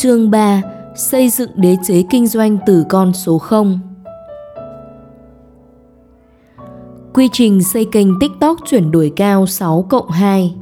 [0.00, 0.62] Chương 3:
[0.94, 3.78] Xây dựng đế chế kinh doanh từ con số 0.
[7.14, 10.54] Quy trình xây kênh TikTok chuyển đổi cao 6 cộng 2.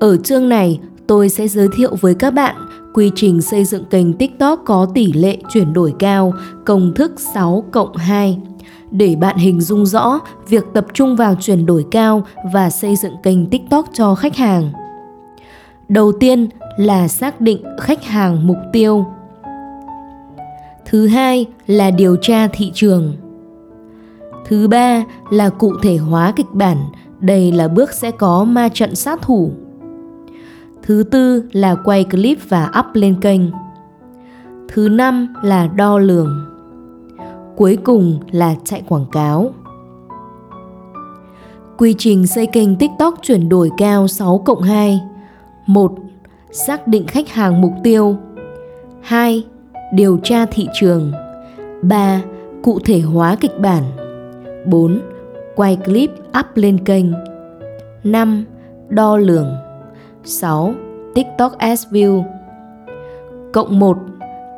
[0.00, 2.56] Ở chương này, tôi sẽ giới thiệu với các bạn
[2.94, 6.32] quy trình xây dựng kênh TikTok có tỷ lệ chuyển đổi cao,
[6.66, 8.38] công thức 6 cộng 2
[8.90, 13.14] để bạn hình dung rõ việc tập trung vào chuyển đổi cao và xây dựng
[13.22, 14.72] kênh TikTok cho khách hàng.
[15.88, 16.48] Đầu tiên
[16.80, 19.06] là xác định khách hàng mục tiêu.
[20.84, 23.12] Thứ hai là điều tra thị trường.
[24.46, 26.76] Thứ ba là cụ thể hóa kịch bản,
[27.20, 29.52] đây là bước sẽ có ma trận sát thủ.
[30.82, 33.40] Thứ tư là quay clip và up lên kênh.
[34.68, 36.46] Thứ năm là đo lường.
[37.56, 39.50] Cuối cùng là chạy quảng cáo.
[41.78, 45.00] Quy trình xây kênh TikTok chuyển đổi cao 6 cộng 2
[45.66, 45.92] 1.
[46.52, 48.16] Xác định khách hàng mục tiêu
[49.02, 49.44] 2.
[49.92, 51.12] Điều tra thị trường
[51.82, 52.20] 3.
[52.62, 53.82] Cụ thể hóa kịch bản
[54.66, 55.00] 4.
[55.56, 57.04] Quay clip up lên kênh
[58.04, 58.44] 5.
[58.88, 59.56] Đo lường
[60.24, 60.74] 6.
[61.14, 62.24] TikTok Ads View
[63.52, 63.98] Cộng 1.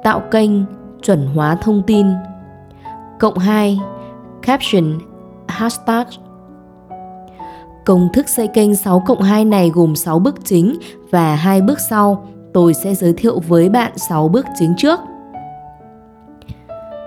[0.04, 0.50] Tạo kênh,
[1.02, 2.06] chuẩn hóa thông tin
[3.20, 3.80] Cộng 2.
[4.42, 4.98] Caption,
[5.48, 6.06] Hashtag
[7.84, 10.76] Công thức xây kênh 6 cộng 2 này gồm 6 bước chính
[11.10, 12.28] và hai bước sau.
[12.54, 15.00] Tôi sẽ giới thiệu với bạn 6 bước chính trước.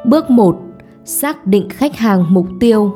[0.06, 0.58] Bước 1.
[1.06, 2.96] Xác định khách hàng mục tiêu.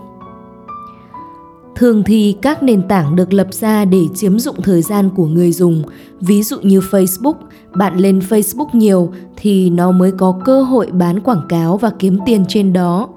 [1.76, 5.52] Thường thì các nền tảng được lập ra để chiếm dụng thời gian của người
[5.52, 5.84] dùng.
[6.22, 7.34] Ví dụ như Facebook,
[7.76, 12.20] bạn lên Facebook nhiều thì nó mới có cơ hội bán quảng cáo và kiếm
[12.26, 13.08] tiền trên đó.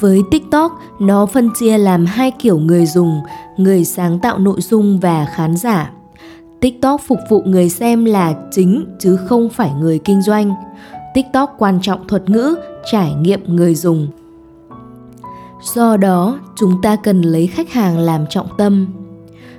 [0.00, 3.20] Với TikTok, nó phân chia làm hai kiểu người dùng,
[3.56, 5.90] người sáng tạo nội dung và khán giả.
[6.60, 10.54] TikTok phục vụ người xem là chính chứ không phải người kinh doanh.
[11.14, 12.54] TikTok quan trọng thuật ngữ,
[12.92, 14.08] trải nghiệm người dùng.
[15.62, 18.86] Do đó, chúng ta cần lấy khách hàng làm trọng tâm.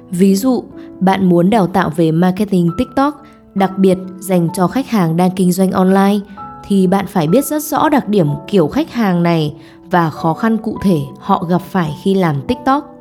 [0.10, 0.64] Ví dụ,
[1.00, 3.24] bạn muốn đào tạo về marketing TikTok,
[3.56, 6.20] đặc biệt dành cho khách hàng đang kinh doanh online
[6.68, 9.56] thì bạn phải biết rất rõ đặc điểm kiểu khách hàng này
[9.92, 12.96] và khó khăn cụ thể họ gặp phải khi làm TikTok.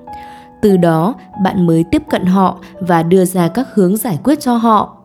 [0.62, 1.14] Từ đó,
[1.44, 4.96] bạn mới tiếp cận họ và đưa ra các hướng giải quyết cho họ.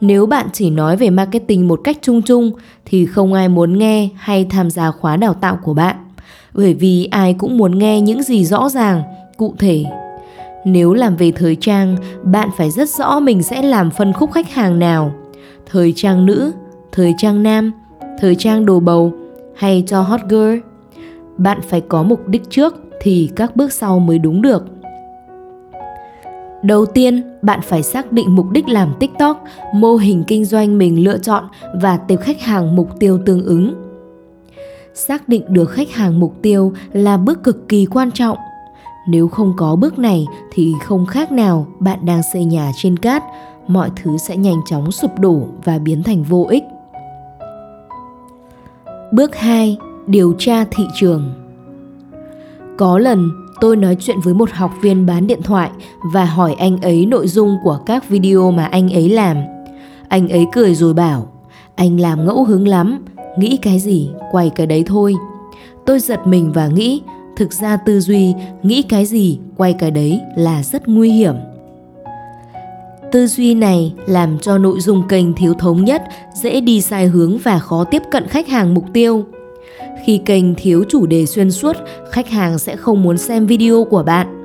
[0.00, 2.50] Nếu bạn chỉ nói về marketing một cách chung chung
[2.84, 5.96] thì không ai muốn nghe hay tham gia khóa đào tạo của bạn.
[6.54, 9.02] Bởi vì ai cũng muốn nghe những gì rõ ràng,
[9.36, 9.84] cụ thể.
[10.64, 14.50] Nếu làm về thời trang, bạn phải rất rõ mình sẽ làm phân khúc khách
[14.50, 15.14] hàng nào.
[15.70, 16.52] Thời trang nữ,
[16.92, 17.72] thời trang nam,
[18.20, 19.12] thời trang đồ bầu
[19.56, 20.58] hay cho hot girl
[21.36, 24.64] bạn phải có mục đích trước thì các bước sau mới đúng được.
[26.62, 31.04] Đầu tiên, bạn phải xác định mục đích làm tiktok, mô hình kinh doanh mình
[31.04, 33.74] lựa chọn và tìm khách hàng mục tiêu tương ứng.
[34.94, 38.38] Xác định được khách hàng mục tiêu là bước cực kỳ quan trọng.
[39.08, 43.22] Nếu không có bước này thì không khác nào bạn đang xây nhà trên cát,
[43.66, 46.64] mọi thứ sẽ nhanh chóng sụp đổ và biến thành vô ích.
[49.12, 49.78] Bước 2.
[50.06, 51.32] Điều tra thị trường
[52.78, 55.70] Có lần tôi nói chuyện với một học viên bán điện thoại
[56.12, 59.36] và hỏi anh ấy nội dung của các video mà anh ấy làm.
[60.08, 61.28] Anh ấy cười rồi bảo,
[61.74, 63.04] anh làm ngẫu hứng lắm,
[63.38, 65.14] nghĩ cái gì, quay cái đấy thôi.
[65.86, 67.02] Tôi giật mình và nghĩ,
[67.36, 71.34] thực ra tư duy, nghĩ cái gì, quay cái đấy là rất nguy hiểm.
[73.12, 76.02] Tư duy này làm cho nội dung kênh thiếu thống nhất,
[76.34, 79.24] dễ đi sai hướng và khó tiếp cận khách hàng mục tiêu.
[80.04, 81.76] Khi kênh thiếu chủ đề xuyên suốt,
[82.10, 84.40] khách hàng sẽ không muốn xem video của bạn.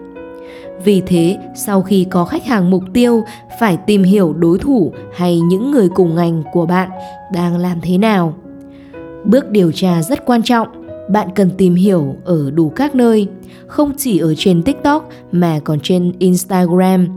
[0.84, 3.24] Vì thế, sau khi có khách hàng mục tiêu,
[3.60, 6.90] phải tìm hiểu đối thủ hay những người cùng ngành của bạn
[7.34, 8.34] đang làm thế nào.
[9.26, 10.68] Bước điều tra rất quan trọng,
[11.10, 13.28] bạn cần tìm hiểu ở đủ các nơi,
[13.68, 17.08] không chỉ ở trên TikTok mà còn trên Instagram,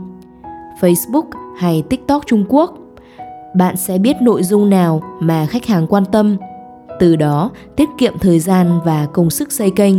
[0.81, 1.25] Facebook
[1.57, 2.77] hay TikTok Trung Quốc.
[3.55, 6.37] Bạn sẽ biết nội dung nào mà khách hàng quan tâm,
[7.03, 9.95] từ đó tiết kiệm thời gian và công sức xây kênh.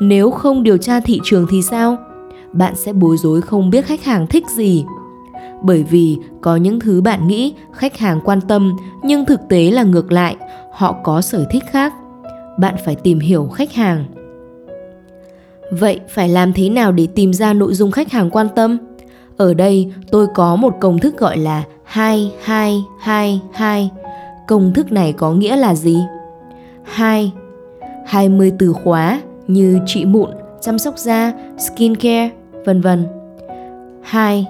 [0.00, 1.96] Nếu không điều tra thị trường thì sao?
[2.52, 4.84] Bạn sẽ bối rối không biết khách hàng thích gì.
[5.62, 9.82] Bởi vì có những thứ bạn nghĩ khách hàng quan tâm nhưng thực tế là
[9.82, 10.36] ngược lại,
[10.72, 11.94] họ có sở thích khác.
[12.58, 14.04] Bạn phải tìm hiểu khách hàng.
[15.70, 18.78] Vậy phải làm thế nào để tìm ra nội dung khách hàng quan tâm?
[19.36, 23.90] Ở đây tôi có một công thức gọi là 2222.
[24.48, 25.98] Công thức này có nghĩa là gì?
[26.84, 27.32] 2.
[28.06, 32.30] 20 từ khóa như trị mụn, chăm sóc da, skincare,
[32.64, 33.06] vân vân.
[34.02, 34.46] 2.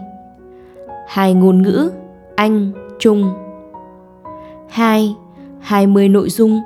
[1.08, 1.90] Hai ngôn ngữ
[2.36, 3.32] Anh, Trung,
[4.68, 5.14] 2.
[5.60, 6.60] 20 nội dung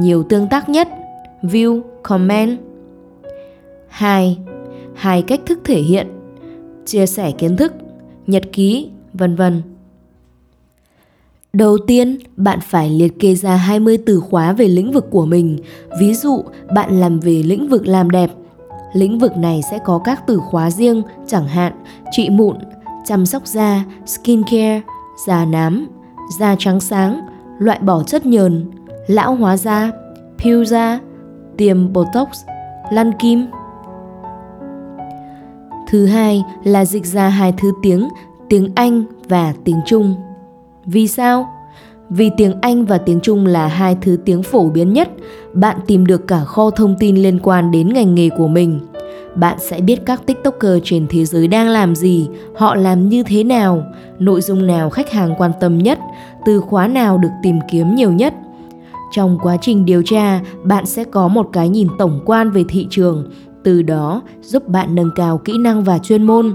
[0.00, 0.88] nhiều tương tác nhất,
[1.42, 2.58] view, comment.
[3.88, 4.38] 2.
[4.94, 6.06] Hai cách thức thể hiện,
[6.84, 7.72] chia sẻ kiến thức,
[8.26, 9.62] nhật ký, vân vân.
[11.52, 15.58] Đầu tiên, bạn phải liệt kê ra 20 từ khóa về lĩnh vực của mình.
[16.00, 16.44] Ví dụ,
[16.74, 18.30] bạn làm về lĩnh vực làm đẹp.
[18.92, 21.72] Lĩnh vực này sẽ có các từ khóa riêng, chẳng hạn
[22.10, 22.56] trị mụn,
[23.04, 24.82] chăm sóc da, skincare,
[25.26, 25.88] da nám,
[26.38, 27.20] da trắng sáng,
[27.58, 28.70] loại bỏ chất nhờn,
[29.06, 29.90] lão hóa da,
[30.38, 31.00] peel da,
[31.56, 32.28] tiêm botox,
[32.92, 33.46] lăn kim.
[35.88, 38.08] Thứ hai là dịch ra hai thứ tiếng,
[38.48, 40.25] tiếng Anh và tiếng Trung.
[40.86, 41.48] Vì sao?
[42.10, 45.08] Vì tiếng Anh và tiếng Trung là hai thứ tiếng phổ biến nhất,
[45.52, 48.80] bạn tìm được cả kho thông tin liên quan đến ngành nghề của mình.
[49.34, 53.44] Bạn sẽ biết các TikToker trên thế giới đang làm gì, họ làm như thế
[53.44, 53.82] nào,
[54.18, 55.98] nội dung nào khách hàng quan tâm nhất,
[56.46, 58.34] từ khóa nào được tìm kiếm nhiều nhất.
[59.12, 62.86] Trong quá trình điều tra, bạn sẽ có một cái nhìn tổng quan về thị
[62.90, 63.30] trường,
[63.64, 66.54] từ đó giúp bạn nâng cao kỹ năng và chuyên môn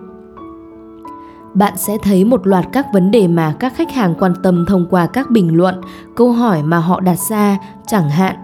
[1.53, 4.87] bạn sẽ thấy một loạt các vấn đề mà các khách hàng quan tâm thông
[4.89, 5.81] qua các bình luận,
[6.15, 7.57] câu hỏi mà họ đặt ra,
[7.87, 8.35] chẳng hạn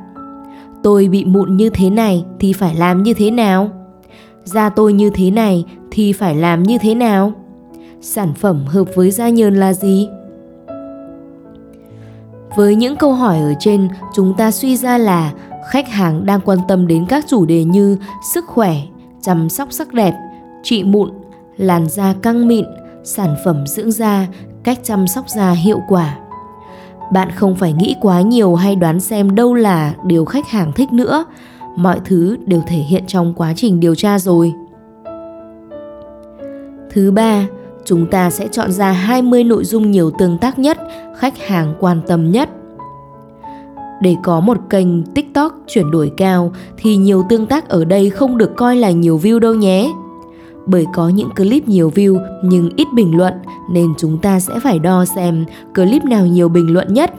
[0.83, 3.69] Tôi bị mụn như thế này thì phải làm như thế nào?
[4.43, 7.31] Da tôi như thế này thì phải làm như thế nào?
[8.01, 10.09] Sản phẩm hợp với da nhờn là gì?
[12.55, 15.33] Với những câu hỏi ở trên, chúng ta suy ra là
[15.69, 17.97] khách hàng đang quan tâm đến các chủ đề như
[18.33, 18.75] sức khỏe,
[19.21, 20.13] chăm sóc sắc đẹp,
[20.63, 21.11] trị mụn,
[21.57, 22.65] làn da căng mịn,
[23.07, 24.27] sản phẩm dưỡng da,
[24.63, 26.17] cách chăm sóc da hiệu quả.
[27.13, 30.93] Bạn không phải nghĩ quá nhiều hay đoán xem đâu là điều khách hàng thích
[30.93, 31.25] nữa,
[31.75, 34.53] mọi thứ đều thể hiện trong quá trình điều tra rồi.
[36.91, 37.45] Thứ ba,
[37.85, 40.77] chúng ta sẽ chọn ra 20 nội dung nhiều tương tác nhất,
[41.17, 42.49] khách hàng quan tâm nhất.
[44.01, 48.37] Để có một kênh TikTok chuyển đổi cao thì nhiều tương tác ở đây không
[48.37, 49.91] được coi là nhiều view đâu nhé
[50.67, 53.33] bởi có những clip nhiều view nhưng ít bình luận
[53.71, 57.13] nên chúng ta sẽ phải đo xem clip nào nhiều bình luận nhất.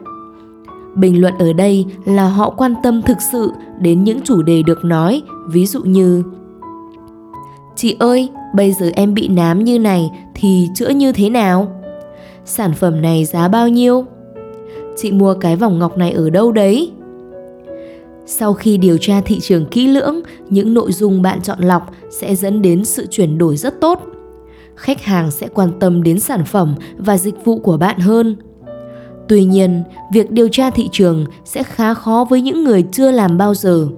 [0.95, 4.85] Bình luận ở đây là họ quan tâm thực sự đến những chủ đề được
[4.85, 6.23] nói, ví dụ như
[7.77, 11.69] Chị ơi, bây giờ em bị nám như này thì chữa như thế nào?
[12.45, 14.05] Sản phẩm này giá bao nhiêu?
[14.97, 16.93] Chị mua cái vòng ngọc này ở đâu đấy?
[18.31, 20.21] Sau khi điều tra thị trường kỹ lưỡng,
[20.51, 24.03] những nội dung bạn chọn lọc sẽ dẫn đến sự chuyển đổi rất tốt.
[24.77, 28.37] Khách hàng sẽ quan tâm đến sản phẩm và dịch vụ của bạn hơn.
[29.29, 29.83] Tuy nhiên,
[30.13, 33.89] việc điều tra thị trường sẽ khá khó với những người chưa làm bao giờ,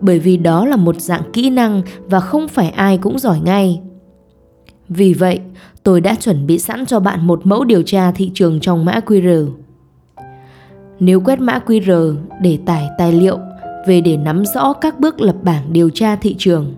[0.00, 3.80] bởi vì đó là một dạng kỹ năng và không phải ai cũng giỏi ngay.
[4.88, 5.40] Vì vậy,
[5.82, 9.00] tôi đã chuẩn bị sẵn cho bạn một mẫu điều tra thị trường trong mã
[9.06, 9.48] qr
[11.00, 13.38] nếu quét mã qr để tải tài liệu
[13.88, 16.74] về để nắm rõ các bước lập bảng điều tra thị trường.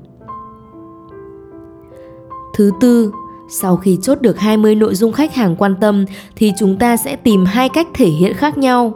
[2.54, 3.12] Thứ tư,
[3.50, 6.04] sau khi chốt được 20 nội dung khách hàng quan tâm
[6.36, 8.92] thì chúng ta sẽ tìm hai cách thể hiện khác nhau.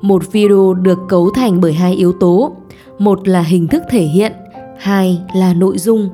[0.00, 2.56] Một video được cấu thành bởi hai yếu tố,
[2.98, 4.32] một là hình thức thể hiện,
[4.78, 6.08] hai là nội dung.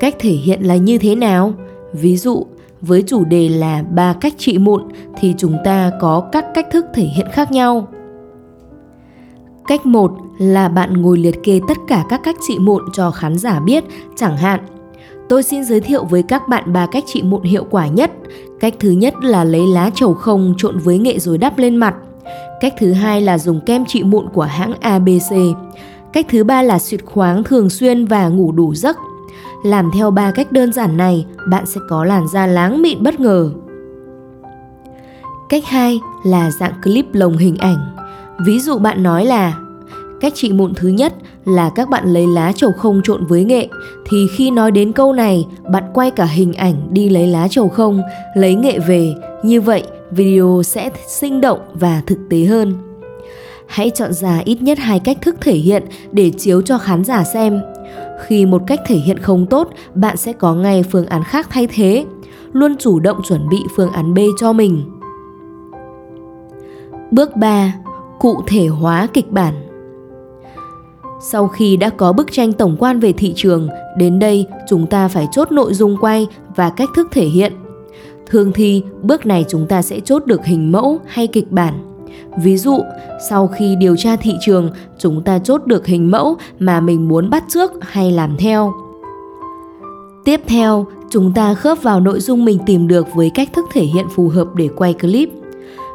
[0.00, 1.52] Cách thể hiện là như thế nào?
[1.92, 2.46] Ví dụ,
[2.80, 4.82] với chủ đề là ba cách trị mụn
[5.20, 7.88] thì chúng ta có các cách thức thể hiện khác nhau.
[9.66, 13.38] Cách 1 là bạn ngồi liệt kê tất cả các cách trị mụn cho khán
[13.38, 13.84] giả biết,
[14.16, 14.60] chẳng hạn
[15.28, 18.10] Tôi xin giới thiệu với các bạn ba cách trị mụn hiệu quả nhất.
[18.60, 21.94] Cách thứ nhất là lấy lá trầu không trộn với nghệ rồi đắp lên mặt.
[22.60, 25.32] Cách thứ hai là dùng kem trị mụn của hãng ABC.
[26.12, 28.96] Cách thứ ba là xịt khoáng thường xuyên và ngủ đủ giấc.
[29.64, 33.20] Làm theo ba cách đơn giản này, bạn sẽ có làn da láng mịn bất
[33.20, 33.50] ngờ.
[35.48, 37.96] Cách 2 là dạng clip lồng hình ảnh.
[38.38, 39.58] Ví dụ bạn nói là
[40.20, 41.14] Cách trị mụn thứ nhất
[41.44, 43.68] là các bạn lấy lá trầu không trộn với nghệ
[44.04, 47.68] thì khi nói đến câu này, bạn quay cả hình ảnh đi lấy lá trầu
[47.68, 48.02] không,
[48.34, 52.74] lấy nghệ về, như vậy video sẽ sinh động và thực tế hơn.
[53.66, 57.24] Hãy chọn ra ít nhất hai cách thức thể hiện để chiếu cho khán giả
[57.24, 57.60] xem.
[58.26, 61.66] Khi một cách thể hiện không tốt, bạn sẽ có ngay phương án khác thay
[61.74, 62.04] thế.
[62.52, 64.84] Luôn chủ động chuẩn bị phương án B cho mình.
[67.10, 67.72] Bước 3
[68.20, 69.54] cụ thể hóa kịch bản.
[71.20, 73.68] Sau khi đã có bức tranh tổng quan về thị trường,
[73.98, 77.52] đến đây chúng ta phải chốt nội dung quay và cách thức thể hiện.
[78.26, 81.74] Thường thì bước này chúng ta sẽ chốt được hình mẫu hay kịch bản.
[82.42, 82.80] Ví dụ,
[83.30, 87.30] sau khi điều tra thị trường, chúng ta chốt được hình mẫu mà mình muốn
[87.30, 88.72] bắt trước hay làm theo.
[90.24, 93.82] Tiếp theo, chúng ta khớp vào nội dung mình tìm được với cách thức thể
[93.84, 95.30] hiện phù hợp để quay clip.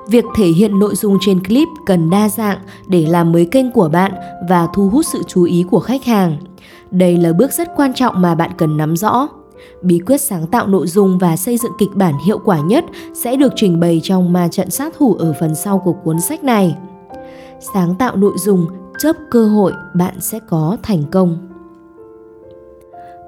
[0.10, 3.90] Việc thể hiện nội dung trên clip cần đa dạng để làm mới kênh của
[3.90, 4.12] bạn
[4.50, 6.38] và thu hút sự chú ý của khách hàng.
[6.92, 9.28] Đây là bước rất quan trọng mà bạn cần nắm rõ.
[9.82, 13.36] Bí quyết sáng tạo nội dung và xây dựng kịch bản hiệu quả nhất sẽ
[13.36, 16.76] được trình bày trong ma trận sát thủ ở phần sau của cuốn sách này.
[17.74, 18.66] Sáng tạo nội dung,
[19.00, 21.38] chớp cơ hội bạn sẽ có thành công.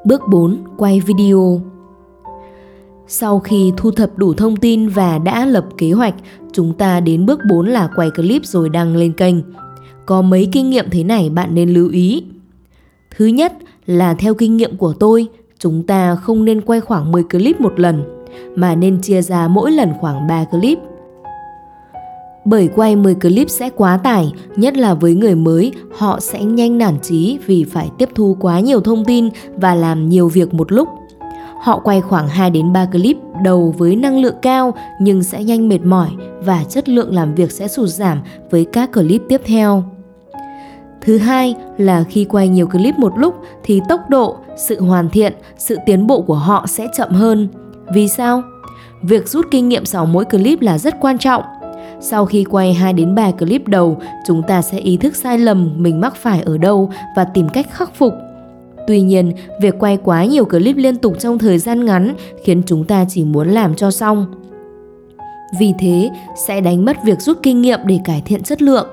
[0.05, 0.57] Bước 4.
[0.77, 1.61] Quay video
[3.13, 6.13] sau khi thu thập đủ thông tin và đã lập kế hoạch,
[6.53, 9.35] chúng ta đến bước 4 là quay clip rồi đăng lên kênh.
[10.05, 12.23] Có mấy kinh nghiệm thế này bạn nên lưu ý.
[13.17, 13.53] Thứ nhất
[13.85, 15.27] là theo kinh nghiệm của tôi,
[15.59, 18.03] chúng ta không nên quay khoảng 10 clip một lần,
[18.55, 20.79] mà nên chia ra mỗi lần khoảng 3 clip.
[22.45, 26.77] Bởi quay 10 clip sẽ quá tải, nhất là với người mới, họ sẽ nhanh
[26.77, 30.71] nản trí vì phải tiếp thu quá nhiều thông tin và làm nhiều việc một
[30.71, 30.87] lúc.
[31.61, 35.69] Họ quay khoảng 2 đến 3 clip đầu với năng lượng cao nhưng sẽ nhanh
[35.69, 36.09] mệt mỏi
[36.43, 39.83] và chất lượng làm việc sẽ sụt giảm với các clip tiếp theo.
[41.01, 45.33] Thứ hai là khi quay nhiều clip một lúc thì tốc độ, sự hoàn thiện,
[45.57, 47.47] sự tiến bộ của họ sẽ chậm hơn.
[47.93, 48.43] Vì sao?
[49.01, 51.43] Việc rút kinh nghiệm sau mỗi clip là rất quan trọng.
[51.99, 55.73] Sau khi quay 2 đến 3 clip đầu, chúng ta sẽ ý thức sai lầm
[55.77, 58.13] mình mắc phải ở đâu và tìm cách khắc phục.
[58.91, 62.83] Tuy nhiên, việc quay quá nhiều clip liên tục trong thời gian ngắn khiến chúng
[62.83, 64.25] ta chỉ muốn làm cho xong.
[65.59, 66.09] Vì thế,
[66.47, 68.87] sẽ đánh mất việc rút kinh nghiệm để cải thiện chất lượng.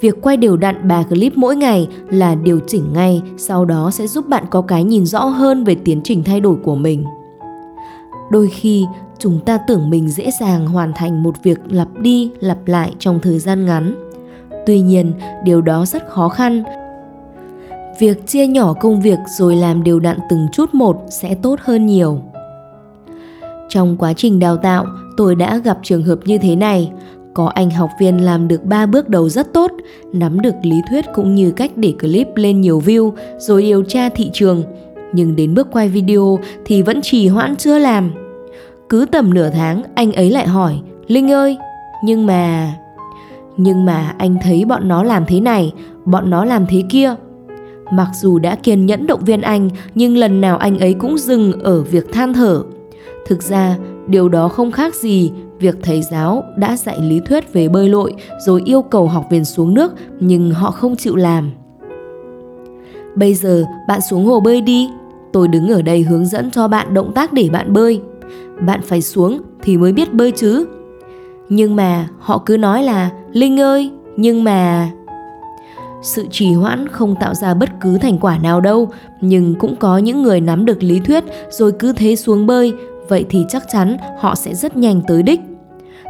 [0.00, 4.06] Việc quay đều đặn 3 clip mỗi ngày là điều chỉnh ngay, sau đó sẽ
[4.06, 7.04] giúp bạn có cái nhìn rõ hơn về tiến trình thay đổi của mình.
[8.30, 8.86] Đôi khi,
[9.18, 13.20] chúng ta tưởng mình dễ dàng hoàn thành một việc lặp đi lặp lại trong
[13.22, 13.94] thời gian ngắn.
[14.66, 15.12] Tuy nhiên,
[15.44, 16.62] điều đó rất khó khăn.
[17.98, 21.86] Việc chia nhỏ công việc rồi làm đều đặn từng chút một sẽ tốt hơn
[21.86, 22.20] nhiều.
[23.68, 24.86] Trong quá trình đào tạo,
[25.16, 26.92] tôi đã gặp trường hợp như thế này.
[27.34, 29.70] Có anh học viên làm được 3 bước đầu rất tốt,
[30.12, 34.08] nắm được lý thuyết cũng như cách để clip lên nhiều view rồi điều tra
[34.08, 34.62] thị trường.
[35.12, 38.10] Nhưng đến bước quay video thì vẫn trì hoãn chưa làm.
[38.88, 41.56] Cứ tầm nửa tháng anh ấy lại hỏi Linh ơi,
[42.04, 42.72] nhưng mà...
[43.56, 45.72] Nhưng mà anh thấy bọn nó làm thế này,
[46.04, 47.14] bọn nó làm thế kia.
[47.92, 51.52] Mặc dù đã kiên nhẫn động viên anh, nhưng lần nào anh ấy cũng dừng
[51.52, 52.62] ở việc than thở.
[53.26, 53.76] Thực ra,
[54.06, 58.14] điều đó không khác gì việc thầy giáo đã dạy lý thuyết về bơi lội
[58.46, 61.50] rồi yêu cầu học viên xuống nước nhưng họ không chịu làm.
[63.14, 64.88] Bây giờ bạn xuống hồ bơi đi,
[65.32, 68.00] tôi đứng ở đây hướng dẫn cho bạn động tác để bạn bơi.
[68.66, 70.66] Bạn phải xuống thì mới biết bơi chứ.
[71.48, 74.90] Nhưng mà họ cứ nói là Linh ơi, nhưng mà
[76.02, 78.90] sự trì hoãn không tạo ra bất cứ thành quả nào đâu,
[79.20, 82.72] nhưng cũng có những người nắm được lý thuyết rồi cứ thế xuống bơi,
[83.08, 85.40] vậy thì chắc chắn họ sẽ rất nhanh tới đích.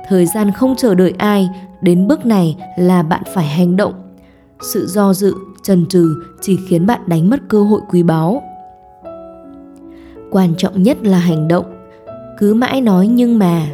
[0.09, 1.49] Thời gian không chờ đợi ai,
[1.81, 3.95] đến bước này là bạn phải hành động.
[4.61, 8.43] Sự do dự, chần chừ chỉ khiến bạn đánh mất cơ hội quý báu.
[10.31, 11.65] Quan trọng nhất là hành động.
[12.39, 13.67] Cứ mãi nói nhưng mà,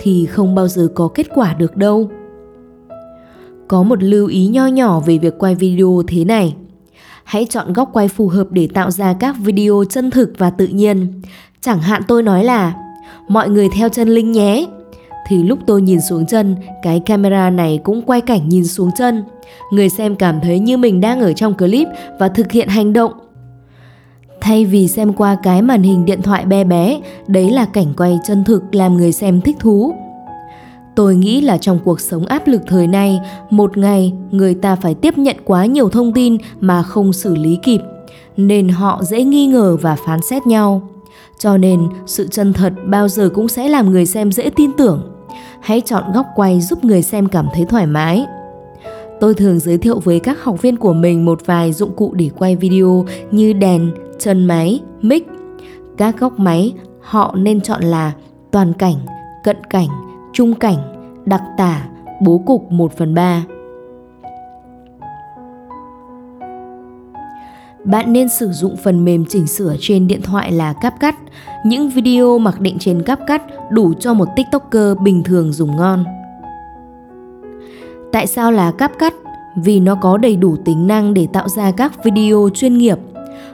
[0.00, 2.10] thì không bao giờ có kết quả được đâu
[3.68, 6.54] có một lưu ý nho nhỏ về việc quay video thế này
[7.24, 10.66] hãy chọn góc quay phù hợp để tạo ra các video chân thực và tự
[10.66, 11.22] nhiên
[11.60, 12.74] chẳng hạn tôi nói là
[13.28, 14.66] mọi người theo chân linh nhé
[15.26, 19.24] thì lúc tôi nhìn xuống chân, cái camera này cũng quay cảnh nhìn xuống chân.
[19.72, 23.12] Người xem cảm thấy như mình đang ở trong clip và thực hiện hành động.
[24.40, 28.18] Thay vì xem qua cái màn hình điện thoại bé bé, đấy là cảnh quay
[28.26, 29.94] chân thực làm người xem thích thú.
[30.96, 34.94] Tôi nghĩ là trong cuộc sống áp lực thời nay, một ngày người ta phải
[34.94, 37.80] tiếp nhận quá nhiều thông tin mà không xử lý kịp,
[38.36, 40.82] nên họ dễ nghi ngờ và phán xét nhau.
[41.38, 45.12] Cho nên, sự chân thật bao giờ cũng sẽ làm người xem dễ tin tưởng
[45.60, 48.24] hãy chọn góc quay giúp người xem cảm thấy thoải mái.
[49.20, 52.30] Tôi thường giới thiệu với các học viên của mình một vài dụng cụ để
[52.38, 55.26] quay video như đèn, chân máy, mic.
[55.96, 58.12] Các góc máy họ nên chọn là
[58.50, 58.96] toàn cảnh,
[59.44, 59.88] cận cảnh,
[60.36, 60.76] trung cảnh,
[61.24, 61.88] đặc tả,
[62.20, 63.44] bố cục 1 phần 3.
[67.84, 71.14] bạn nên sử dụng phần mềm chỉnh sửa trên điện thoại là CapCut.
[71.64, 73.40] Những video mặc định trên CapCut
[73.70, 76.04] đủ cho một TikToker bình thường dùng ngon.
[78.12, 79.12] Tại sao là CapCut?
[79.56, 82.98] Vì nó có đầy đủ tính năng để tạo ra các video chuyên nghiệp.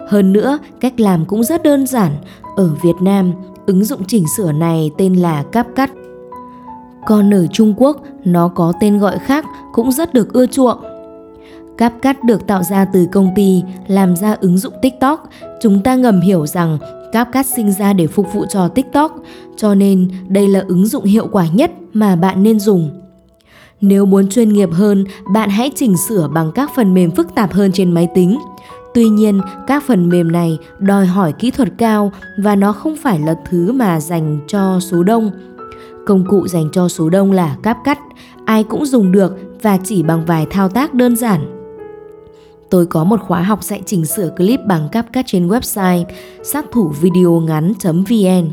[0.09, 2.13] Hơn nữa, cách làm cũng rất đơn giản.
[2.57, 3.33] Ở Việt Nam,
[3.67, 6.02] ứng dụng chỉnh sửa này tên là CapCut.
[7.07, 10.79] Còn ở Trung Quốc, nó có tên gọi khác cũng rất được ưa chuộng
[11.79, 15.29] CapCut được tạo ra từ công ty làm ra ứng dụng TikTok.
[15.61, 16.79] Chúng ta ngầm hiểu rằng
[17.13, 19.17] CapCut sinh ra để phục vụ cho TikTok,
[19.57, 22.91] cho nên đây là ứng dụng hiệu quả nhất mà bạn nên dùng.
[23.81, 27.53] Nếu muốn chuyên nghiệp hơn, bạn hãy chỉnh sửa bằng các phần mềm phức tạp
[27.53, 28.39] hơn trên máy tính.
[28.95, 33.19] Tuy nhiên, các phần mềm này đòi hỏi kỹ thuật cao và nó không phải
[33.19, 35.31] là thứ mà dành cho số đông.
[36.07, 37.97] Công cụ dành cho số đông là CapCut,
[38.45, 41.59] ai cũng dùng được và chỉ bằng vài thao tác đơn giản.
[42.71, 46.05] Tôi có một khóa học dạy chỉnh sửa clip bằng CapCut trên website
[46.43, 48.49] sát thủ video ngắn.vn.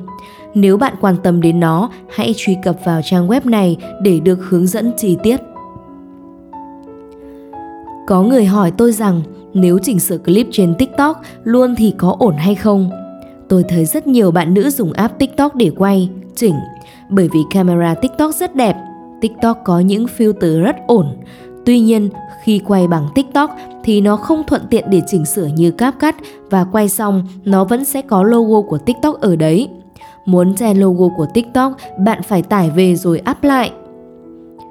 [0.54, 4.40] Nếu bạn quan tâm đến nó, hãy truy cập vào trang web này để được
[4.50, 5.42] hướng dẫn chi tiết.
[8.08, 9.22] Có người hỏi tôi rằng
[9.54, 12.90] nếu chỉnh sửa clip trên TikTok luôn thì có ổn hay không?
[13.50, 16.56] Tôi thấy rất nhiều bạn nữ dùng app TikTok để quay, chỉnh
[17.10, 18.76] bởi vì camera TikTok rất đẹp.
[19.22, 21.18] TikTok có những filter rất ổn.
[21.66, 22.10] Tuy nhiên,
[22.44, 26.16] khi quay bằng TikTok thì nó không thuận tiện để chỉnh sửa như CapCut
[26.50, 29.70] và quay xong nó vẫn sẽ có logo của TikTok ở đấy.
[30.26, 33.72] Muốn che logo của TikTok, bạn phải tải về rồi up lại.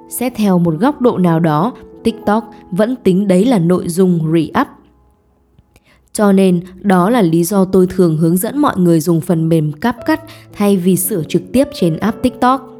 [0.08, 1.72] Xét theo một góc độ nào đó,
[2.04, 4.66] TikTok vẫn tính đấy là nội dung re-up.
[6.18, 9.72] Cho nên đó là lý do tôi thường hướng dẫn mọi người dùng phần mềm
[9.72, 10.18] CapCut
[10.52, 12.74] thay vì sửa trực tiếp trên app TikTok.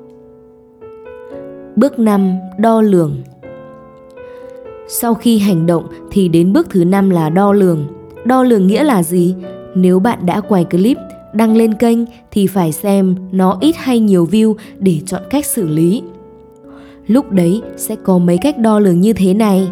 [1.77, 2.33] Bước 5.
[2.59, 3.17] Đo lường
[4.89, 7.87] Sau khi hành động thì đến bước thứ 5 là đo lường.
[8.25, 9.35] Đo lường nghĩa là gì?
[9.75, 10.99] Nếu bạn đã quay clip
[11.33, 11.99] đăng lên kênh
[12.31, 16.03] thì phải xem nó ít hay nhiều view để chọn cách xử lý.
[17.07, 19.69] Lúc đấy sẽ có mấy cách đo lường như thế này.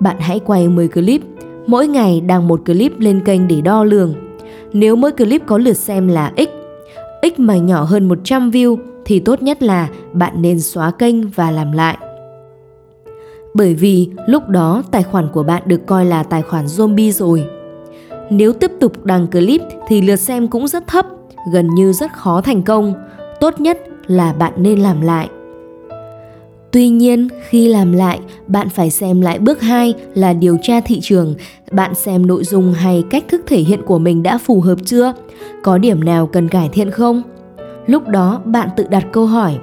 [0.00, 1.20] Bạn hãy quay 10 clip,
[1.66, 4.14] mỗi ngày đăng một clip lên kênh để đo lường.
[4.72, 6.48] Nếu mỗi clip có lượt xem là x,
[7.22, 11.50] x mà nhỏ hơn 100 view thì tốt nhất là bạn nên xóa kênh và
[11.50, 11.98] làm lại.
[13.54, 17.44] Bởi vì lúc đó tài khoản của bạn được coi là tài khoản zombie rồi.
[18.30, 21.06] Nếu tiếp tục đăng clip thì lượt xem cũng rất thấp,
[21.52, 22.94] gần như rất khó thành công.
[23.40, 25.28] Tốt nhất là bạn nên làm lại.
[26.76, 31.00] Tuy nhiên, khi làm lại, bạn phải xem lại bước 2 là điều tra thị
[31.02, 31.34] trường.
[31.70, 35.12] Bạn xem nội dung hay cách thức thể hiện của mình đã phù hợp chưa?
[35.62, 37.22] Có điểm nào cần cải thiện không?
[37.86, 39.58] Lúc đó bạn tự đặt câu hỏi,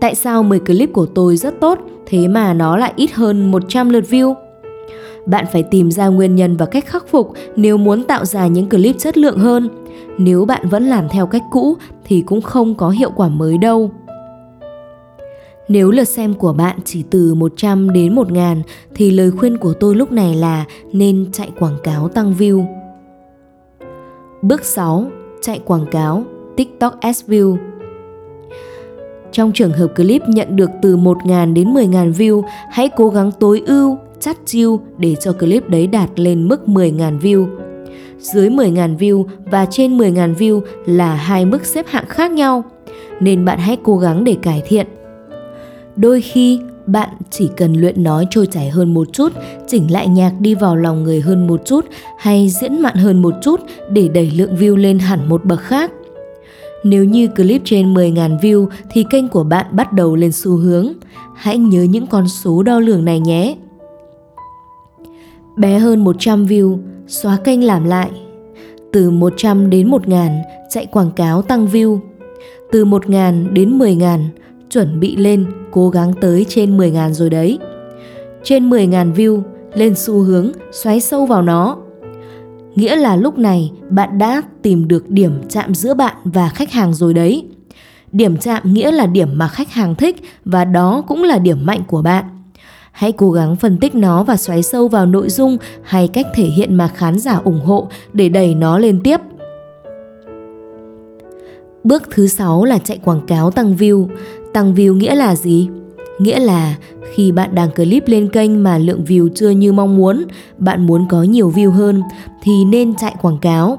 [0.00, 3.90] tại sao 10 clip của tôi rất tốt, thế mà nó lại ít hơn 100
[3.90, 4.34] lượt view?
[5.26, 8.68] Bạn phải tìm ra nguyên nhân và cách khắc phục nếu muốn tạo ra những
[8.68, 9.68] clip chất lượng hơn.
[10.18, 13.90] Nếu bạn vẫn làm theo cách cũ thì cũng không có hiệu quả mới đâu.
[15.70, 18.62] Nếu lượt xem của bạn chỉ từ 100 đến 1000
[18.94, 22.64] thì lời khuyên của tôi lúc này là nên chạy quảng cáo tăng view.
[24.42, 25.10] Bước 6.
[25.42, 26.24] Chạy quảng cáo
[26.56, 27.56] TikTok Ads View
[29.32, 33.62] Trong trường hợp clip nhận được từ 1.000 đến 10.000 view, hãy cố gắng tối
[33.66, 37.46] ưu chắt chiêu để cho clip đấy đạt lên mức 10.000 view.
[38.18, 42.64] Dưới 10.000 view và trên 10.000 view là hai mức xếp hạng khác nhau,
[43.20, 44.86] nên bạn hãy cố gắng để cải thiện.
[46.00, 49.32] Đôi khi bạn chỉ cần luyện nói trôi chảy hơn một chút,
[49.66, 51.84] chỉnh lại nhạc đi vào lòng người hơn một chút
[52.18, 53.60] hay diễn mặn hơn một chút
[53.90, 55.90] để đẩy lượng view lên hẳn một bậc khác.
[56.84, 60.92] Nếu như clip trên 10.000 view thì kênh của bạn bắt đầu lên xu hướng.
[61.34, 63.56] Hãy nhớ những con số đo lường này nhé.
[65.56, 68.10] Bé hơn 100 view, xóa kênh làm lại.
[68.92, 70.30] Từ 100 đến 1.000,
[70.70, 71.98] chạy quảng cáo tăng view.
[72.72, 74.18] Từ 1.000 đến 10.000,
[74.70, 77.58] chuẩn bị lên, cố gắng tới trên 10.000 rồi đấy.
[78.44, 79.42] Trên 10.000 view,
[79.74, 81.76] lên xu hướng, xoáy sâu vào nó.
[82.74, 86.94] Nghĩa là lúc này bạn đã tìm được điểm chạm giữa bạn và khách hàng
[86.94, 87.46] rồi đấy.
[88.12, 91.80] Điểm chạm nghĩa là điểm mà khách hàng thích và đó cũng là điểm mạnh
[91.86, 92.24] của bạn.
[92.92, 96.44] Hãy cố gắng phân tích nó và xoáy sâu vào nội dung hay cách thể
[96.44, 99.20] hiện mà khán giả ủng hộ để đẩy nó lên tiếp.
[101.84, 104.08] Bước thứ 6 là chạy quảng cáo tăng view.
[104.52, 105.68] Tăng view nghĩa là gì?
[106.18, 106.76] Nghĩa là
[107.14, 110.24] khi bạn đăng clip lên kênh mà lượng view chưa như mong muốn,
[110.58, 112.02] bạn muốn có nhiều view hơn
[112.42, 113.78] thì nên chạy quảng cáo.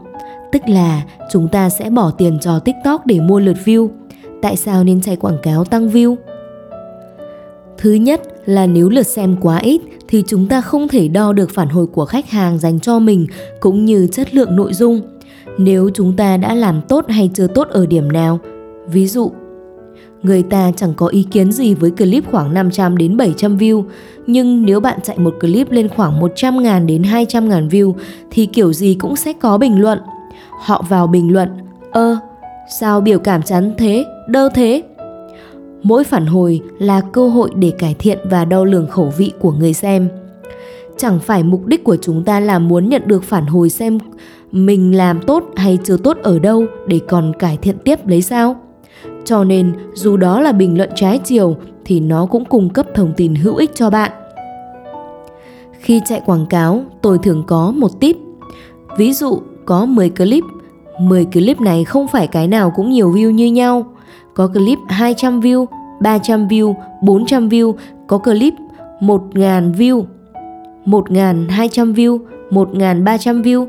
[0.51, 3.89] Tức là chúng ta sẽ bỏ tiền cho TikTok để mua lượt view.
[4.41, 6.15] Tại sao nên chạy quảng cáo tăng view?
[7.77, 11.49] Thứ nhất là nếu lượt xem quá ít thì chúng ta không thể đo được
[11.49, 13.27] phản hồi của khách hàng dành cho mình
[13.59, 15.01] cũng như chất lượng nội dung.
[15.57, 18.39] Nếu chúng ta đã làm tốt hay chưa tốt ở điểm nào,
[18.87, 19.31] ví dụ
[20.23, 23.83] người ta chẳng có ý kiến gì với clip khoảng 500 đến 700 view,
[24.27, 27.93] nhưng nếu bạn chạy một clip lên khoảng 100 ngàn đến 200 ngàn view
[28.31, 29.99] thì kiểu gì cũng sẽ có bình luận.
[30.59, 31.49] Họ vào bình luận,
[31.91, 32.17] ơ,
[32.79, 34.83] sao biểu cảm chán thế, đơ thế,
[35.83, 39.51] mỗi phản hồi là cơ hội để cải thiện và đo lường khẩu vị của
[39.51, 40.09] người xem.
[40.97, 43.97] Chẳng phải mục đích của chúng ta là muốn nhận được phản hồi xem
[44.51, 48.55] mình làm tốt hay chưa tốt ở đâu để còn cải thiện tiếp lấy sao?
[49.25, 51.55] Cho nên dù đó là bình luận trái chiều
[51.85, 54.11] thì nó cũng cung cấp thông tin hữu ích cho bạn.
[55.79, 58.17] Khi chạy quảng cáo, tôi thường có một tip.
[58.97, 60.43] Ví dụ có 10 clip,
[60.99, 63.85] 10 clip này không phải cái nào cũng nhiều view như nhau.
[64.33, 65.65] Có clip 200 view,
[66.01, 67.73] 300 view, 400 view,
[68.07, 68.53] có clip
[68.99, 70.03] 1.000 view,
[70.85, 73.67] 1.200 view, 1.300 view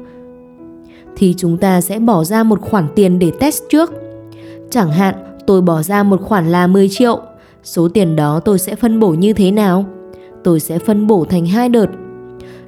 [1.16, 3.92] thì chúng ta sẽ bỏ ra một khoản tiền để test trước.
[4.70, 5.14] Chẳng hạn
[5.46, 7.20] tôi bỏ ra một khoản là 10 triệu,
[7.62, 9.84] số tiền đó tôi sẽ phân bổ như thế nào?
[10.44, 11.86] Tôi sẽ phân bổ thành hai đợt.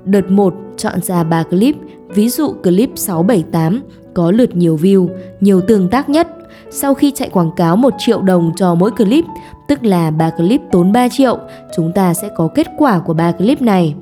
[0.04, 1.76] Đợt 1 chọn ra 3 clip,
[2.14, 3.82] ví dụ clip 678
[4.14, 5.08] có lượt nhiều view,
[5.40, 6.28] nhiều tương tác nhất.
[6.70, 9.24] Sau khi chạy quảng cáo 1 triệu đồng cho mỗi clip,
[9.68, 11.38] tức là 3 clip tốn 3 triệu,
[11.76, 13.94] chúng ta sẽ có kết quả của 3 clip này.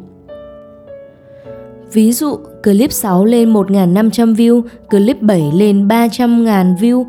[1.93, 7.05] Ví dụ, clip 6 lên 1.500 view, clip 7 lên 300.000 view,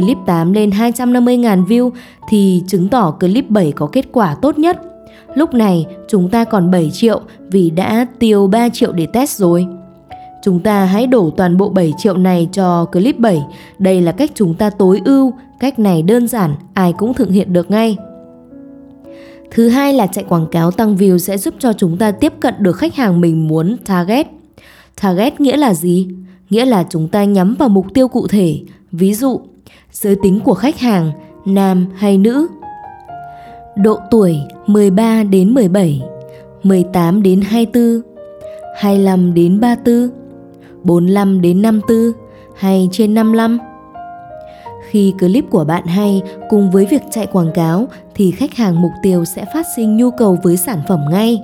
[0.00, 1.90] clip 8 lên 250.000 view
[2.28, 4.80] thì chứng tỏ clip 7 có kết quả tốt nhất.
[5.34, 9.66] Lúc này chúng ta còn 7 triệu vì đã tiêu 3 triệu để test rồi.
[10.44, 13.42] Chúng ta hãy đổ toàn bộ 7 triệu này cho clip 7.
[13.78, 17.52] Đây là cách chúng ta tối ưu, cách này đơn giản, ai cũng thực hiện
[17.52, 17.96] được ngay.
[19.50, 22.54] Thứ hai là chạy quảng cáo tăng view sẽ giúp cho chúng ta tiếp cận
[22.58, 24.26] được khách hàng mình muốn target.
[25.02, 26.08] Target nghĩa là gì?
[26.50, 28.60] Nghĩa là chúng ta nhắm vào mục tiêu cụ thể.
[28.92, 29.40] Ví dụ,
[30.02, 31.12] giới tính của khách hàng,
[31.44, 32.46] nam hay nữ.
[33.76, 36.02] Độ tuổi 13 đến 17,
[36.62, 38.02] 18 đến 24,
[38.76, 40.10] 25 đến 34,
[40.82, 42.12] 45 đến 54
[42.56, 43.58] hay trên 55.
[44.88, 48.92] Khi clip của bạn hay cùng với việc chạy quảng cáo thì khách hàng mục
[49.02, 51.42] tiêu sẽ phát sinh nhu cầu với sản phẩm ngay.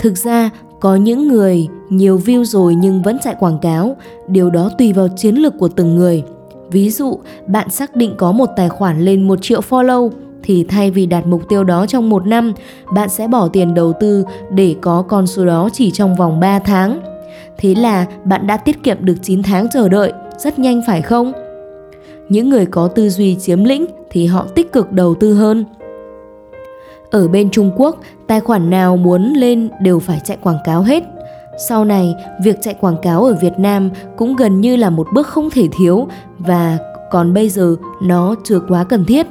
[0.00, 0.50] Thực ra,
[0.80, 3.96] có những người nhiều view rồi nhưng vẫn chạy quảng cáo,
[4.28, 6.24] điều đó tùy vào chiến lược của từng người.
[6.70, 10.10] Ví dụ, bạn xác định có một tài khoản lên 1 triệu follow
[10.42, 12.52] thì thay vì đạt mục tiêu đó trong một năm,
[12.94, 16.58] bạn sẽ bỏ tiền đầu tư để có con số đó chỉ trong vòng 3
[16.58, 17.00] tháng.
[17.58, 21.32] Thế là bạn đã tiết kiệm được 9 tháng chờ đợi, rất nhanh phải không?
[22.28, 25.64] Những người có tư duy chiếm lĩnh thì họ tích cực đầu tư hơn.
[27.10, 31.04] Ở bên Trung Quốc, tài khoản nào muốn lên đều phải chạy quảng cáo hết.
[31.58, 35.26] Sau này, việc chạy quảng cáo ở Việt Nam cũng gần như là một bước
[35.26, 36.78] không thể thiếu và
[37.10, 39.26] còn bây giờ nó chưa quá cần thiết.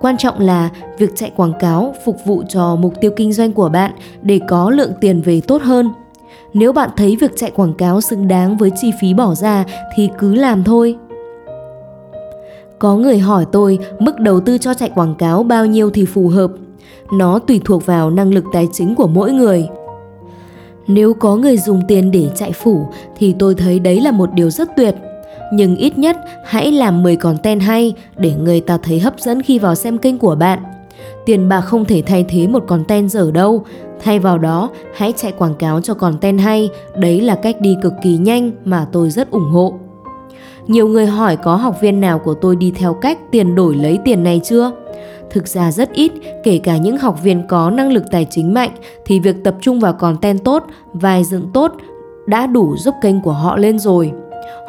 [0.00, 3.68] Quan trọng là việc chạy quảng cáo phục vụ cho mục tiêu kinh doanh của
[3.68, 5.90] bạn để có lượng tiền về tốt hơn.
[6.54, 10.10] Nếu bạn thấy việc chạy quảng cáo xứng đáng với chi phí bỏ ra thì
[10.18, 10.96] cứ làm thôi.
[12.78, 16.28] Có người hỏi tôi mức đầu tư cho chạy quảng cáo bao nhiêu thì phù
[16.28, 16.50] hợp.
[17.12, 19.68] Nó tùy thuộc vào năng lực tài chính của mỗi người.
[20.88, 24.50] Nếu có người dùng tiền để chạy phủ thì tôi thấy đấy là một điều
[24.50, 24.94] rất tuyệt.
[25.52, 29.58] Nhưng ít nhất hãy làm 10 content hay để người ta thấy hấp dẫn khi
[29.58, 30.58] vào xem kênh của bạn.
[31.26, 33.64] Tiền bạc không thể thay thế một content dở đâu.
[34.04, 36.70] Thay vào đó, hãy chạy quảng cáo cho content hay.
[36.96, 39.74] Đấy là cách đi cực kỳ nhanh mà tôi rất ủng hộ.
[40.66, 43.98] Nhiều người hỏi có học viên nào của tôi đi theo cách tiền đổi lấy
[44.04, 44.72] tiền này chưa?
[45.30, 46.12] Thực ra rất ít,
[46.44, 48.70] kể cả những học viên có năng lực tài chính mạnh
[49.04, 51.72] thì việc tập trung vào content tốt, vài dựng tốt
[52.26, 54.12] đã đủ giúp kênh của họ lên rồi.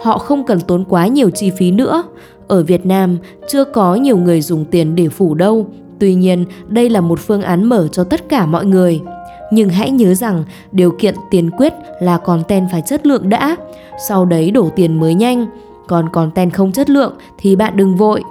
[0.01, 2.03] Họ không cần tốn quá nhiều chi phí nữa.
[2.47, 3.17] Ở Việt Nam
[3.47, 5.67] chưa có nhiều người dùng tiền để phủ đâu.
[5.99, 9.01] Tuy nhiên, đây là một phương án mở cho tất cả mọi người.
[9.51, 13.55] Nhưng hãy nhớ rằng điều kiện tiền quyết là content phải chất lượng đã,
[14.07, 15.47] sau đấy đổ tiền mới nhanh
[15.89, 18.23] còn content không chất lượng thì bạn đừng vội.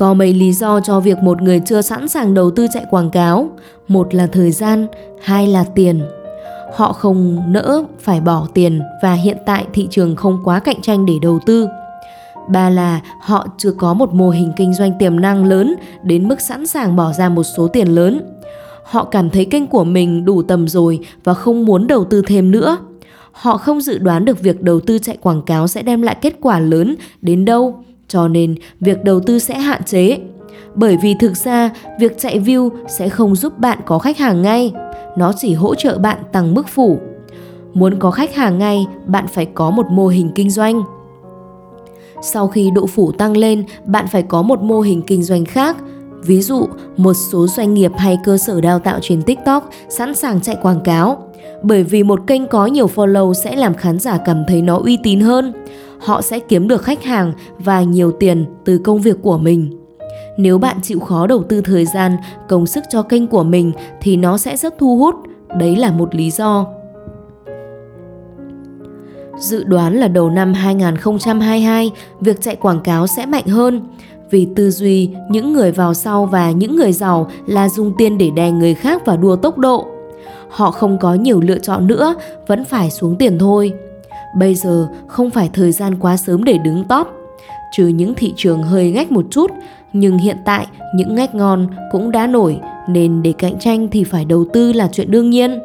[0.00, 3.10] Có mấy lý do cho việc một người chưa sẵn sàng đầu tư chạy quảng
[3.10, 3.50] cáo.
[3.88, 4.86] Một là thời gian,
[5.22, 6.02] hai là tiền.
[6.74, 11.06] Họ không nỡ phải bỏ tiền và hiện tại thị trường không quá cạnh tranh
[11.06, 11.68] để đầu tư.
[12.48, 16.40] Ba là họ chưa có một mô hình kinh doanh tiềm năng lớn đến mức
[16.40, 18.20] sẵn sàng bỏ ra một số tiền lớn.
[18.84, 22.50] Họ cảm thấy kênh của mình đủ tầm rồi và không muốn đầu tư thêm
[22.50, 22.78] nữa
[23.32, 26.34] họ không dự đoán được việc đầu tư chạy quảng cáo sẽ đem lại kết
[26.40, 30.18] quả lớn đến đâu, cho nên việc đầu tư sẽ hạn chế.
[30.74, 31.70] Bởi vì thực ra,
[32.00, 34.72] việc chạy view sẽ không giúp bạn có khách hàng ngay,
[35.16, 36.98] nó chỉ hỗ trợ bạn tăng mức phủ.
[37.74, 40.82] Muốn có khách hàng ngay, bạn phải có một mô hình kinh doanh.
[42.22, 45.76] Sau khi độ phủ tăng lên, bạn phải có một mô hình kinh doanh khác.
[46.24, 50.40] Ví dụ, một số doanh nghiệp hay cơ sở đào tạo trên TikTok sẵn sàng
[50.40, 51.30] chạy quảng cáo
[51.62, 54.98] bởi vì một kênh có nhiều follow sẽ làm khán giả cảm thấy nó uy
[55.02, 55.52] tín hơn.
[56.00, 59.76] Họ sẽ kiếm được khách hàng và nhiều tiền từ công việc của mình.
[60.36, 62.16] Nếu bạn chịu khó đầu tư thời gian,
[62.48, 65.14] công sức cho kênh của mình thì nó sẽ rất thu hút.
[65.58, 66.66] Đấy là một lý do.
[69.38, 73.80] Dự đoán là đầu năm 2022, việc chạy quảng cáo sẽ mạnh hơn.
[74.30, 78.30] Vì tư duy, những người vào sau và những người giàu là dùng tiền để
[78.30, 79.86] đè người khác và đua tốc độ.
[80.48, 82.14] Họ không có nhiều lựa chọn nữa,
[82.46, 83.72] vẫn phải xuống tiền thôi.
[84.34, 87.06] Bây giờ không phải thời gian quá sớm để đứng top,
[87.72, 89.50] trừ những thị trường hơi ngách một chút,
[89.92, 94.24] nhưng hiện tại những ngách ngon cũng đã nổi nên để cạnh tranh thì phải
[94.24, 95.60] đầu tư là chuyện đương nhiên.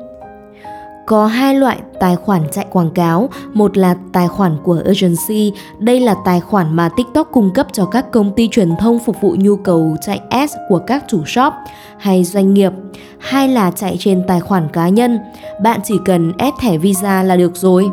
[1.08, 6.00] Có hai loại tài khoản chạy quảng cáo, một là tài khoản của agency, đây
[6.00, 9.36] là tài khoản mà TikTok cung cấp cho các công ty truyền thông phục vụ
[9.40, 11.54] nhu cầu chạy ads của các chủ shop
[11.98, 12.72] hay doanh nghiệp.
[13.20, 15.20] Hai là chạy trên tài khoản cá nhân,
[15.62, 17.90] bạn chỉ cần ép thẻ Visa là được rồi.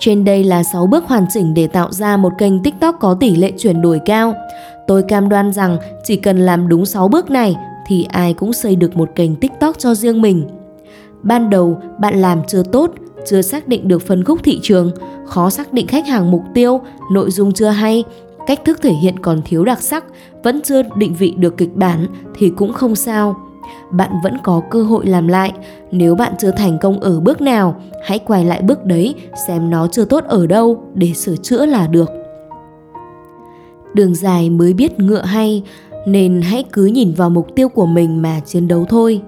[0.00, 3.36] Trên đây là 6 bước hoàn chỉnh để tạo ra một kênh TikTok có tỷ
[3.36, 4.34] lệ chuyển đổi cao.
[4.86, 8.76] Tôi cam đoan rằng chỉ cần làm đúng 6 bước này thì ai cũng xây
[8.76, 10.48] được một kênh TikTok cho riêng mình.
[11.22, 12.90] Ban đầu bạn làm chưa tốt,
[13.26, 14.90] chưa xác định được phân khúc thị trường,
[15.26, 16.80] khó xác định khách hàng mục tiêu,
[17.12, 18.04] nội dung chưa hay,
[18.46, 20.04] cách thức thể hiện còn thiếu đặc sắc,
[20.42, 22.06] vẫn chưa định vị được kịch bản
[22.38, 23.36] thì cũng không sao.
[23.90, 25.52] Bạn vẫn có cơ hội làm lại.
[25.90, 29.14] Nếu bạn chưa thành công ở bước nào, hãy quay lại bước đấy
[29.46, 32.10] xem nó chưa tốt ở đâu để sửa chữa là được.
[33.94, 35.62] Đường dài mới biết ngựa hay,
[36.06, 39.22] nên hãy cứ nhìn vào mục tiêu của mình mà chiến đấu thôi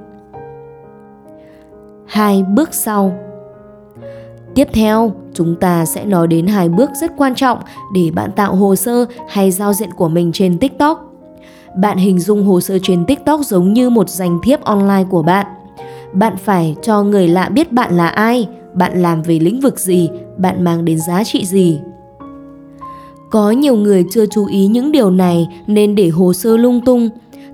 [2.07, 3.18] hai bước sau
[4.55, 7.59] Tiếp theo, chúng ta sẽ nói đến hai bước rất quan trọng
[7.95, 11.12] để bạn tạo hồ sơ hay giao diện của mình trên TikTok.
[11.77, 15.47] Bạn hình dung hồ sơ trên TikTok giống như một danh thiếp online của bạn.
[16.13, 20.09] Bạn phải cho người lạ biết bạn là ai, bạn làm về lĩnh vực gì,
[20.37, 21.79] bạn mang đến giá trị gì.
[23.31, 27.09] Có nhiều người chưa chú ý những điều này nên để hồ sơ lung tung,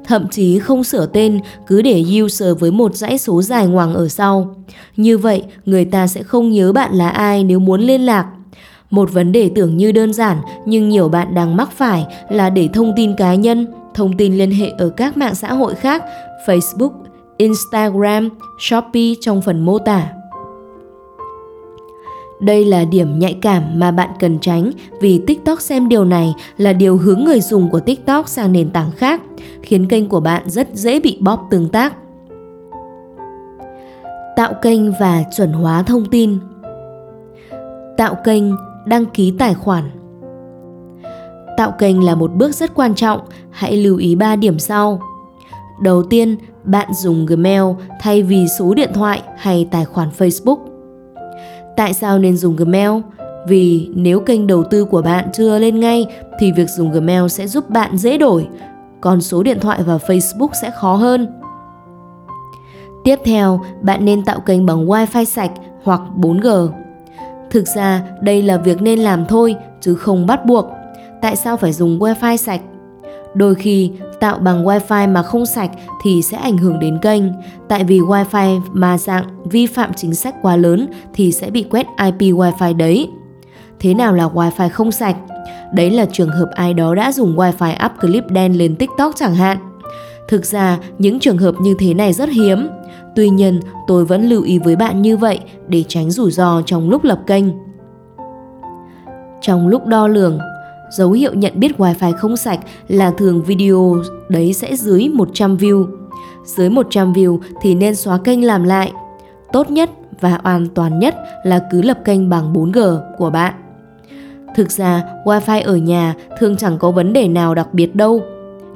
[0.04, 4.08] thậm chí không sửa tên, cứ để user với một dãy số dài ngoằng ở
[4.08, 4.54] sau.
[4.96, 8.26] Như vậy, người ta sẽ không nhớ bạn là ai nếu muốn liên lạc.
[8.90, 12.68] Một vấn đề tưởng như đơn giản nhưng nhiều bạn đang mắc phải là để
[12.72, 13.66] thông tin cá nhân,
[13.98, 16.04] thông tin liên hệ ở các mạng xã hội khác,
[16.46, 16.90] Facebook,
[17.36, 20.08] Instagram, Shopee trong phần mô tả.
[22.40, 26.72] Đây là điểm nhạy cảm mà bạn cần tránh vì TikTok xem điều này là
[26.72, 29.22] điều hướng người dùng của TikTok sang nền tảng khác,
[29.62, 31.94] khiến kênh của bạn rất dễ bị bóp tương tác.
[34.36, 36.38] Tạo kênh và chuẩn hóa thông tin.
[37.96, 38.44] Tạo kênh,
[38.86, 39.84] đăng ký tài khoản.
[41.58, 45.00] Tạo kênh là một bước rất quan trọng, hãy lưu ý 3 điểm sau.
[45.82, 47.62] Đầu tiên, bạn dùng Gmail
[48.00, 50.58] thay vì số điện thoại hay tài khoản Facebook.
[51.76, 52.90] Tại sao nên dùng Gmail?
[53.48, 56.06] Vì nếu kênh đầu tư của bạn chưa lên ngay
[56.38, 58.48] thì việc dùng Gmail sẽ giúp bạn dễ đổi,
[59.00, 61.26] còn số điện thoại và Facebook sẽ khó hơn.
[63.04, 65.52] Tiếp theo, bạn nên tạo kênh bằng Wi-Fi sạch
[65.84, 66.68] hoặc 4G.
[67.50, 70.77] Thực ra, đây là việc nên làm thôi chứ không bắt buộc.
[71.22, 72.60] Tại sao phải dùng wifi sạch?
[73.34, 75.70] Đôi khi tạo bằng wifi mà không sạch
[76.02, 77.22] thì sẽ ảnh hưởng đến kênh,
[77.68, 81.86] tại vì wifi mà dạng vi phạm chính sách quá lớn thì sẽ bị quét
[82.04, 83.08] IP wifi đấy.
[83.80, 85.16] Thế nào là wifi không sạch?
[85.72, 89.34] Đấy là trường hợp ai đó đã dùng wifi up clip đen lên TikTok chẳng
[89.34, 89.58] hạn.
[90.28, 92.68] Thực ra, những trường hợp như thế này rất hiếm.
[93.16, 96.90] Tuy nhiên, tôi vẫn lưu ý với bạn như vậy để tránh rủi ro trong
[96.90, 97.44] lúc lập kênh.
[99.40, 100.38] Trong lúc đo lường,
[100.90, 103.96] Dấu hiệu nhận biết Wi-Fi không sạch là thường video
[104.28, 105.86] đấy sẽ dưới 100 view.
[106.44, 108.92] Dưới 100 view thì nên xóa kênh làm lại.
[109.52, 113.54] Tốt nhất và an toàn nhất là cứ lập kênh bằng 4G của bạn.
[114.56, 118.22] Thực ra, Wi-Fi ở nhà thường chẳng có vấn đề nào đặc biệt đâu.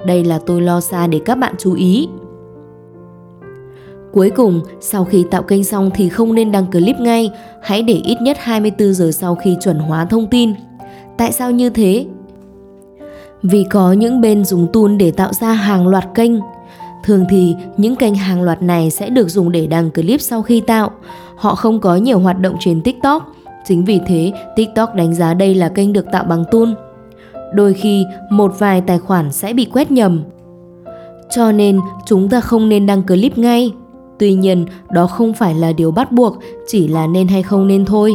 [0.06, 2.08] Đây là tôi lo xa để các bạn chú ý.
[4.12, 7.30] Cuối cùng, sau khi tạo kênh xong thì không nên đăng clip ngay,
[7.62, 10.52] hãy để ít nhất 24 giờ sau khi chuẩn hóa thông tin.
[11.18, 12.06] Tại sao như thế?
[13.42, 16.32] Vì có những bên dùng tool để tạo ra hàng loạt kênh.
[17.04, 20.60] Thường thì những kênh hàng loạt này sẽ được dùng để đăng clip sau khi
[20.60, 20.90] tạo.
[21.36, 23.32] Họ không có nhiều hoạt động trên TikTok.
[23.64, 26.68] Chính vì thế, TikTok đánh giá đây là kênh được tạo bằng tool.
[27.54, 30.24] Đôi khi, một vài tài khoản sẽ bị quét nhầm.
[31.30, 33.72] Cho nên, chúng ta không nên đăng clip ngay.
[34.18, 37.84] Tuy nhiên, đó không phải là điều bắt buộc, chỉ là nên hay không nên
[37.84, 38.14] thôi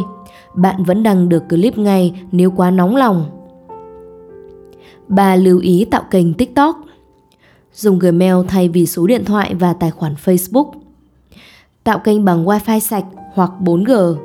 [0.58, 3.26] bạn vẫn đăng được clip ngay nếu quá nóng lòng.
[5.08, 6.76] Bà lưu ý tạo kênh TikTok.
[7.74, 10.70] Dùng Gmail thay vì số điện thoại và tài khoản Facebook.
[11.84, 14.16] Tạo kênh bằng Wi-Fi sạch hoặc 4G.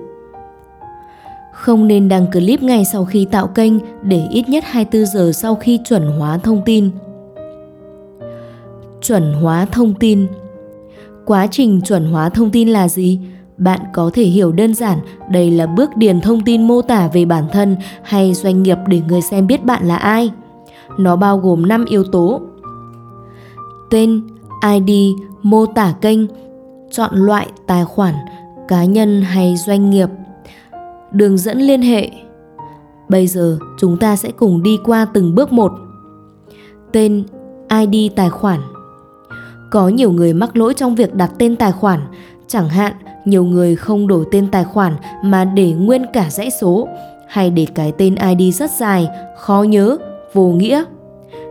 [1.54, 5.56] Không nên đăng clip ngay sau khi tạo kênh để ít nhất 24 giờ sau
[5.56, 6.90] khi chuẩn hóa thông tin.
[9.02, 10.28] Chuẩn hóa thông tin
[11.26, 13.20] Quá trình chuẩn hóa thông tin là gì?
[13.64, 15.00] Bạn có thể hiểu đơn giản
[15.30, 19.02] đây là bước điền thông tin mô tả về bản thân hay doanh nghiệp để
[19.08, 20.32] người xem biết bạn là ai.
[20.98, 22.42] Nó bao gồm 5 yếu tố.
[23.90, 24.22] Tên,
[24.74, 26.20] ID, mô tả kênh,
[26.92, 28.14] chọn loại tài khoản,
[28.68, 30.10] cá nhân hay doanh nghiệp,
[31.12, 32.10] đường dẫn liên hệ.
[33.10, 35.72] Bây giờ chúng ta sẽ cùng đi qua từng bước một.
[36.92, 37.24] Tên,
[37.70, 38.60] ID tài khoản.
[39.72, 42.00] Có nhiều người mắc lỗi trong việc đặt tên tài khoản,
[42.48, 42.94] chẳng hạn
[43.26, 46.88] nhiều người không đổi tên tài khoản mà để nguyên cả dãy số
[47.28, 49.08] hay để cái tên ID rất dài,
[49.38, 49.98] khó nhớ,
[50.34, 50.84] vô nghĩa.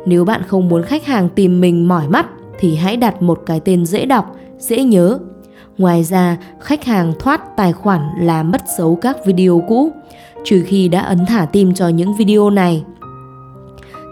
[0.06, 2.26] Nếu bạn không muốn khách hàng tìm mình mỏi mắt
[2.58, 5.18] thì hãy đặt một cái tên dễ đọc, dễ nhớ.
[5.78, 9.90] Ngoài ra, khách hàng thoát tài khoản là mất dấu các video cũ,
[10.44, 12.84] trừ khi đã ấn thả tim cho những video này.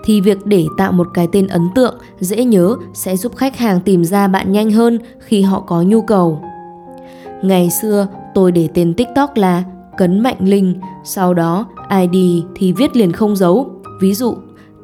[0.05, 3.81] Thì việc để tạo một cái tên ấn tượng, dễ nhớ sẽ giúp khách hàng
[3.81, 6.42] tìm ra bạn nhanh hơn khi họ có nhu cầu.
[7.42, 9.64] Ngày xưa, tôi để tên TikTok là
[9.96, 10.74] Cấn Mạnh Linh,
[11.05, 11.66] sau đó
[12.00, 13.70] ID thì viết liền không dấu.
[14.00, 14.35] Ví dụ,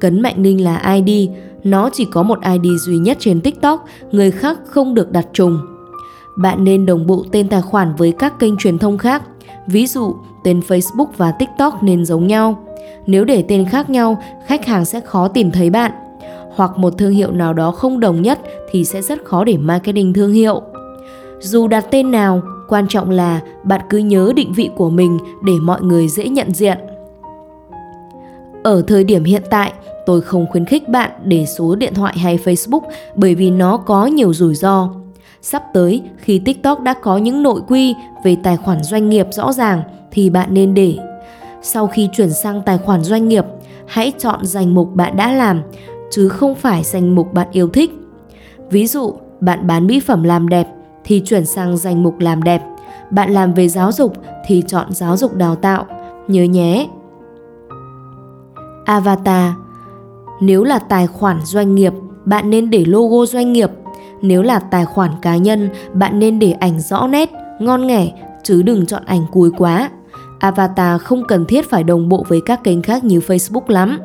[0.00, 1.30] Cấn Mạnh Linh là ID,
[1.64, 5.58] nó chỉ có một ID duy nhất trên TikTok, người khác không được đặt trùng.
[6.38, 9.22] Bạn nên đồng bộ tên tài khoản với các kênh truyền thông khác.
[9.66, 10.14] Ví dụ,
[10.44, 12.64] tên Facebook và TikTok nên giống nhau.
[13.06, 15.92] Nếu để tên khác nhau, khách hàng sẽ khó tìm thấy bạn.
[16.54, 18.38] Hoặc một thương hiệu nào đó không đồng nhất
[18.70, 20.62] thì sẽ rất khó để marketing thương hiệu.
[21.40, 25.52] Dù đặt tên nào, quan trọng là bạn cứ nhớ định vị của mình để
[25.62, 26.78] mọi người dễ nhận diện.
[28.62, 29.72] Ở thời điểm hiện tại,
[30.06, 32.80] tôi không khuyến khích bạn để số điện thoại hay Facebook
[33.14, 34.90] bởi vì nó có nhiều rủi ro.
[35.42, 37.94] Sắp tới, khi TikTok đã có những nội quy
[38.24, 40.98] về tài khoản doanh nghiệp rõ ràng thì bạn nên để.
[41.62, 43.44] Sau khi chuyển sang tài khoản doanh nghiệp,
[43.86, 45.62] hãy chọn danh mục bạn đã làm,
[46.10, 47.90] chứ không phải danh mục bạn yêu thích.
[48.70, 50.75] Ví dụ, bạn bán mỹ phẩm làm đẹp
[51.06, 52.62] thì chuyển sang danh mục làm đẹp.
[53.10, 54.12] Bạn làm về giáo dục
[54.46, 55.86] thì chọn giáo dục đào tạo.
[56.28, 56.88] Nhớ nhé.
[58.84, 59.52] Avatar
[60.40, 61.92] Nếu là tài khoản doanh nghiệp,
[62.24, 63.70] bạn nên để logo doanh nghiệp.
[64.22, 68.62] Nếu là tài khoản cá nhân, bạn nên để ảnh rõ nét, ngon nghẻ, chứ
[68.62, 69.90] đừng chọn ảnh cùi quá.
[70.38, 73.98] Avatar không cần thiết phải đồng bộ với các kênh khác như Facebook lắm.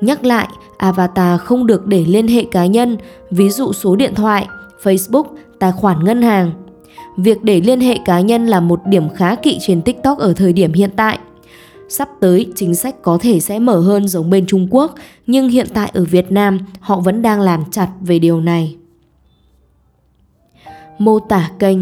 [0.00, 2.96] Nhắc lại, avatar không được để liên hệ cá nhân,
[3.30, 4.46] ví dụ số điện thoại,
[4.82, 5.24] Facebook,
[5.58, 6.52] tài khoản ngân hàng.
[7.16, 10.52] Việc để liên hệ cá nhân là một điểm khá kỵ trên TikTok ở thời
[10.52, 11.18] điểm hiện tại.
[11.88, 14.94] Sắp tới, chính sách có thể sẽ mở hơn giống bên Trung Quốc,
[15.26, 18.76] nhưng hiện tại ở Việt Nam, họ vẫn đang làm chặt về điều này.
[20.98, 21.78] Mô tả kênh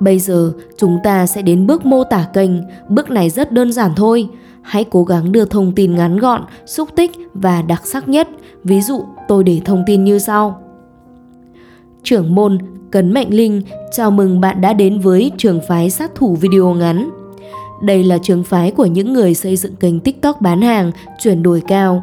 [0.00, 2.50] Bây giờ, chúng ta sẽ đến bước mô tả kênh.
[2.88, 4.28] Bước này rất đơn giản thôi.
[4.62, 8.28] Hãy cố gắng đưa thông tin ngắn gọn, xúc tích và đặc sắc nhất.
[8.64, 10.62] Ví dụ, tôi để thông tin như sau
[12.02, 12.58] trưởng môn
[12.90, 17.10] Cấn Mạnh Linh chào mừng bạn đã đến với trường phái sát thủ video ngắn.
[17.82, 21.62] Đây là trường phái của những người xây dựng kênh TikTok bán hàng, chuyển đổi
[21.68, 22.02] cao.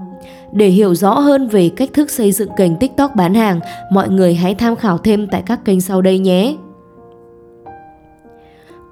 [0.54, 3.60] Để hiểu rõ hơn về cách thức xây dựng kênh TikTok bán hàng,
[3.92, 6.56] mọi người hãy tham khảo thêm tại các kênh sau đây nhé.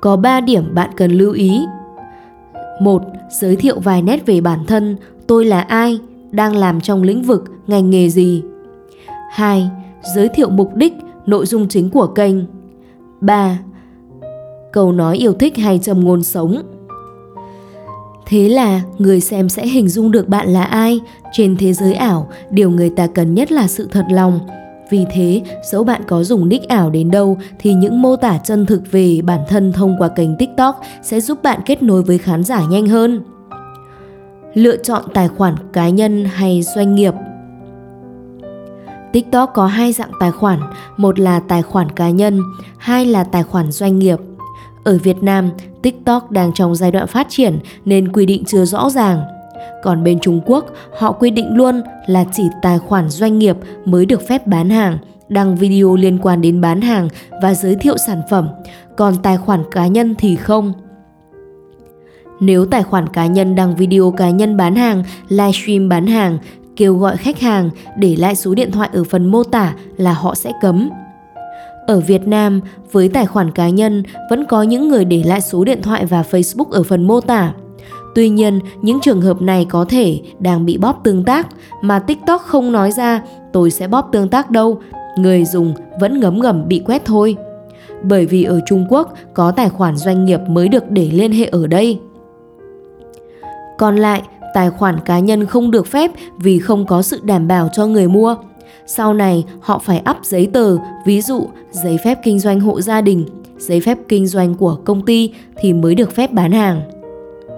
[0.02, 1.60] Có 3 điểm bạn cần lưu ý.
[2.82, 3.02] 1.
[3.30, 6.00] Giới thiệu vài nét về bản thân, tôi là ai,
[6.32, 8.44] đang làm trong lĩnh vực, ngành nghề gì.
[9.32, 9.70] 2
[10.14, 10.94] giới thiệu mục đích,
[11.26, 12.36] nội dung chính của kênh.
[13.22, 13.60] 3.
[14.74, 16.62] Câu nói yêu thích hay trầm ngôn sống.
[18.26, 21.00] Thế là người xem sẽ hình dung được bạn là ai.
[21.32, 24.40] Trên thế giới ảo, điều người ta cần nhất là sự thật lòng.
[24.90, 25.42] Vì thế,
[25.72, 29.20] dẫu bạn có dùng nick ảo đến đâu thì những mô tả chân thực về
[29.24, 32.88] bản thân thông qua kênh TikTok sẽ giúp bạn kết nối với khán giả nhanh
[32.88, 33.22] hơn.
[34.54, 37.14] Lựa chọn tài khoản cá nhân hay doanh nghiệp
[39.16, 40.60] TikTok có hai dạng tài khoản,
[40.98, 42.42] một là tài khoản cá nhân,
[42.78, 44.20] hai là tài khoản doanh nghiệp.
[44.84, 45.50] Ở Việt Nam,
[45.82, 49.22] TikTok đang trong giai đoạn phát triển nên quy định chưa rõ ràng.
[49.84, 50.66] Còn bên Trung Quốc,
[50.98, 54.98] họ quy định luôn là chỉ tài khoản doanh nghiệp mới được phép bán hàng,
[55.30, 57.10] đăng video liên quan đến bán hàng
[57.42, 58.50] và giới thiệu sản phẩm,
[58.98, 60.74] còn tài khoản cá nhân thì không.
[62.40, 66.38] Nếu tài khoản cá nhân đăng video cá nhân bán hàng, livestream bán hàng
[66.76, 70.36] kêu gọi khách hàng để lại số điện thoại ở phần mô tả là họ
[70.36, 70.90] sẽ cấm.
[71.88, 72.62] Ở Việt Nam,
[72.92, 76.24] với tài khoản cá nhân vẫn có những người để lại số điện thoại và
[76.32, 77.54] Facebook ở phần mô tả.
[78.16, 81.48] Tuy nhiên, những trường hợp này có thể đang bị bóp tương tác
[81.82, 83.22] mà TikTok không nói ra
[83.54, 84.80] tôi sẽ bóp tương tác đâu,
[85.18, 87.36] người dùng vẫn ngấm ngầm bị quét thôi.
[88.04, 91.46] Bởi vì ở Trung Quốc có tài khoản doanh nghiệp mới được để liên hệ
[91.46, 92.00] ở đây.
[93.78, 94.22] Còn lại,
[94.56, 98.08] tài khoản cá nhân không được phép vì không có sự đảm bảo cho người
[98.08, 98.36] mua.
[98.86, 103.02] Sau này họ phải up giấy tờ, ví dụ giấy phép kinh doanh hộ gia
[103.02, 103.26] đình,
[103.58, 106.82] giấy phép kinh doanh của công ty thì mới được phép bán hàng.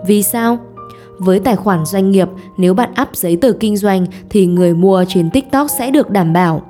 [0.07, 0.57] Vì sao?
[1.17, 2.27] Với tài khoản doanh nghiệp,
[2.57, 6.33] nếu bạn up giấy tờ kinh doanh thì người mua trên TikTok sẽ được đảm
[6.33, 6.61] bảo.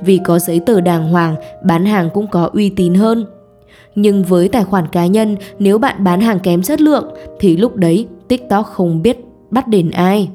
[0.00, 1.34] Vì có giấy tờ đàng hoàng,
[1.64, 3.26] bán hàng cũng có uy tín hơn.
[3.94, 7.76] Nhưng với tài khoản cá nhân, nếu bạn bán hàng kém chất lượng thì lúc
[7.76, 10.30] đấy TikTok không biết bắt đền ai.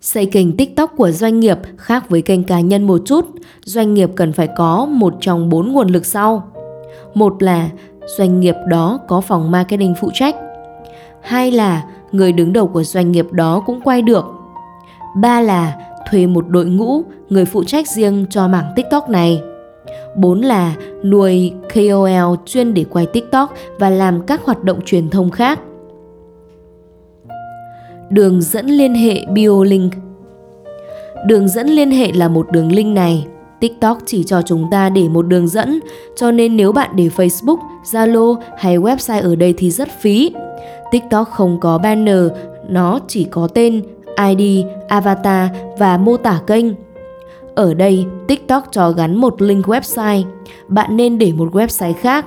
[0.00, 3.26] Xây kênh TikTok của doanh nghiệp khác với kênh cá nhân một chút,
[3.64, 6.52] doanh nghiệp cần phải có một trong bốn nguồn lực sau.
[7.14, 7.68] Một là
[8.18, 10.36] doanh nghiệp đó có phòng marketing phụ trách.
[11.22, 14.24] Hai là người đứng đầu của doanh nghiệp đó cũng quay được.
[15.16, 15.76] Ba là
[16.10, 19.42] thuê một đội ngũ người phụ trách riêng cho mảng TikTok này.
[20.16, 20.74] 4 là
[21.04, 25.60] nuôi KOL chuyên để quay TikTok và làm các hoạt động truyền thông khác.
[28.10, 29.92] Đường dẫn liên hệ BioLink
[31.26, 33.26] Đường dẫn liên hệ là một đường link này.
[33.60, 35.80] TikTok chỉ cho chúng ta để một đường dẫn,
[36.16, 40.32] cho nên nếu bạn để Facebook, Zalo hay website ở đây thì rất phí.
[40.92, 42.20] TikTok không có banner,
[42.68, 43.82] nó chỉ có tên,
[44.28, 46.66] ID, avatar và mô tả kênh.
[47.54, 50.22] Ở đây, TikTok cho gắn một link website.
[50.68, 52.26] Bạn nên để một website khác.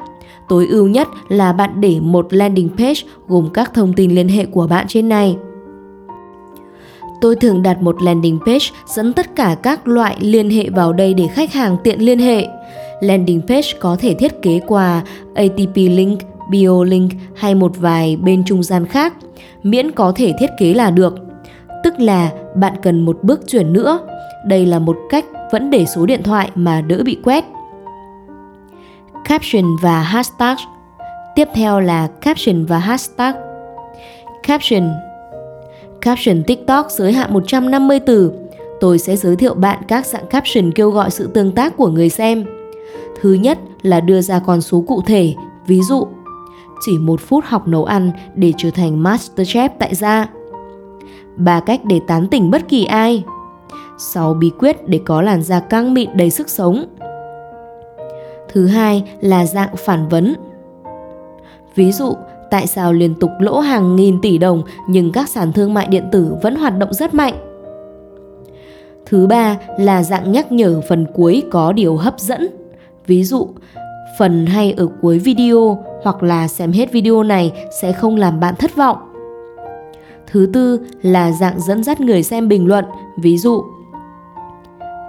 [0.49, 4.45] Tối ưu nhất là bạn để một landing page gồm các thông tin liên hệ
[4.45, 5.37] của bạn trên này.
[7.21, 11.13] Tôi thường đặt một landing page dẫn tất cả các loại liên hệ vào đây
[11.13, 12.47] để khách hàng tiện liên hệ.
[13.01, 15.03] Landing page có thể thiết kế qua
[15.35, 19.13] ATP link, bio link hay một vài bên trung gian khác,
[19.63, 21.15] miễn có thể thiết kế là được.
[21.83, 23.99] Tức là bạn cần một bước chuyển nữa.
[24.45, 27.45] Đây là một cách vẫn để số điện thoại mà đỡ bị quét.
[29.25, 30.55] Caption và hashtag
[31.35, 33.35] Tiếp theo là caption và hashtag.
[34.43, 34.91] Caption
[36.01, 38.31] Caption TikTok giới hạn 150 từ.
[38.79, 42.09] Tôi sẽ giới thiệu bạn các dạng caption kêu gọi sự tương tác của người
[42.09, 42.45] xem.
[43.21, 45.33] Thứ nhất là đưa ra con số cụ thể,
[45.67, 46.07] ví dụ
[46.85, 50.29] chỉ một phút học nấu ăn để trở thành Masterchef tại gia.
[51.35, 53.23] Ba cách để tán tỉnh bất kỳ ai.
[53.97, 56.85] 6 bí quyết để có làn da căng mịn đầy sức sống.
[58.53, 60.33] Thứ hai là dạng phản vấn.
[61.75, 62.13] Ví dụ,
[62.51, 66.03] tại sao liên tục lỗ hàng nghìn tỷ đồng nhưng các sàn thương mại điện
[66.11, 67.33] tử vẫn hoạt động rất mạnh.
[69.05, 72.47] Thứ ba là dạng nhắc nhở phần cuối có điều hấp dẫn.
[73.07, 73.47] Ví dụ,
[74.19, 78.55] phần hay ở cuối video hoặc là xem hết video này sẽ không làm bạn
[78.55, 78.97] thất vọng.
[80.27, 82.85] Thứ tư là dạng dẫn dắt người xem bình luận,
[83.17, 83.63] ví dụ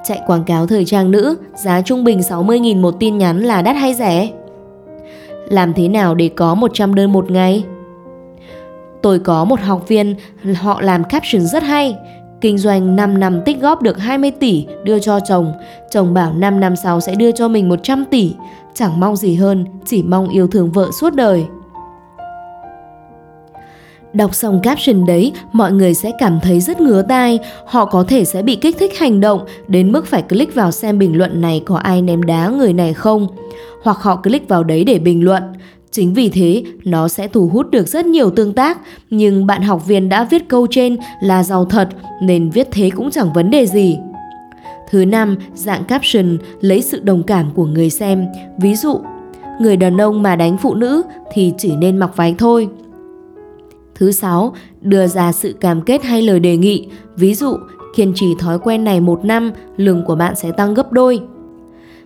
[0.04, 3.76] Chạy quảng cáo thời trang nữ, giá trung bình 60.000 một tin nhắn là đắt
[3.76, 4.28] hay rẻ?
[5.50, 7.64] Làm thế nào để có 100 đơn một ngày?
[9.02, 10.14] Tôi có một học viên,
[10.54, 11.96] họ làm caption rất hay.
[12.40, 15.52] Kinh doanh 5 năm tích góp được 20 tỷ đưa cho chồng.
[15.90, 18.34] Chồng bảo 5 năm sau sẽ đưa cho mình 100 tỷ.
[18.74, 21.44] Chẳng mong gì hơn, chỉ mong yêu thương vợ suốt đời.
[24.12, 28.24] Đọc xong caption đấy, mọi người sẽ cảm thấy rất ngứa tai, họ có thể
[28.24, 31.62] sẽ bị kích thích hành động đến mức phải click vào xem bình luận này
[31.66, 33.26] có ai ném đá người này không
[33.82, 35.42] hoặc họ click vào đấy để bình luận.
[35.90, 38.78] Chính vì thế, nó sẽ thu hút được rất nhiều tương tác,
[39.10, 41.88] nhưng bạn học viên đã viết câu trên là giàu thật
[42.22, 43.98] nên viết thế cũng chẳng vấn đề gì.
[44.90, 48.26] Thứ năm, dạng caption lấy sự đồng cảm của người xem.
[48.58, 49.00] Ví dụ,
[49.60, 51.02] người đàn ông mà đánh phụ nữ
[51.32, 52.68] thì chỉ nên mặc váy thôi.
[54.00, 56.88] Thứ sáu, đưa ra sự cam kết hay lời đề nghị.
[57.16, 57.56] Ví dụ,
[57.96, 61.20] kiên trì thói quen này một năm, lương của bạn sẽ tăng gấp đôi.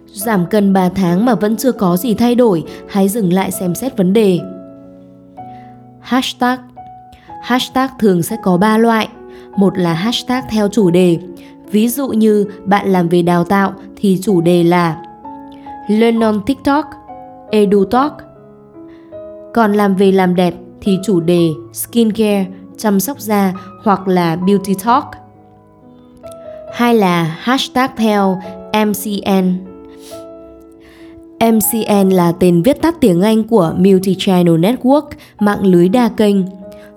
[0.07, 3.75] Giảm cân 3 tháng mà vẫn chưa có gì thay đổi, hãy dừng lại xem
[3.75, 4.41] xét vấn đề.
[6.01, 6.59] Hashtag
[7.43, 9.09] Hashtag thường sẽ có 3 loại.
[9.57, 11.19] Một là hashtag theo chủ đề.
[11.71, 15.03] Ví dụ như bạn làm về đào tạo thì chủ đề là
[15.89, 16.85] Learn on TikTok,
[17.51, 18.13] EduTalk.
[19.55, 20.55] Còn làm về làm đẹp
[20.85, 25.05] thì chủ đề skincare, chăm sóc da hoặc là beauty talk.
[26.75, 28.41] Hai là hashtag theo
[28.87, 29.75] MCN
[31.41, 35.09] MCN là tên viết tắt tiếng Anh của Multi-Channel Network,
[35.41, 36.37] mạng lưới đa kênh.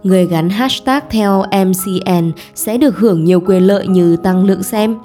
[0.04, 4.96] Người gắn hashtag theo MCN sẽ được hưởng nhiều quyền lợi như tăng lượng xem,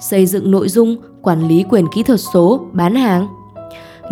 [0.00, 3.26] xây dựng nội dung, quản lý quyền kỹ thuật số, bán hàng.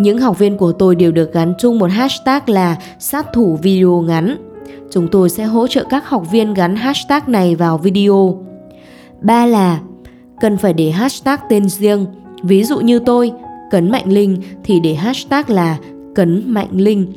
[0.01, 4.01] Những học viên của tôi đều được gắn chung một hashtag là sát thủ video
[4.01, 4.37] ngắn.
[4.91, 8.37] Chúng tôi sẽ hỗ trợ các học viên gắn hashtag này vào video.
[9.21, 9.79] Ba là
[10.39, 12.05] cần phải để hashtag tên riêng.
[12.43, 13.31] Ví dụ như tôi,
[13.71, 15.77] Cấn Mạnh Linh thì để hashtag là
[16.15, 17.13] Cấn Mạnh Linh.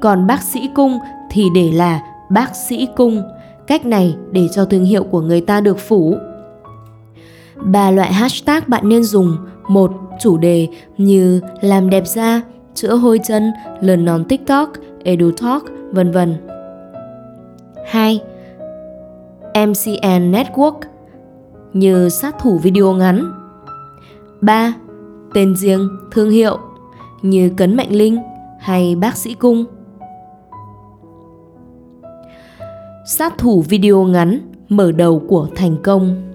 [0.00, 0.98] Còn bác sĩ cung
[1.30, 3.22] thì để là bác sĩ cung.
[3.66, 6.16] Cách này để cho thương hiệu của người ta được phủ.
[7.56, 9.36] Ba loại hashtag bạn nên dùng.
[9.68, 12.42] Một, chủ đề như làm đẹp da,
[12.74, 14.72] chữa hôi chân, lần nón TikTok,
[15.04, 16.34] EduTalk, vân vân.
[17.86, 18.20] 2.
[19.54, 20.80] MCN Network
[21.72, 23.32] như sát thủ video ngắn.
[24.40, 24.74] 3.
[25.34, 26.58] Tên riêng, thương hiệu
[27.22, 28.18] như Cấn Mạnh Linh
[28.60, 29.64] hay Bác sĩ Cung.
[33.06, 36.27] Sát thủ video ngắn mở đầu của thành công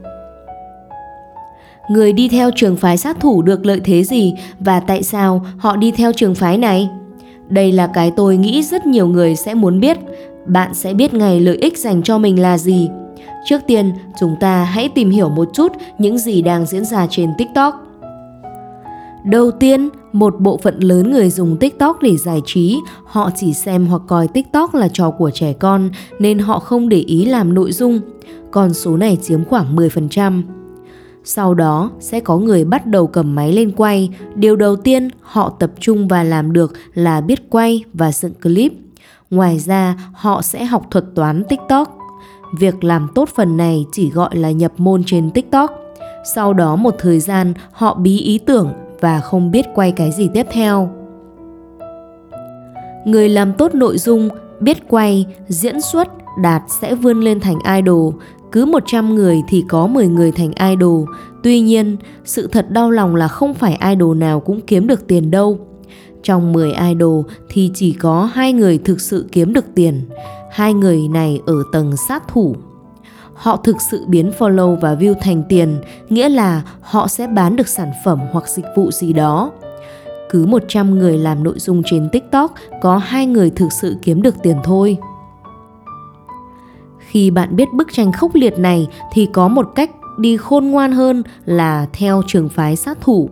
[1.90, 5.76] Người đi theo trường phái sát thủ được lợi thế gì và tại sao họ
[5.76, 6.90] đi theo trường phái này?
[7.50, 9.98] Đây là cái tôi nghĩ rất nhiều người sẽ muốn biết.
[10.46, 12.90] Bạn sẽ biết ngày lợi ích dành cho mình là gì.
[13.46, 17.30] Trước tiên, chúng ta hãy tìm hiểu một chút những gì đang diễn ra trên
[17.38, 17.88] TikTok.
[19.26, 23.86] Đầu tiên, một bộ phận lớn người dùng TikTok để giải trí, họ chỉ xem
[23.86, 27.72] hoặc coi TikTok là trò của trẻ con nên họ không để ý làm nội
[27.72, 28.00] dung.
[28.52, 30.42] Con số này chiếm khoảng 10%.
[31.24, 34.10] Sau đó sẽ có người bắt đầu cầm máy lên quay.
[34.36, 38.74] Điều đầu tiên họ tập trung và làm được là biết quay và dựng clip.
[39.30, 41.98] Ngoài ra, họ sẽ học thuật toán TikTok.
[42.60, 45.72] Việc làm tốt phần này chỉ gọi là nhập môn trên TikTok.
[46.36, 50.30] Sau đó một thời gian họ bí ý tưởng và không biết quay cái gì
[50.34, 50.90] tiếp theo.
[53.06, 56.08] Người làm tốt nội dung, biết quay, diễn xuất,
[56.42, 58.14] đạt sẽ vươn lên thành idol,
[58.54, 61.06] cứ 100 người thì có 10 người thành idol.
[61.44, 65.32] Tuy nhiên, sự thật đau lòng là không phải idol nào cũng kiếm được tiền
[65.32, 65.60] đâu.
[66.24, 70.02] Trong 10 idol thì chỉ có hai người thực sự kiếm được tiền.
[70.52, 72.56] Hai người này ở tầng sát thủ.
[73.34, 75.78] Họ thực sự biến follow và view thành tiền,
[76.10, 79.52] nghĩa là họ sẽ bán được sản phẩm hoặc dịch vụ gì đó.
[80.30, 84.36] Cứ 100 người làm nội dung trên TikTok có hai người thực sự kiếm được
[84.44, 84.98] tiền thôi.
[87.14, 90.92] Khi bạn biết bức tranh khốc liệt này thì có một cách đi khôn ngoan
[90.92, 93.30] hơn là theo trường phái sát thủ.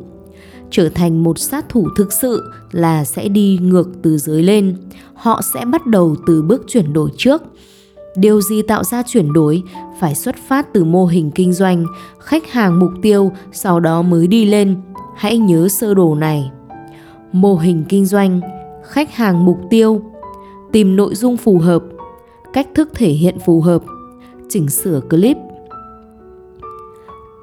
[0.72, 4.78] Trở thành một sát thủ thực sự là sẽ đi ngược từ dưới lên.
[5.14, 7.42] Họ sẽ bắt đầu từ bước chuyển đổi trước.
[8.16, 9.64] Điều gì tạo ra chuyển đổi
[10.00, 11.86] phải xuất phát từ mô hình kinh doanh,
[12.20, 14.82] khách hàng mục tiêu sau đó mới đi lên.
[15.16, 16.52] Hãy nhớ sơ đồ này.
[17.32, 18.42] Mô hình kinh doanh,
[18.84, 20.02] khách hàng mục tiêu,
[20.72, 21.84] tìm nội dung phù hợp,
[22.54, 23.82] cách thức thể hiện phù hợp,
[24.50, 25.38] chỉnh sửa clip.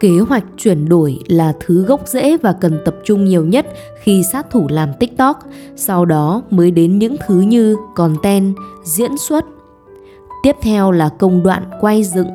[0.00, 3.66] Kế hoạch chuyển đổi là thứ gốc rễ và cần tập trung nhiều nhất
[4.02, 5.38] khi sát thủ làm TikTok,
[5.76, 8.54] sau đó mới đến những thứ như content,
[8.84, 9.44] diễn xuất.
[10.42, 12.28] Tiếp theo là công đoạn quay dựng,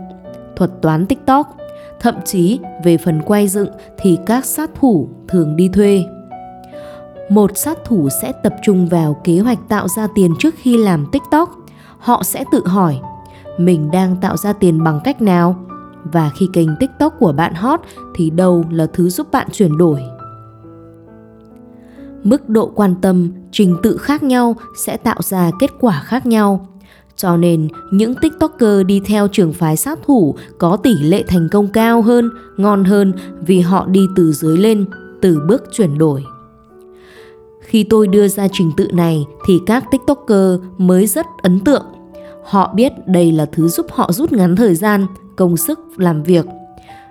[0.56, 1.58] thuật toán TikTok.
[2.00, 6.04] Thậm chí về phần quay dựng thì các sát thủ thường đi thuê.
[7.30, 11.06] Một sát thủ sẽ tập trung vào kế hoạch tạo ra tiền trước khi làm
[11.12, 11.63] TikTok
[12.04, 13.00] họ sẽ tự hỏi,
[13.58, 15.56] mình đang tạo ra tiền bằng cách nào?
[16.04, 17.80] Và khi kênh tiktok của bạn hot
[18.16, 20.02] thì đâu là thứ giúp bạn chuyển đổi?
[22.24, 26.68] Mức độ quan tâm, trình tự khác nhau sẽ tạo ra kết quả khác nhau.
[27.16, 31.68] Cho nên, những tiktoker đi theo trường phái sát thủ có tỷ lệ thành công
[31.68, 33.14] cao hơn, ngon hơn
[33.46, 34.86] vì họ đi từ dưới lên,
[35.22, 36.24] từ bước chuyển đổi.
[37.62, 41.84] Khi tôi đưa ra trình tự này thì các tiktoker mới rất ấn tượng.
[42.44, 46.46] Họ biết đây là thứ giúp họ rút ngắn thời gian, công sức làm việc.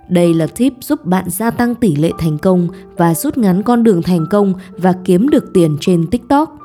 [0.08, 3.82] Đây là tip giúp bạn gia tăng tỷ lệ thành công và rút ngắn con
[3.82, 6.58] đường thành công và kiếm được tiền trên TikTok.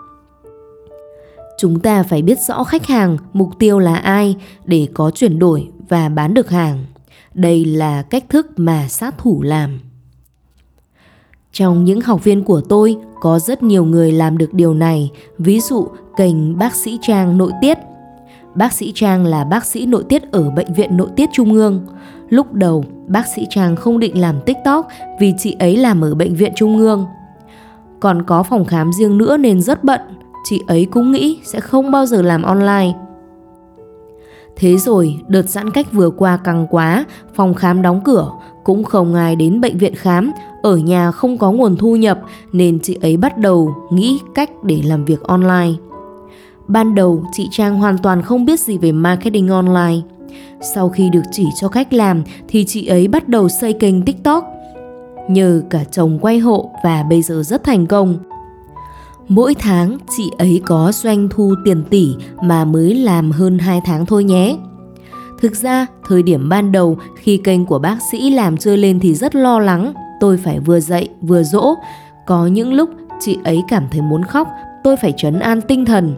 [1.57, 5.67] Chúng ta phải biết rõ khách hàng, mục tiêu là ai để có chuyển đổi
[5.89, 6.85] và bán được hàng.
[7.33, 9.79] Đây là cách thức mà sát thủ làm.
[11.51, 15.59] Trong những học viên của tôi có rất nhiều người làm được điều này, ví
[15.59, 15.87] dụ
[16.17, 17.77] kênh bác sĩ Trang nội tiết
[18.57, 21.85] Bác sĩ Trang là bác sĩ nội tiết ở Bệnh viện Nội tiết Trung ương.
[22.29, 24.87] Lúc đầu, bác sĩ Trang không định làm TikTok
[25.19, 27.05] vì chị ấy làm ở Bệnh viện Trung ương.
[27.99, 30.01] Còn có phòng khám riêng nữa nên rất bận,
[30.43, 32.93] chị ấy cũng nghĩ sẽ không bao giờ làm online.
[34.55, 38.31] Thế rồi, đợt giãn cách vừa qua căng quá, phòng khám đóng cửa,
[38.63, 40.31] cũng không ai đến bệnh viện khám,
[40.61, 42.19] ở nhà không có nguồn thu nhập
[42.51, 45.71] nên chị ấy bắt đầu nghĩ cách để làm việc online.
[46.67, 50.01] Ban đầu chị Trang hoàn toàn không biết gì về marketing online.
[50.61, 54.45] Sau khi được chỉ cho cách làm thì chị ấy bắt đầu xây kênh TikTok.
[55.29, 58.17] Nhờ cả chồng quay hộ và bây giờ rất thành công.
[59.27, 62.07] Mỗi tháng chị ấy có doanh thu tiền tỷ
[62.41, 64.57] mà mới làm hơn 2 tháng thôi nhé.
[65.41, 69.13] Thực ra, thời điểm ban đầu khi kênh của bác sĩ làm chưa lên thì
[69.13, 69.93] rất lo lắng.
[70.19, 71.75] Tôi phải vừa dạy vừa dỗ.
[72.25, 72.89] Có những lúc
[73.19, 74.47] chị ấy cảm thấy muốn khóc,
[74.87, 76.15] tôi phải trấn an tinh thần.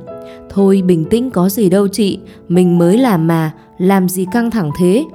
[0.50, 4.72] Thôi bình tĩnh có gì đâu chị, mình mới làm mà, làm gì căng thẳng
[4.80, 5.06] thế.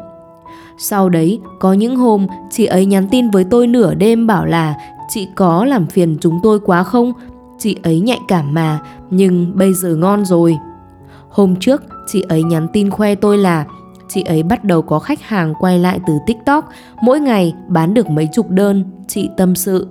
[0.79, 4.75] Sau đấy, có những hôm chị ấy nhắn tin với tôi nửa đêm bảo là
[5.09, 7.13] chị có làm phiền chúng tôi quá không?
[7.59, 8.81] Chị ấy nhạy cảm mà,
[9.11, 10.57] nhưng bây giờ ngon rồi.
[11.29, 13.65] Hôm trước, chị ấy nhắn tin khoe tôi là
[14.09, 16.69] chị ấy bắt đầu có khách hàng quay lại từ TikTok,
[17.03, 19.87] mỗi ngày bán được mấy chục đơn, chị tâm sự.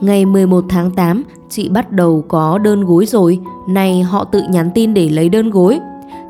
[0.00, 3.38] Ngày 11 tháng 8, chị bắt đầu có đơn gối rồi,
[3.68, 5.80] này họ tự nhắn tin để lấy đơn gối.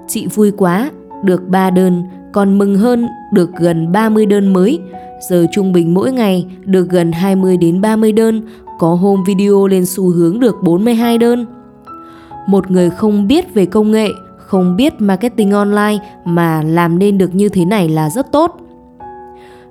[0.09, 0.91] Chị vui quá,
[1.25, 4.79] được 3 đơn, còn mừng hơn được gần 30 đơn mới.
[5.31, 8.43] Giờ trung bình mỗi ngày được gần 20 đến 30 đơn,
[8.79, 11.47] có hôm video lên xu hướng được 42 đơn.
[12.47, 17.35] Một người không biết về công nghệ, không biết marketing online mà làm nên được
[17.35, 18.57] như thế này là rất tốt.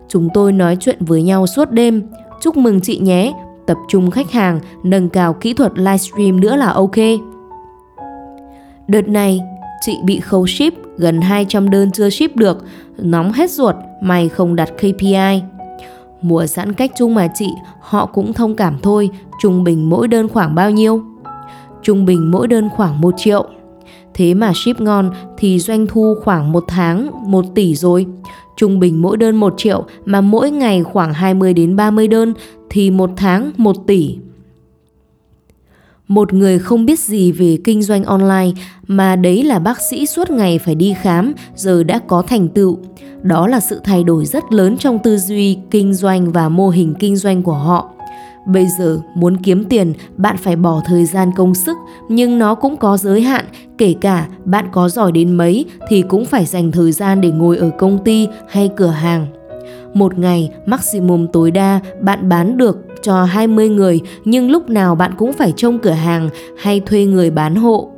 [0.08, 2.02] Chúng tôi nói chuyện với nhau suốt đêm.
[2.41, 3.34] Chúc mừng chị nhé,
[3.66, 6.95] tập trung khách hàng, nâng cao kỹ thuật livestream nữa là ok.
[8.88, 9.39] Đợt này,
[9.82, 12.66] chị bị khấu ship, gần 200 đơn chưa ship được,
[12.97, 15.41] nóng hết ruột, mày không đặt KPI.
[16.22, 17.47] Mùa giãn cách chung mà chị,
[17.80, 19.09] họ cũng thông cảm thôi,
[19.41, 21.01] trung bình mỗi đơn khoảng bao nhiêu?
[21.82, 23.45] Trung bình mỗi đơn khoảng 1 triệu.
[24.14, 28.05] Thế mà ship ngon thì doanh thu khoảng một tháng 1 tỷ rồi.
[28.57, 32.34] Trung bình mỗi đơn 1 triệu mà mỗi ngày khoảng 20 đến 30 đơn
[32.74, 34.15] thì một tháng 1 tỷ.
[36.07, 38.51] Một người không biết gì về kinh doanh online
[38.88, 42.78] mà đấy là bác sĩ suốt ngày phải đi khám giờ đã có thành tựu.
[43.21, 46.93] Đó là sự thay đổi rất lớn trong tư duy kinh doanh và mô hình
[46.99, 47.89] kinh doanh của họ.
[48.47, 51.78] Bây giờ muốn kiếm tiền, bạn phải bỏ thời gian công sức,
[52.09, 53.45] nhưng nó cũng có giới hạn,
[53.78, 57.57] kể cả bạn có giỏi đến mấy thì cũng phải dành thời gian để ngồi
[57.57, 59.43] ở công ty hay cửa hàng.
[59.94, 65.12] Một ngày, maximum tối đa bạn bán được cho 20 người nhưng lúc nào bạn
[65.18, 67.89] cũng phải trông cửa hàng hay thuê người bán hộ.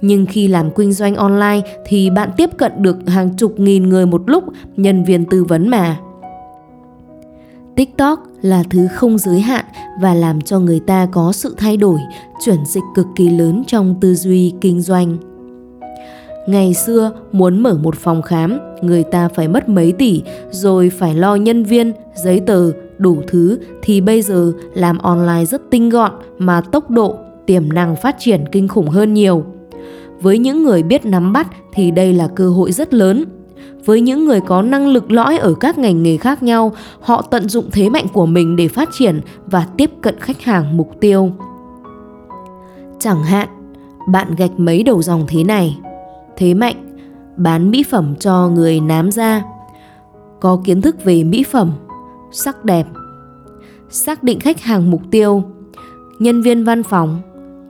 [0.00, 4.06] Nhưng khi làm kinh doanh online thì bạn tiếp cận được hàng chục nghìn người
[4.06, 4.44] một lúc,
[4.76, 5.96] nhân viên tư vấn mà.
[7.76, 9.64] TikTok là thứ không giới hạn
[10.00, 12.00] và làm cho người ta có sự thay đổi,
[12.44, 15.35] chuyển dịch cực kỳ lớn trong tư duy kinh doanh.
[16.46, 21.14] Ngày xưa muốn mở một phòng khám, người ta phải mất mấy tỷ rồi phải
[21.14, 26.12] lo nhân viên, giấy tờ, đủ thứ thì bây giờ làm online rất tinh gọn
[26.38, 27.16] mà tốc độ,
[27.46, 29.44] tiềm năng phát triển kinh khủng hơn nhiều.
[30.20, 33.24] Với những người biết nắm bắt thì đây là cơ hội rất lớn
[33.84, 37.48] với những người có năng lực lõi ở các ngành nghề khác nhau, họ tận
[37.48, 41.30] dụng thế mạnh của mình để phát triển và tiếp cận khách hàng mục tiêu.
[42.98, 43.48] Chẳng hạn,
[44.08, 45.78] bạn gạch mấy đầu dòng thế này.
[46.36, 46.96] Thế mạnh,
[47.36, 49.42] bán mỹ phẩm cho người nám da.
[50.40, 51.72] Có kiến thức về mỹ phẩm,
[52.32, 52.86] sắc đẹp.
[53.90, 55.42] Xác định khách hàng mục tiêu,
[56.18, 57.20] nhân viên văn phòng,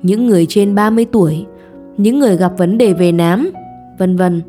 [0.02, 1.46] những người trên 30 tuổi,
[1.96, 3.50] những người gặp vấn đề về nám,
[3.98, 4.42] vân vân.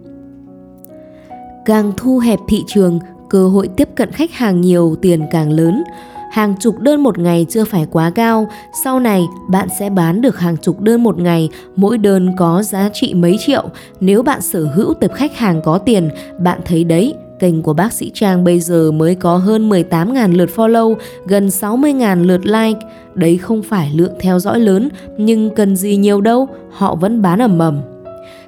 [1.66, 3.00] Càng thu hẹp thị trường,
[3.30, 5.84] cơ hội tiếp cận khách hàng nhiều tiền càng lớn.
[6.32, 8.48] Hàng chục đơn một ngày chưa phải quá cao,
[8.84, 12.90] sau này bạn sẽ bán được hàng chục đơn một ngày, mỗi đơn có giá
[12.94, 13.70] trị mấy triệu.
[14.00, 16.10] Nếu bạn sở hữu tập khách hàng có tiền,
[16.40, 20.50] bạn thấy đấy, kênh của bác sĩ Trang bây giờ mới có hơn 18.000 lượt
[20.56, 22.80] follow, gần 60.000 lượt like.
[23.14, 27.42] Đấy không phải lượng theo dõi lớn, nhưng cần gì nhiều đâu, họ vẫn bán
[27.42, 27.82] ầm ầm.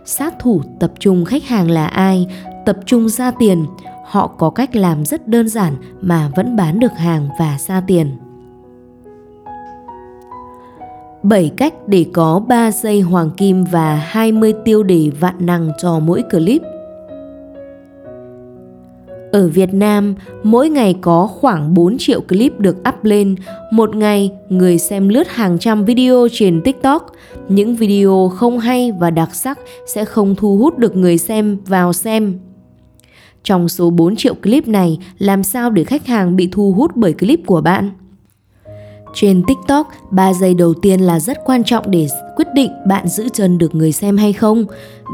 [0.06, 2.28] Sát thủ tập trung khách hàng là ai?
[2.70, 3.66] tập trung ra tiền,
[4.10, 8.18] họ có cách làm rất đơn giản mà vẫn bán được hàng và ra tiền.
[11.24, 16.00] 7 cách để có 3 giây hoàng kim và 20 tiêu đề vạn năng cho
[16.00, 16.62] mỗi clip.
[19.32, 23.36] Ở Việt Nam, mỗi ngày có khoảng 4 triệu clip được up lên.
[23.72, 27.12] Một ngày, người xem lướt hàng trăm video trên TikTok.
[27.50, 31.94] Những video không hay và đặc sắc sẽ không thu hút được người xem vào
[31.94, 32.49] xem.
[33.44, 37.14] Trong số 4 triệu clip này, làm sao để khách hàng bị thu hút bởi
[37.14, 37.92] clip của bạn?
[39.14, 43.30] Trên TikTok, 3 giây đầu tiên là rất quan trọng để quyết định bạn giữ
[43.34, 44.66] chân được người xem hay không.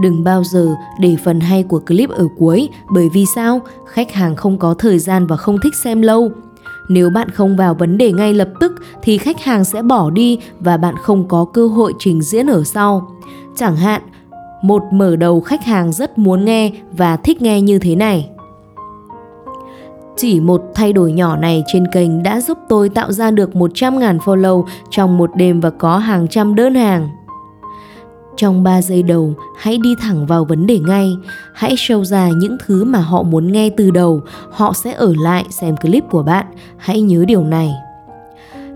[0.01, 0.67] Đừng bao giờ
[0.99, 3.61] để phần hay của clip ở cuối, bởi vì sao?
[3.87, 6.31] Khách hàng không có thời gian và không thích xem lâu.
[6.89, 8.71] Nếu bạn không vào vấn đề ngay lập tức
[9.01, 12.63] thì khách hàng sẽ bỏ đi và bạn không có cơ hội trình diễn ở
[12.63, 13.11] sau.
[13.55, 14.01] Chẳng hạn,
[14.67, 18.29] một mở đầu khách hàng rất muốn nghe và thích nghe như thế này.
[20.17, 24.17] Chỉ một thay đổi nhỏ này trên kênh đã giúp tôi tạo ra được 100.000
[24.19, 27.09] follow trong một đêm và có hàng trăm đơn hàng.
[28.37, 31.09] Trong 3 giây đầu, hãy đi thẳng vào vấn đề ngay.
[31.53, 34.21] Hãy show ra những thứ mà họ muốn nghe từ đầu.
[34.51, 36.45] Họ sẽ ở lại xem clip của bạn.
[36.77, 37.71] Hãy nhớ điều này.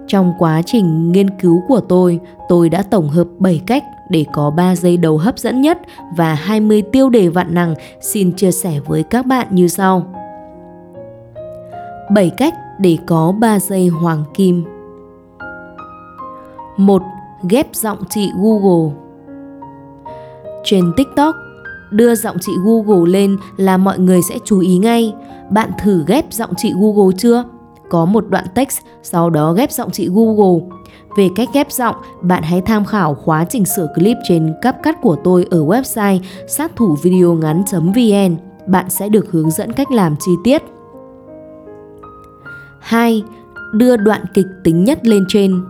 [0.08, 2.20] Trong quá trình nghiên cứu của tôi,
[2.50, 5.80] tôi đã tổng hợp 7 cách để có 3 giây đầu hấp dẫn nhất
[6.16, 10.06] và 20 tiêu đề vạn năng xin chia sẻ với các bạn như sau.
[12.12, 14.64] 7 cách để có 3 giây hoàng kim.
[16.78, 17.02] 1.
[17.50, 18.96] Ghép giọng chị Google
[20.64, 21.36] Trên TikTok,
[21.92, 25.14] đưa giọng chị Google lên là mọi người sẽ chú ý ngay.
[25.50, 27.44] Bạn thử ghép giọng chị Google chưa?
[27.90, 30.68] Có một đoạn text, sau đó ghép giọng chị Google.
[31.18, 35.16] Về cách ghép giọng, bạn hãy tham khảo khóa chỉnh sửa clip trên CapCut của
[35.24, 38.36] tôi ở website sát thủ video ngắn.vn.
[38.68, 40.64] Bạn sẽ được hướng dẫn cách làm chi tiết.
[42.80, 43.24] 2.
[43.74, 45.62] Đưa đoạn kịch tính nhất lên trên.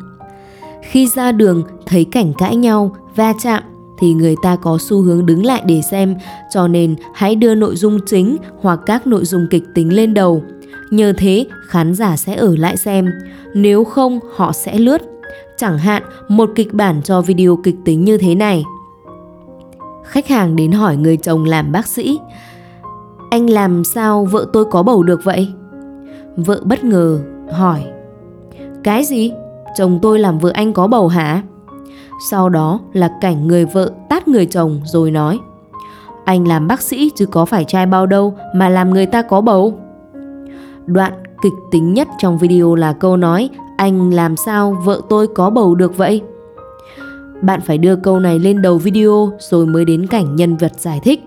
[0.81, 3.63] Khi ra đường thấy cảnh cãi nhau, va chạm
[3.99, 6.15] thì người ta có xu hướng đứng lại để xem,
[6.51, 10.43] cho nên hãy đưa nội dung chính hoặc các nội dung kịch tính lên đầu.
[10.89, 13.11] Nhờ thế, khán giả sẽ ở lại xem,
[13.53, 15.01] nếu không họ sẽ lướt.
[15.57, 18.63] Chẳng hạn, một kịch bản cho video kịch tính như thế này.
[20.03, 22.19] Khách hàng đến hỏi người chồng làm bác sĩ,
[23.31, 25.47] anh làm sao vợ tôi có bầu được vậy?
[26.35, 27.19] Vợ bất ngờ
[27.51, 27.85] hỏi,
[28.83, 29.31] cái gì?
[29.77, 31.41] Chồng tôi làm vợ anh có bầu hả?
[32.19, 35.39] Sau đó là cảnh người vợ tát người chồng rồi nói
[36.25, 39.41] Anh làm bác sĩ chứ có phải trai bao đâu mà làm người ta có
[39.41, 39.79] bầu
[40.89, 45.49] Đoạn kịch tính nhất trong video là câu nói Anh làm sao vợ tôi có
[45.49, 46.21] bầu được vậy?
[47.41, 50.99] Bạn phải đưa câu này lên đầu video rồi mới đến cảnh nhân vật giải
[51.03, 51.23] thích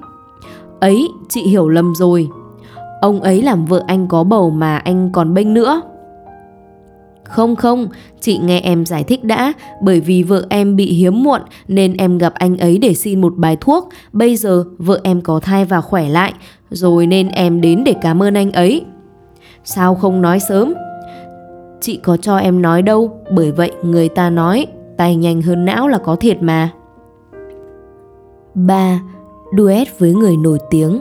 [0.81, 2.29] Ấy, chị hiểu lầm rồi
[3.01, 5.83] Ông ấy làm vợ anh có bầu mà anh còn bênh nữa
[7.33, 7.89] không không,
[8.21, 9.53] chị nghe em giải thích đã,
[9.83, 13.37] bởi vì vợ em bị hiếm muộn nên em gặp anh ấy để xin một
[13.37, 13.89] bài thuốc.
[14.13, 16.33] Bây giờ vợ em có thai và khỏe lại,
[16.71, 18.85] rồi nên em đến để cảm ơn anh ấy.
[19.65, 20.75] Sao không nói sớm?
[21.81, 25.89] Chị có cho em nói đâu, bởi vậy người ta nói tay nhanh hơn não
[25.89, 26.71] là có thiệt mà.
[28.55, 29.01] 3.
[29.59, 31.01] Duet với người nổi tiếng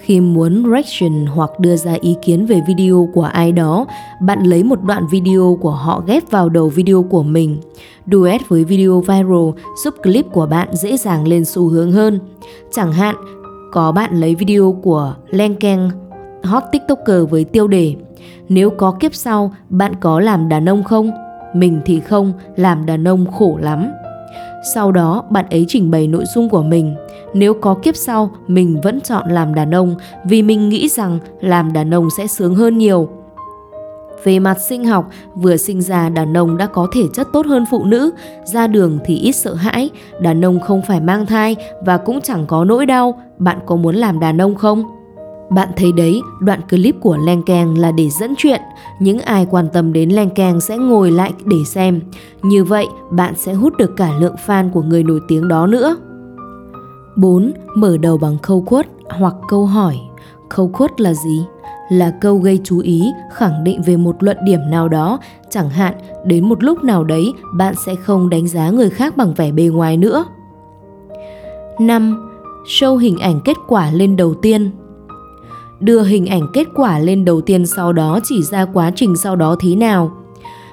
[0.00, 3.86] khi muốn reaction hoặc đưa ra ý kiến về video của ai đó,
[4.20, 7.60] bạn lấy một đoạn video của họ ghép vào đầu video của mình.
[8.12, 9.50] Duet với video viral
[9.84, 12.18] giúp clip của bạn dễ dàng lên xu hướng hơn.
[12.72, 13.14] Chẳng hạn,
[13.72, 15.90] có bạn lấy video của lenkeng
[16.44, 17.94] hot tiktoker với tiêu đề
[18.48, 21.10] Nếu có kiếp sau, bạn có làm đàn ông không?
[21.54, 23.90] Mình thì không, làm đàn ông khổ lắm.
[24.74, 26.94] Sau đó bạn ấy trình bày nội dung của mình.
[27.34, 31.72] Nếu có kiếp sau, mình vẫn chọn làm đàn ông vì mình nghĩ rằng làm
[31.72, 33.08] đàn ông sẽ sướng hơn nhiều.
[34.24, 37.64] Về mặt sinh học, vừa sinh ra đàn ông đã có thể chất tốt hơn
[37.70, 38.10] phụ nữ,
[38.44, 42.46] ra đường thì ít sợ hãi, đàn ông không phải mang thai và cũng chẳng
[42.46, 44.99] có nỗi đau, bạn có muốn làm đàn ông không?
[45.50, 48.60] Bạn thấy đấy, đoạn clip của Leng Keng là để dẫn chuyện.
[48.98, 52.00] Những ai quan tâm đến Leng Keng sẽ ngồi lại để xem.
[52.42, 55.96] Như vậy, bạn sẽ hút được cả lượng fan của người nổi tiếng đó nữa.
[57.16, 57.52] 4.
[57.74, 59.96] Mở đầu bằng câu quất hoặc câu hỏi.
[60.48, 61.44] Câu quất là gì?
[61.90, 65.18] Là câu gây chú ý, khẳng định về một luận điểm nào đó,
[65.50, 65.94] chẳng hạn
[66.24, 69.64] đến một lúc nào đấy bạn sẽ không đánh giá người khác bằng vẻ bề
[69.64, 70.24] ngoài nữa.
[71.80, 72.30] 5.
[72.66, 74.70] Show hình ảnh kết quả lên đầu tiên
[75.80, 79.36] đưa hình ảnh kết quả lên đầu tiên sau đó chỉ ra quá trình sau
[79.36, 80.10] đó thế nào.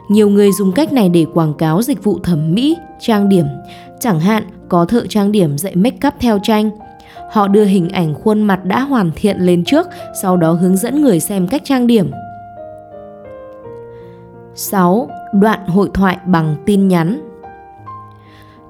[0.10, 3.46] Nhiều người dùng cách này để quảng cáo dịch vụ thẩm mỹ, trang điểm,
[4.00, 6.70] chẳng hạn có thợ trang điểm dạy make up theo tranh.
[7.32, 9.88] Họ đưa hình ảnh khuôn mặt đã hoàn thiện lên trước,
[10.22, 12.12] sau đó hướng dẫn người xem cách trang điểm.
[14.56, 15.10] 6.
[15.34, 17.22] Đoạn hội thoại bằng tin nhắn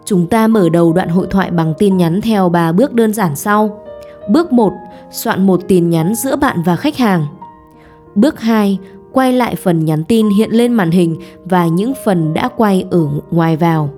[0.05, 3.35] Chúng ta mở đầu đoạn hội thoại bằng tin nhắn theo 3 bước đơn giản
[3.35, 3.83] sau.
[4.30, 4.73] Bước 1.
[5.11, 7.25] Soạn một tin nhắn giữa bạn và khách hàng.
[8.15, 8.80] Bước 2.
[9.11, 11.15] Quay lại phần nhắn tin hiện lên màn hình
[11.45, 13.89] và những phần đã quay ở ngoài vào.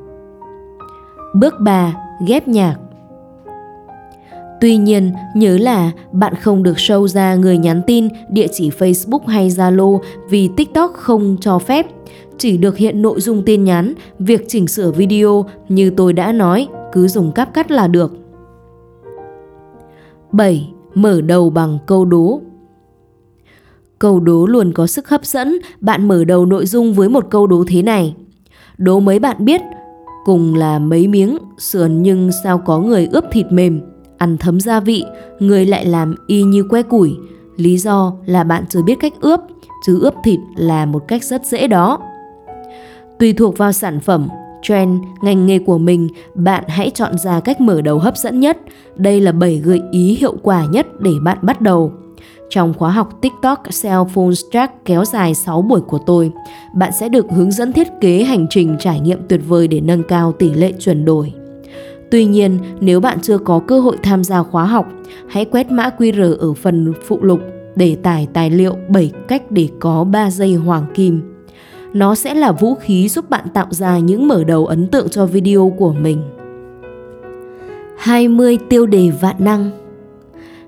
[1.36, 1.94] Bước 3.
[2.28, 2.76] Ghép nhạc.
[4.62, 9.28] Tuy nhiên, nhớ là bạn không được show ra người nhắn tin, địa chỉ Facebook
[9.28, 10.00] hay Zalo
[10.30, 11.86] vì TikTok không cho phép.
[12.38, 16.68] Chỉ được hiện nội dung tin nhắn, việc chỉnh sửa video như tôi đã nói,
[16.92, 18.29] cứ dùng cáp cắt là được.
[20.32, 20.74] 7.
[20.96, 22.42] Mở đầu bằng câu đố
[24.00, 27.48] Câu đố luôn có sức hấp dẫn, bạn mở đầu nội dung với một câu
[27.48, 28.16] đố thế này.
[28.78, 29.62] Đố mấy bạn biết,
[30.26, 33.82] cùng là mấy miếng sườn nhưng sao có người ướp thịt mềm,
[34.18, 35.04] ăn thấm gia vị,
[35.40, 37.16] người lại làm y như que củi.
[37.56, 39.40] Lý do là bạn chưa biết cách ướp,
[39.86, 42.00] chứ ướp thịt là một cách rất dễ đó.
[43.20, 44.28] Tùy thuộc vào sản phẩm,
[44.62, 48.58] trend, ngành nghề của mình, bạn hãy chọn ra cách mở đầu hấp dẫn nhất.
[48.96, 51.92] Đây là 7 gợi ý hiệu quả nhất để bạn bắt đầu.
[52.50, 56.32] Trong khóa học TikTok Cell Phone Track kéo dài 6 buổi của tôi,
[56.76, 60.04] bạn sẽ được hướng dẫn thiết kế hành trình trải nghiệm tuyệt vời để nâng
[60.04, 61.34] cao tỷ lệ chuyển đổi.
[62.12, 64.88] Tuy nhiên, nếu bạn chưa có cơ hội tham gia khóa học,
[65.28, 67.40] hãy quét mã QR ở phần phụ lục
[67.76, 71.22] để tải tài liệu 7 cách để có 3 giây hoàng kim.
[71.94, 75.26] Nó sẽ là vũ khí giúp bạn tạo ra những mở đầu ấn tượng cho
[75.26, 76.22] video của mình.
[77.98, 79.72] 20 tiêu đề vạn năng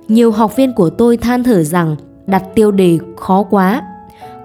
[0.08, 1.96] Nhiều học viên của tôi than thở rằng
[2.28, 3.82] đặt tiêu đề khó quá.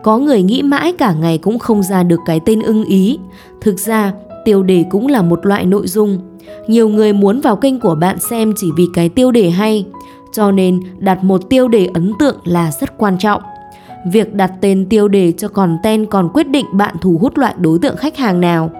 [0.03, 3.19] Có người nghĩ mãi cả ngày cũng không ra được cái tên ưng ý.
[3.61, 4.13] Thực ra,
[4.45, 6.19] tiêu đề cũng là một loại nội dung.
[6.67, 9.87] Nhiều người muốn vào kênh của bạn xem chỉ vì cái tiêu đề hay,
[10.33, 13.43] cho nên đặt một tiêu đề ấn tượng là rất quan trọng.
[14.13, 17.79] Việc đặt tên tiêu đề cho content còn quyết định bạn thu hút loại đối
[17.79, 18.71] tượng khách hàng nào.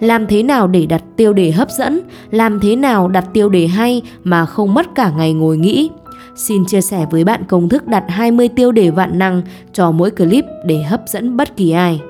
[0.00, 3.66] Làm thế nào để đặt tiêu đề hấp dẫn, làm thế nào đặt tiêu đề
[3.66, 5.90] hay mà không mất cả ngày ngồi nghĩ.
[6.36, 10.10] Xin chia sẻ với bạn công thức đặt 20 tiêu đề vạn năng cho mỗi
[10.10, 12.00] clip để hấp dẫn bất kỳ ai.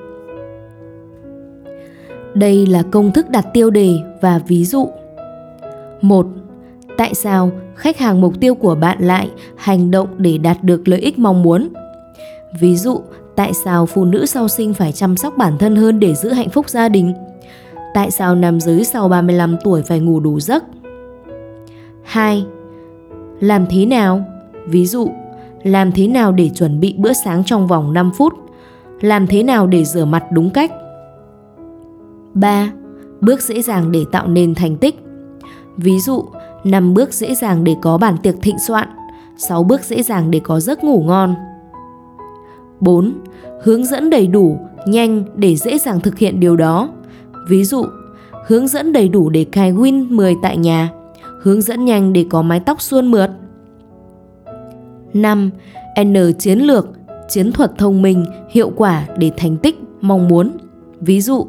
[2.33, 3.89] Đây là công thức đặt tiêu đề
[4.21, 4.89] và ví dụ.
[6.01, 6.27] 1.
[6.97, 10.99] Tại sao khách hàng mục tiêu của bạn lại hành động để đạt được lợi
[10.99, 11.69] ích mong muốn?
[12.59, 13.01] Ví dụ,
[13.35, 16.49] tại sao phụ nữ sau sinh phải chăm sóc bản thân hơn để giữ hạnh
[16.49, 17.13] phúc gia đình?
[17.93, 20.63] Tại sao nam giới sau 35 tuổi phải ngủ đủ giấc?
[22.03, 22.45] 2.
[23.39, 24.25] Làm thế nào?
[24.65, 25.09] Ví dụ,
[25.63, 28.33] làm thế nào để chuẩn bị bữa sáng trong vòng 5 phút?
[29.01, 30.71] Làm thế nào để rửa mặt đúng cách?
[32.33, 32.71] 3.
[33.21, 34.99] Bước dễ dàng để tạo nên thành tích.
[35.77, 36.25] Ví dụ,
[36.63, 38.87] 5 bước dễ dàng để có bản tiệc thịnh soạn,
[39.37, 41.35] 6 bước dễ dàng để có giấc ngủ ngon.
[42.79, 43.13] 4.
[43.61, 46.89] Hướng dẫn đầy đủ, nhanh để dễ dàng thực hiện điều đó.
[47.49, 47.85] Ví dụ,
[48.47, 50.89] hướng dẫn đầy đủ để cài Win 10 tại nhà,
[51.41, 53.29] hướng dẫn nhanh để có mái tóc suôn mượt.
[55.13, 55.49] 5.
[56.03, 56.87] N chiến lược,
[57.29, 60.57] chiến thuật thông minh, hiệu quả để thành tích, mong muốn.
[60.99, 61.47] Ví dụ,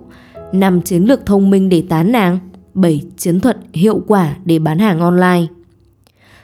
[0.52, 2.38] 5 chiến lược thông minh để tán nàng,
[2.74, 5.46] 7 chiến thuật hiệu quả để bán hàng online.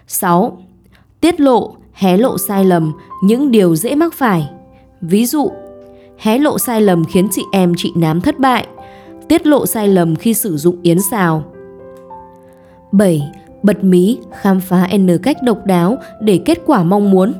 [0.07, 0.59] 6.
[1.21, 4.51] Tiết lộ, hé lộ sai lầm, những điều dễ mắc phải.
[5.09, 5.51] Ví dụ,
[6.19, 8.67] hé lộ sai lầm khiến chị em chị nám thất bại,
[9.29, 11.45] tiết lộ sai lầm khi sử dụng yến xào.
[12.93, 13.23] 7.
[13.63, 17.33] Bật mí, khám phá N cách độc đáo để kết quả mong muốn.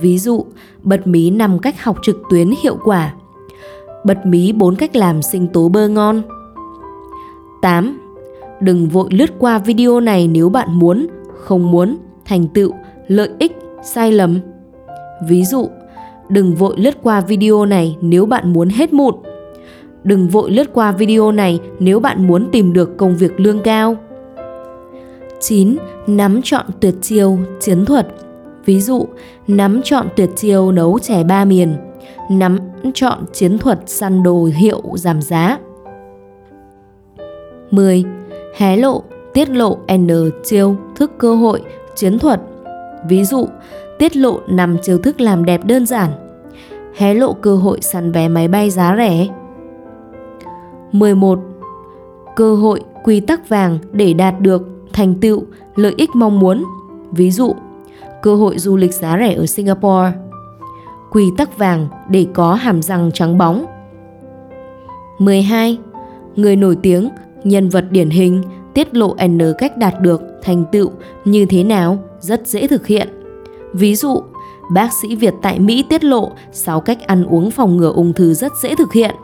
[0.00, 0.46] Ví dụ,
[0.82, 3.14] bật mí 5 cách học trực tuyến hiệu quả.
[4.04, 6.22] Bật mí 4 cách làm sinh tố bơ ngon.
[7.62, 8.00] 8.
[8.60, 12.72] Đừng vội lướt qua video này nếu bạn muốn, không muốn, thành tựu,
[13.08, 14.38] lợi ích, sai lầm.
[15.28, 15.68] Ví dụ,
[16.32, 19.14] đừng vội lướt qua video này nếu bạn muốn hết mụn.
[20.04, 23.96] Đừng vội lướt qua video này nếu bạn muốn tìm được công việc lương cao.
[25.40, 25.76] 9.
[26.06, 28.08] Nắm chọn tuyệt chiêu, chiến thuật.
[28.64, 29.06] Ví dụ,
[29.48, 31.76] nắm chọn tuyệt chiêu nấu chè ba miền,
[32.30, 32.58] nắm
[32.94, 35.58] chọn chiến thuật săn đồ hiệu giảm giá.
[37.70, 38.04] 10.
[38.56, 39.02] Hé lộ,
[39.34, 40.08] tiết lộ N
[40.44, 41.62] chiêu, thức cơ hội,
[41.94, 42.40] chiến thuật.
[43.08, 43.48] Ví dụ,
[43.98, 46.10] tiết lộ nằm chiêu thức làm đẹp đơn giản.
[46.94, 49.28] Hé lộ cơ hội săn vé máy bay giá rẻ.
[50.92, 51.38] 11.
[52.36, 55.42] Cơ hội quy tắc vàng để đạt được thành tựu,
[55.76, 56.64] lợi ích mong muốn.
[57.10, 57.54] Ví dụ,
[58.22, 60.12] cơ hội du lịch giá rẻ ở Singapore.
[61.10, 63.66] Quy tắc vàng để có hàm răng trắng bóng.
[65.18, 65.78] 12.
[66.36, 67.08] Người nổi tiếng,
[67.44, 68.42] nhân vật điển hình,
[68.74, 70.90] tiết lộ N cách đạt được thành tựu
[71.24, 73.08] như thế nào rất dễ thực hiện.
[73.72, 74.22] Ví dụ,
[74.74, 78.34] bác sĩ Việt tại Mỹ tiết lộ 6 cách ăn uống phòng ngừa ung thư
[78.34, 79.14] rất dễ thực hiện.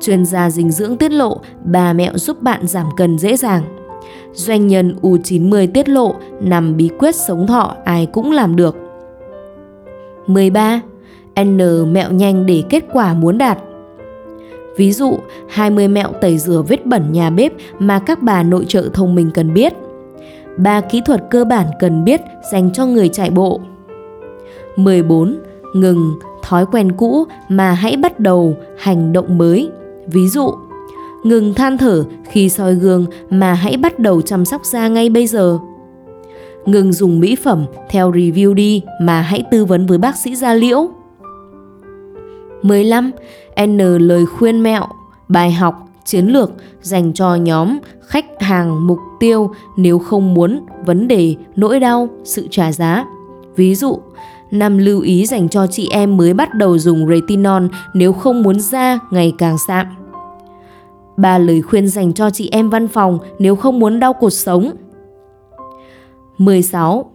[0.00, 3.62] Chuyên gia dinh dưỡng tiết lộ bà mẹo giúp bạn giảm cân dễ dàng.
[4.32, 8.76] Doanh nhân U90 tiết lộ nằm bí quyết sống thọ ai cũng làm được.
[10.26, 10.80] 13.
[11.40, 11.58] N
[11.92, 13.58] mẹo nhanh để kết quả muốn đạt.
[14.76, 15.18] Ví dụ,
[15.48, 19.30] 20 mẹo tẩy rửa vết bẩn nhà bếp mà các bà nội trợ thông minh
[19.34, 19.72] cần biết.
[20.56, 22.20] ba kỹ thuật cơ bản cần biết
[22.52, 23.60] dành cho người chạy bộ.
[24.78, 25.38] 14.
[25.74, 29.70] Ngừng thói quen cũ mà hãy bắt đầu hành động mới.
[30.06, 30.50] Ví dụ,
[31.24, 35.26] ngừng than thở khi soi gương mà hãy bắt đầu chăm sóc da ngay bây
[35.26, 35.58] giờ.
[36.66, 40.54] Ngừng dùng mỹ phẩm theo review đi mà hãy tư vấn với bác sĩ da
[40.54, 40.88] liễu.
[42.62, 43.10] 15.
[43.66, 44.84] N lời khuyên mẹo,
[45.28, 46.50] bài học, chiến lược
[46.80, 52.46] dành cho nhóm khách hàng mục tiêu nếu không muốn vấn đề, nỗi đau, sự
[52.50, 53.04] trả giá.
[53.56, 53.98] Ví dụ,
[54.50, 57.62] năm lưu ý dành cho chị em mới bắt đầu dùng retinol
[57.94, 59.86] nếu không muốn da ngày càng sạm.
[61.16, 64.70] Ba lời khuyên dành cho chị em văn phòng nếu không muốn đau cột sống.
[66.38, 67.10] 16.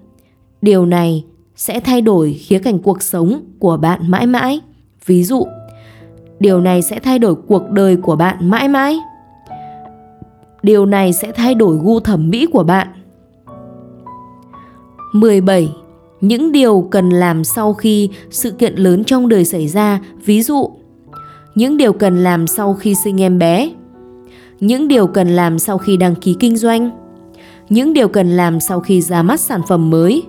[0.61, 1.25] Điều này
[1.55, 4.61] sẽ thay đổi khía cạnh cuộc sống của bạn mãi mãi.
[5.05, 5.47] Ví dụ,
[6.39, 8.99] điều này sẽ thay đổi cuộc đời của bạn mãi mãi.
[10.63, 12.87] Điều này sẽ thay đổi gu thẩm mỹ của bạn.
[15.13, 15.82] 17.
[16.23, 20.69] Những điều cần làm sau khi sự kiện lớn trong đời xảy ra, ví dụ
[21.55, 23.71] những điều cần làm sau khi sinh em bé,
[24.59, 26.91] những điều cần làm sau khi đăng ký kinh doanh,
[27.69, 30.23] những điều cần làm sau khi ra mắt sản phẩm mới.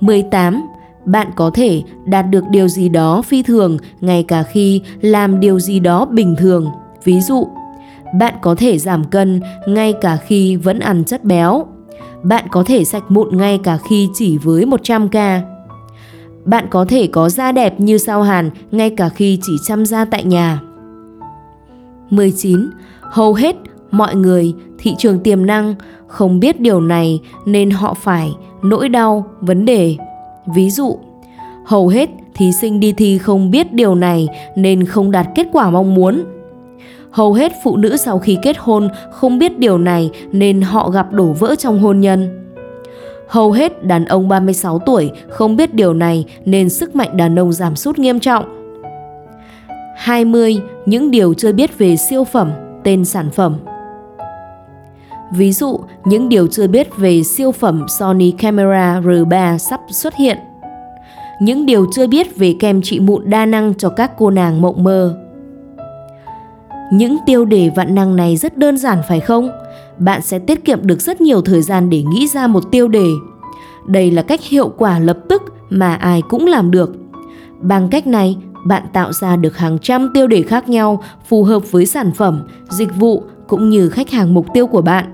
[0.00, 0.62] 18.
[1.04, 5.60] Bạn có thể đạt được điều gì đó phi thường ngay cả khi làm điều
[5.60, 6.70] gì đó bình thường.
[7.04, 7.48] Ví dụ,
[8.18, 11.66] bạn có thể giảm cân ngay cả khi vẫn ăn chất béo.
[12.24, 15.40] Bạn có thể sạch mụn ngay cả khi chỉ với 100k.
[16.44, 20.04] Bạn có thể có da đẹp như sao hàn ngay cả khi chỉ chăm da
[20.04, 20.60] tại nhà.
[22.10, 22.70] 19.
[23.00, 23.56] Hầu hết
[23.90, 25.74] mọi người thị trường tiềm năng
[26.06, 29.96] không biết điều này nên họ phải nỗi đau vấn đề.
[30.54, 30.98] Ví dụ,
[31.64, 35.70] hầu hết thí sinh đi thi không biết điều này nên không đạt kết quả
[35.70, 36.24] mong muốn.
[37.14, 41.12] Hầu hết phụ nữ sau khi kết hôn không biết điều này nên họ gặp
[41.12, 42.40] đổ vỡ trong hôn nhân.
[43.28, 47.52] Hầu hết đàn ông 36 tuổi không biết điều này nên sức mạnh đàn ông
[47.52, 48.44] giảm sút nghiêm trọng.
[49.96, 50.60] 20.
[50.86, 52.50] Những điều chưa biết về siêu phẩm,
[52.84, 53.56] tên sản phẩm.
[55.36, 60.38] Ví dụ, những điều chưa biết về siêu phẩm Sony Camera R3 sắp xuất hiện.
[61.40, 64.84] Những điều chưa biết về kem trị mụn đa năng cho các cô nàng mộng
[64.84, 65.23] mơ.
[66.92, 69.50] Những tiêu đề vạn năng này rất đơn giản phải không?
[69.98, 73.06] Bạn sẽ tiết kiệm được rất nhiều thời gian để nghĩ ra một tiêu đề.
[73.86, 76.96] Đây là cách hiệu quả lập tức mà ai cũng làm được.
[77.60, 81.72] Bằng cách này, bạn tạo ra được hàng trăm tiêu đề khác nhau phù hợp
[81.72, 85.04] với sản phẩm, dịch vụ cũng như khách hàng mục tiêu của bạn.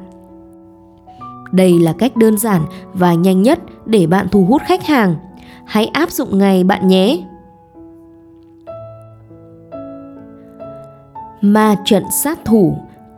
[1.53, 2.63] Đây là cách đơn giản
[2.95, 5.17] và nhanh nhất để bạn thu hút khách hàng.
[5.67, 7.25] Hãy áp dụng ngay bạn nhé.
[11.41, 12.77] Ma trận sát thủ,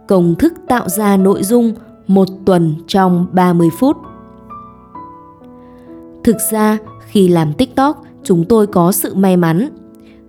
[0.09, 1.73] công thức tạo ra nội dung
[2.07, 3.97] một tuần trong 30 phút.
[6.25, 9.69] Thực ra, khi làm TikTok, chúng tôi có sự may mắn.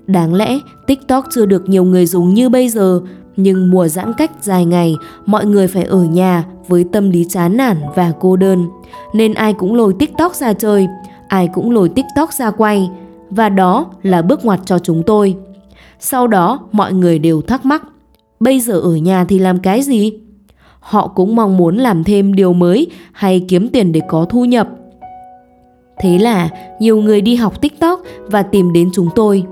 [0.08, 3.02] Đáng lẽ TikTok chưa được nhiều người dùng như bây giờ,
[3.36, 7.58] nhưng mùa giãn cách dài ngày, mọi người phải ở nhà với tâm lý chán
[7.58, 8.68] nản và cô đơn,
[9.14, 10.88] nên ai cũng lôi TikTok ra chơi,
[11.28, 12.90] ai cũng lôi TikTok ra quay,
[13.30, 15.36] và đó là bước ngoặt cho chúng tôi.
[16.06, 17.84] Sau đó, mọi người đều thắc mắc,
[18.40, 20.14] bây giờ ở nhà thì làm cái gì?
[20.80, 24.70] Họ cũng mong muốn làm thêm điều mới hay kiếm tiền để có thu nhập.
[26.00, 26.50] Thế là
[26.80, 29.44] nhiều người đi học TikTok và tìm đến chúng tôi.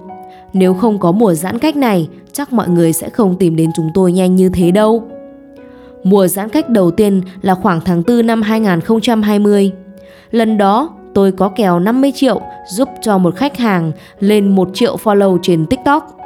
[0.54, 3.89] Nếu không có mùa giãn cách này, chắc mọi người sẽ không tìm đến chúng
[3.93, 5.04] tôi nhanh như thế đâu.
[6.04, 9.72] Mùa giãn cách đầu tiên là khoảng tháng 4 năm 2020.
[10.32, 14.97] Lần đó, tôi có kèo 50 triệu giúp cho một khách hàng lên 1 triệu
[15.04, 16.20] follow trên TikTok.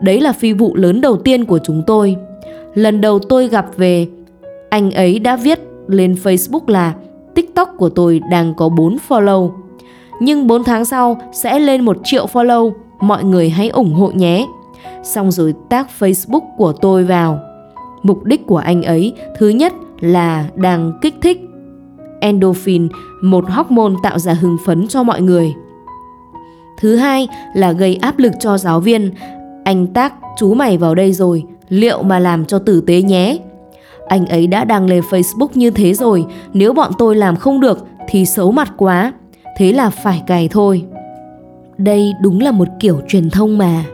[0.00, 2.16] Đấy là phi vụ lớn đầu tiên của chúng tôi.
[2.74, 4.06] Lần đầu tôi gặp về,
[4.70, 6.94] anh ấy đã viết lên Facebook là
[7.34, 9.50] TikTok của tôi đang có 4 follow.
[10.20, 14.46] Nhưng 4 tháng sau sẽ lên 1 triệu follow, mọi người hãy ủng hộ nhé.
[15.02, 17.38] Xong rồi tác Facebook của tôi vào.
[18.02, 21.40] Mục đích của anh ấy thứ nhất là đang kích thích
[22.20, 22.88] endorphin,
[23.22, 25.54] một hormone tạo ra hưng phấn cho mọi người.
[26.78, 29.10] Thứ hai là gây áp lực cho giáo viên.
[29.66, 33.38] Anh tác chú mày vào đây rồi, liệu mà làm cho tử tế nhé.
[34.08, 37.86] Anh ấy đã đăng lên Facebook như thế rồi, nếu bọn tôi làm không được
[38.08, 39.12] thì xấu mặt quá,
[39.56, 40.84] thế là phải cày thôi.
[41.78, 43.84] Đây đúng là một kiểu truyền thông mà.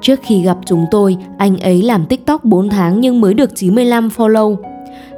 [0.00, 4.08] Trước khi gặp chúng tôi, anh ấy làm TikTok 4 tháng nhưng mới được 95
[4.16, 4.56] follow.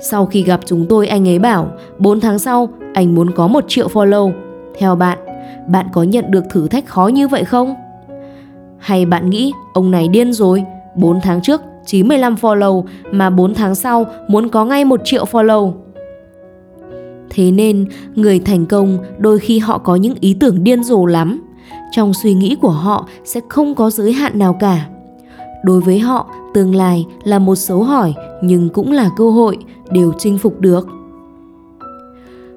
[0.00, 1.68] Sau khi gặp chúng tôi, anh ấy bảo
[1.98, 4.32] 4 tháng sau anh muốn có 1 triệu follow.
[4.78, 5.18] Theo bạn,
[5.68, 7.74] bạn có nhận được thử thách khó như vậy không?
[8.78, 10.64] Hay bạn nghĩ ông này điên rồi,
[10.96, 15.72] 4 tháng trước 95 follow mà 4 tháng sau muốn có ngay 1 triệu follow.
[17.30, 21.42] Thế nên, người thành công đôi khi họ có những ý tưởng điên rồ lắm.
[21.92, 24.86] Trong suy nghĩ của họ sẽ không có giới hạn nào cả.
[25.64, 29.58] Đối với họ, tương lai là một dấu hỏi nhưng cũng là cơ hội
[29.90, 30.88] đều chinh phục được.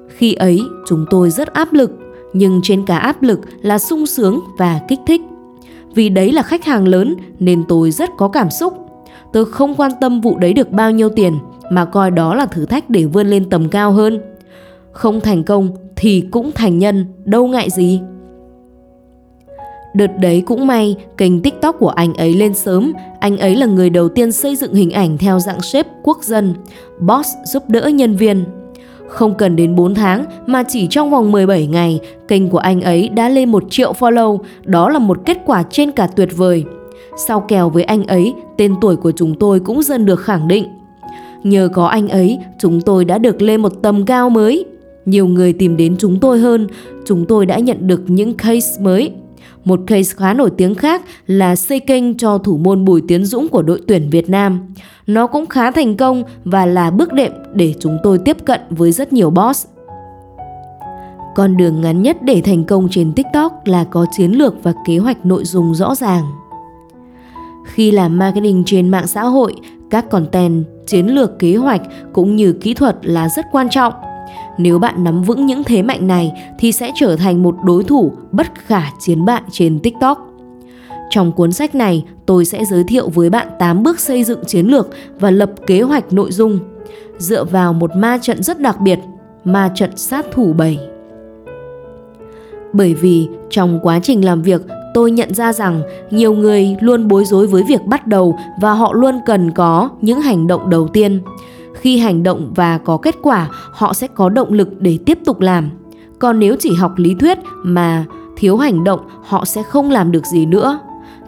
[0.08, 1.90] Khi ấy, chúng tôi rất áp lực,
[2.32, 5.20] nhưng trên cả áp lực là sung sướng và kích thích.
[5.94, 8.90] Vì đấy là khách hàng lớn nên tôi rất có cảm xúc
[9.32, 11.38] Tôi không quan tâm vụ đấy được bao nhiêu tiền
[11.70, 14.20] mà coi đó là thử thách để vươn lên tầm cao hơn.
[14.92, 18.00] Không thành công thì cũng thành nhân, đâu ngại gì.
[19.94, 23.90] Đợt đấy cũng may, kênh TikTok của anh ấy lên sớm, anh ấy là người
[23.90, 26.54] đầu tiên xây dựng hình ảnh theo dạng shape quốc dân,
[27.00, 28.44] boss giúp đỡ nhân viên.
[29.10, 33.08] Không cần đến 4 tháng mà chỉ trong vòng 17 ngày, kênh của anh ấy
[33.08, 36.64] đã lên 1 triệu follow, đó là một kết quả trên cả tuyệt vời.
[37.16, 40.64] Sau kèo với anh ấy, tên tuổi của chúng tôi cũng dần được khẳng định.
[41.42, 44.64] Nhờ có anh ấy, chúng tôi đã được lên một tầm cao mới.
[45.04, 46.66] Nhiều người tìm đến chúng tôi hơn,
[47.06, 49.12] chúng tôi đã nhận được những case mới.
[49.70, 53.48] Một case khá nổi tiếng khác là xây kênh cho thủ môn Bùi Tiến Dũng
[53.48, 54.60] của đội tuyển Việt Nam.
[55.06, 58.92] Nó cũng khá thành công và là bước đệm để chúng tôi tiếp cận với
[58.92, 59.66] rất nhiều boss.
[61.34, 64.98] Con đường ngắn nhất để thành công trên TikTok là có chiến lược và kế
[64.98, 66.24] hoạch nội dung rõ ràng.
[67.64, 69.54] Khi làm marketing trên mạng xã hội,
[69.90, 73.92] các content, chiến lược, kế hoạch cũng như kỹ thuật là rất quan trọng.
[74.58, 78.12] Nếu bạn nắm vững những thế mạnh này thì sẽ trở thành một đối thủ
[78.32, 80.26] bất khả chiến bại trên TikTok.
[81.10, 84.66] Trong cuốn sách này, tôi sẽ giới thiệu với bạn 8 bước xây dựng chiến
[84.66, 84.88] lược
[85.20, 86.58] và lập kế hoạch nội dung
[87.18, 88.98] dựa vào một ma trận rất đặc biệt,
[89.44, 90.78] ma trận sát thủ 7.
[92.72, 94.62] Bởi vì trong quá trình làm việc,
[94.94, 98.92] tôi nhận ra rằng nhiều người luôn bối rối với việc bắt đầu và họ
[98.92, 101.22] luôn cần có những hành động đầu tiên.
[101.74, 105.40] Khi hành động và có kết quả, họ sẽ có động lực để tiếp tục
[105.40, 105.70] làm.
[106.18, 108.04] Còn nếu chỉ học lý thuyết mà
[108.36, 110.78] thiếu hành động, họ sẽ không làm được gì nữa.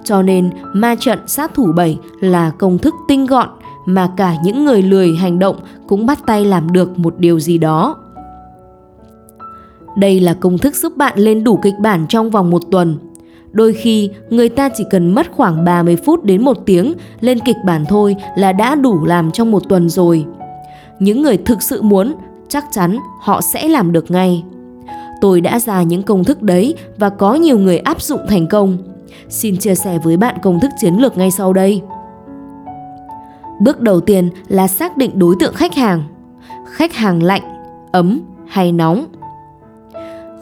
[0.05, 3.49] Cho nên ma trận sát thủ 7 là công thức tinh gọn
[3.87, 5.57] mà cả những người lười hành động
[5.89, 7.97] cũng bắt tay làm được một điều gì đó.
[9.97, 12.99] Đây là công thức giúp bạn lên đủ kịch bản trong vòng một tuần.
[13.53, 17.57] Đôi khi người ta chỉ cần mất khoảng 30 phút đến một tiếng lên kịch
[17.65, 20.25] bản thôi là đã đủ làm trong một tuần rồi.
[20.99, 22.15] Những người thực sự muốn,
[22.49, 24.45] chắc chắn họ sẽ làm được ngay.
[25.21, 28.79] Tôi đã ra những công thức đấy và có nhiều người áp dụng thành công.
[29.29, 31.83] Xin chia sẻ với bạn công thức chiến lược ngay sau đây.
[33.61, 36.03] Bước đầu tiên là xác định đối tượng khách hàng.
[36.67, 37.43] Khách hàng lạnh,
[37.93, 39.07] ấm hay nóng.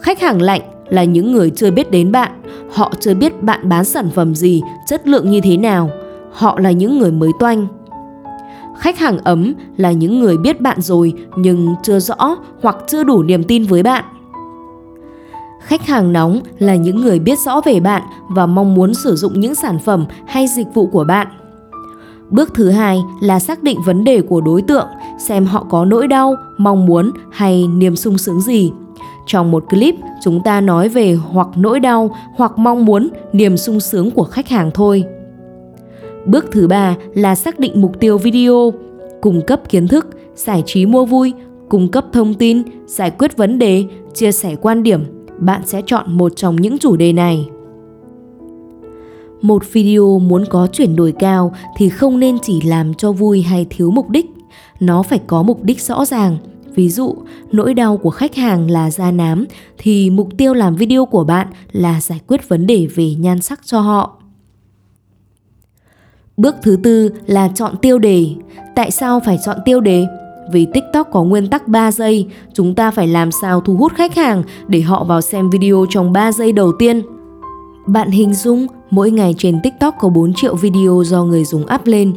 [0.01, 0.61] Khách hàng lạnh
[0.91, 2.31] là những người chưa biết đến bạn,
[2.73, 5.89] họ chưa biết bạn bán sản phẩm gì, chất lượng như thế nào.
[6.31, 7.67] Họ là những người mới toanh.
[8.79, 13.23] Khách hàng ấm là những người biết bạn rồi nhưng chưa rõ hoặc chưa đủ
[13.23, 14.03] niềm tin với bạn.
[15.61, 19.39] Khách hàng nóng là những người biết rõ về bạn và mong muốn sử dụng
[19.39, 21.27] những sản phẩm hay dịch vụ của bạn.
[22.29, 24.87] Bước thứ hai là xác định vấn đề của đối tượng,
[25.19, 28.71] xem họ có nỗi đau, mong muốn hay niềm sung sướng gì.
[29.25, 33.79] Trong một clip, chúng ta nói về hoặc nỗi đau hoặc mong muốn, niềm sung
[33.79, 35.03] sướng của khách hàng thôi.
[36.25, 38.73] Bước thứ ba là xác định mục tiêu video,
[39.21, 41.33] cung cấp kiến thức, giải trí mua vui,
[41.69, 45.03] cung cấp thông tin, giải quyết vấn đề, chia sẻ quan điểm.
[45.37, 47.49] Bạn sẽ chọn một trong những chủ đề này.
[49.41, 53.65] Một video muốn có chuyển đổi cao thì không nên chỉ làm cho vui hay
[53.69, 54.25] thiếu mục đích.
[54.79, 56.37] Nó phải có mục đích rõ ràng.
[56.75, 57.15] Ví dụ,
[57.51, 59.45] nỗi đau của khách hàng là da nám
[59.77, 63.59] thì mục tiêu làm video của bạn là giải quyết vấn đề về nhan sắc
[63.65, 64.17] cho họ.
[66.37, 68.27] Bước thứ tư là chọn tiêu đề.
[68.75, 70.05] Tại sao phải chọn tiêu đề?
[70.51, 74.15] Vì TikTok có nguyên tắc 3 giây, chúng ta phải làm sao thu hút khách
[74.15, 77.01] hàng để họ vào xem video trong 3 giây đầu tiên.
[77.87, 81.85] Bạn hình dung mỗi ngày trên TikTok có 4 triệu video do người dùng up
[81.85, 82.13] lên.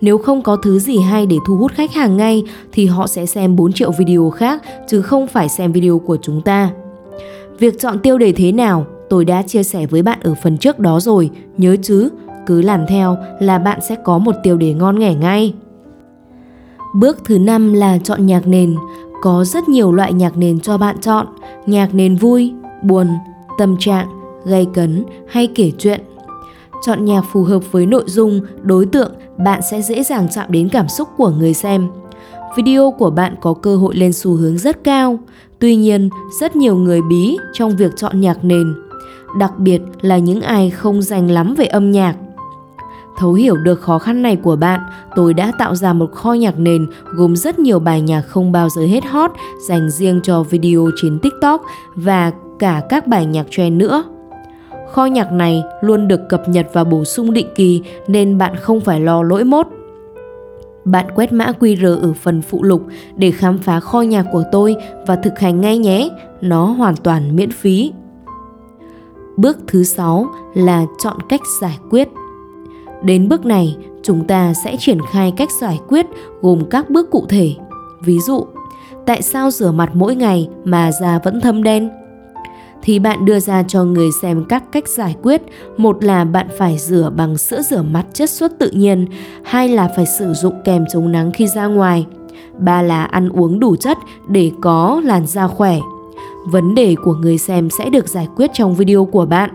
[0.00, 3.26] Nếu không có thứ gì hay để thu hút khách hàng ngay thì họ sẽ
[3.26, 6.70] xem 4 triệu video khác chứ không phải xem video của chúng ta.
[7.58, 10.78] Việc chọn tiêu đề thế nào tôi đã chia sẻ với bạn ở phần trước
[10.78, 12.08] đó rồi, nhớ chứ,
[12.46, 15.54] cứ làm theo là bạn sẽ có một tiêu đề ngon nghẻ ngay.
[16.94, 18.76] Bước thứ năm là chọn nhạc nền.
[19.22, 21.26] Có rất nhiều loại nhạc nền cho bạn chọn,
[21.66, 22.52] nhạc nền vui,
[22.82, 23.08] buồn,
[23.58, 24.06] tâm trạng,
[24.44, 26.00] gây cấn hay kể chuyện.
[26.86, 30.68] Chọn nhạc phù hợp với nội dung, đối tượng, bạn sẽ dễ dàng chạm đến
[30.68, 31.88] cảm xúc của người xem.
[32.56, 35.18] Video của bạn có cơ hội lên xu hướng rất cao.
[35.58, 36.08] Tuy nhiên,
[36.40, 38.74] rất nhiều người bí trong việc chọn nhạc nền,
[39.38, 42.16] đặc biệt là những ai không dành lắm về âm nhạc.
[43.18, 44.80] Thấu hiểu được khó khăn này của bạn,
[45.16, 48.68] tôi đã tạo ra một kho nhạc nền gồm rất nhiều bài nhạc không bao
[48.68, 49.30] giờ hết hot
[49.68, 51.62] dành riêng cho video trên TikTok
[51.94, 54.04] và cả các bài nhạc trend nữa.
[54.94, 58.80] Kho nhạc này luôn được cập nhật và bổ sung định kỳ nên bạn không
[58.80, 59.66] phải lo lỗi mốt.
[60.84, 62.82] Bạn quét mã QR ở phần phụ lục
[63.16, 64.76] để khám phá kho nhạc của tôi
[65.06, 66.08] và thực hành ngay nhé,
[66.40, 67.92] nó hoàn toàn miễn phí.
[69.36, 72.08] Bước thứ 6 là chọn cách giải quyết.
[73.02, 76.06] Đến bước này, chúng ta sẽ triển khai cách giải quyết
[76.42, 77.54] gồm các bước cụ thể.
[78.04, 78.46] Ví dụ,
[79.06, 81.90] tại sao rửa mặt mỗi ngày mà da vẫn thâm đen?
[82.84, 85.42] Thì bạn đưa ra cho người xem các cách giải quyết.
[85.76, 89.06] Một là bạn phải rửa bằng sữa rửa mặt chất xuất tự nhiên,
[89.44, 92.06] hai là phải sử dụng kèm chống nắng khi ra ngoài,
[92.58, 93.98] ba là ăn uống đủ chất
[94.28, 95.78] để có làn da khỏe.
[96.46, 99.50] Vấn đề của người xem sẽ được giải quyết trong video của bạn.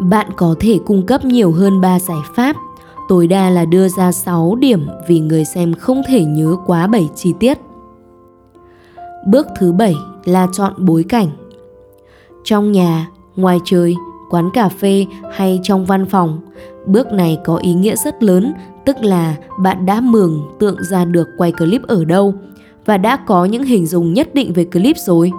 [0.00, 2.56] Bạn có thể cung cấp nhiều hơn 3 giải pháp.
[3.08, 7.08] Tối đa là đưa ra 6 điểm vì người xem không thể nhớ quá 7
[7.14, 7.58] chi tiết.
[9.26, 9.94] Bước thứ 7
[10.24, 11.28] là chọn bối cảnh.
[12.44, 13.96] Trong nhà, ngoài trời,
[14.30, 16.40] quán cà phê hay trong văn phòng.
[16.86, 18.52] Bước này có ý nghĩa rất lớn,
[18.84, 22.34] tức là bạn đã mường tượng ra được quay clip ở đâu
[22.84, 25.32] và đã có những hình dung nhất định về clip rồi.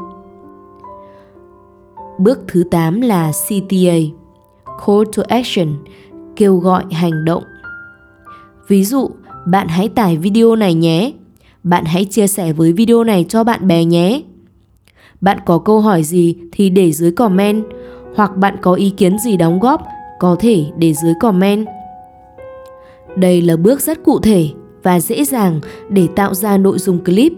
[2.19, 3.97] Bước thứ 8 là CTA,
[4.85, 5.67] Call to Action,
[6.35, 7.43] kêu gọi hành động.
[8.67, 9.09] Ví dụ,
[9.47, 11.11] bạn hãy tải video này nhé.
[11.63, 14.21] Bạn hãy chia sẻ với video này cho bạn bè nhé.
[15.21, 17.63] Bạn có câu hỏi gì thì để dưới comment
[18.15, 19.87] hoặc bạn có ý kiến gì đóng góp
[20.19, 21.67] có thể để dưới comment.
[23.15, 24.49] Đây là bước rất cụ thể
[24.83, 25.59] và dễ dàng
[25.89, 27.33] để tạo ra nội dung clip.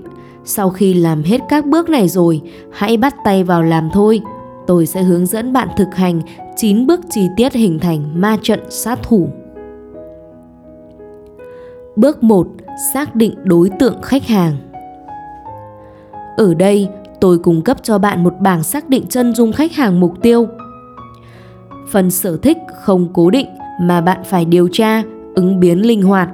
[0.46, 2.42] Sau khi làm hết các bước này rồi,
[2.72, 4.22] hãy bắt tay vào làm thôi.
[4.68, 6.22] Tôi sẽ hướng dẫn bạn thực hành
[6.56, 9.30] 9 bước chi tiết hình thành ma trận sát thủ.
[11.96, 12.48] Bước 1.
[12.94, 14.58] Xác định đối tượng khách hàng.
[16.38, 16.88] Ở đây,
[17.22, 20.48] tôi cung cấp cho bạn một bảng xác định chân dung khách hàng mục tiêu.
[21.92, 23.48] Phần sở thích không cố định
[23.82, 25.04] mà bạn phải điều tra,
[25.36, 26.30] ứng biến linh hoạt.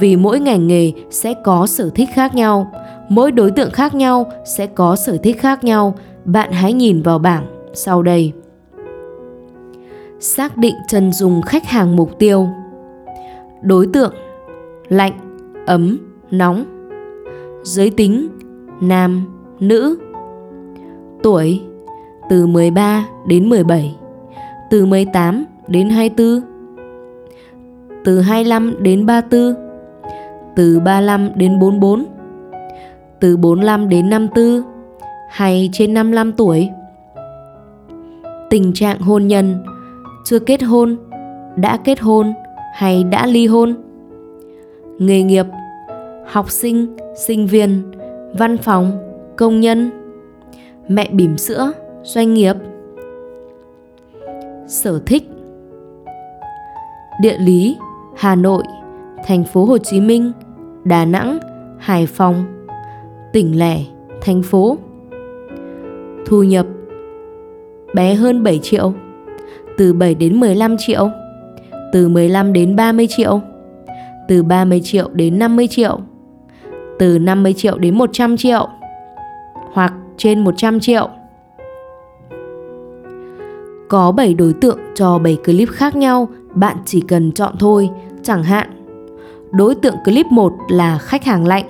[0.00, 2.72] Vì mỗi ngành nghề sẽ có sở thích khác nhau,
[3.08, 5.94] mỗi đối tượng khác nhau sẽ có sở thích khác nhau.
[6.24, 8.32] Bạn hãy nhìn vào bảng sau đây.
[10.20, 12.48] Xác định chân dung khách hàng mục tiêu.
[13.62, 14.14] Đối tượng
[14.88, 15.12] lạnh,
[15.66, 15.98] ấm,
[16.30, 16.64] nóng.
[17.62, 18.28] Giới tính
[18.80, 19.24] nam,
[19.60, 19.98] nữ.
[21.26, 21.62] Tuổi
[22.28, 23.94] từ 13 đến 17,
[24.70, 26.40] từ 18 đến 24,
[28.04, 29.54] từ 25 đến 34,
[30.56, 32.04] từ 35 đến 44,
[33.20, 34.62] từ 45 đến 54
[35.30, 36.68] hay trên 55 tuổi.
[38.50, 39.64] Tình trạng hôn nhân,
[40.24, 40.96] chưa kết hôn,
[41.56, 42.32] đã kết hôn
[42.74, 43.74] hay đã ly hôn.
[44.98, 45.46] Nghề nghiệp,
[46.26, 46.96] học sinh,
[47.26, 47.82] sinh viên,
[48.38, 48.92] văn phòng,
[49.36, 50.05] công nhân,
[50.88, 51.72] mẹ bỉm sữa,
[52.02, 52.56] doanh nghiệp.
[54.66, 55.22] Sở thích.
[57.20, 57.76] Địa lý,
[58.16, 58.62] Hà Nội,
[59.26, 60.32] thành phố Hồ Chí Minh,
[60.84, 61.38] Đà Nẵng,
[61.78, 62.44] Hải Phòng,
[63.32, 63.78] tỉnh lẻ,
[64.20, 64.78] thành phố.
[66.26, 66.66] Thu nhập.
[67.94, 68.92] Bé hơn 7 triệu,
[69.78, 71.10] từ 7 đến 15 triệu,
[71.92, 73.40] từ 15 đến 30 triệu,
[74.28, 75.98] từ 30 triệu đến 50 triệu,
[76.98, 78.68] từ 50 triệu đến 100 triệu.
[79.72, 81.08] Hoặc trên 100 triệu.
[83.88, 87.90] Có 7 đối tượng cho 7 clip khác nhau, bạn chỉ cần chọn thôi.
[88.22, 88.68] Chẳng hạn,
[89.50, 91.66] đối tượng clip 1 là khách hàng lạnh,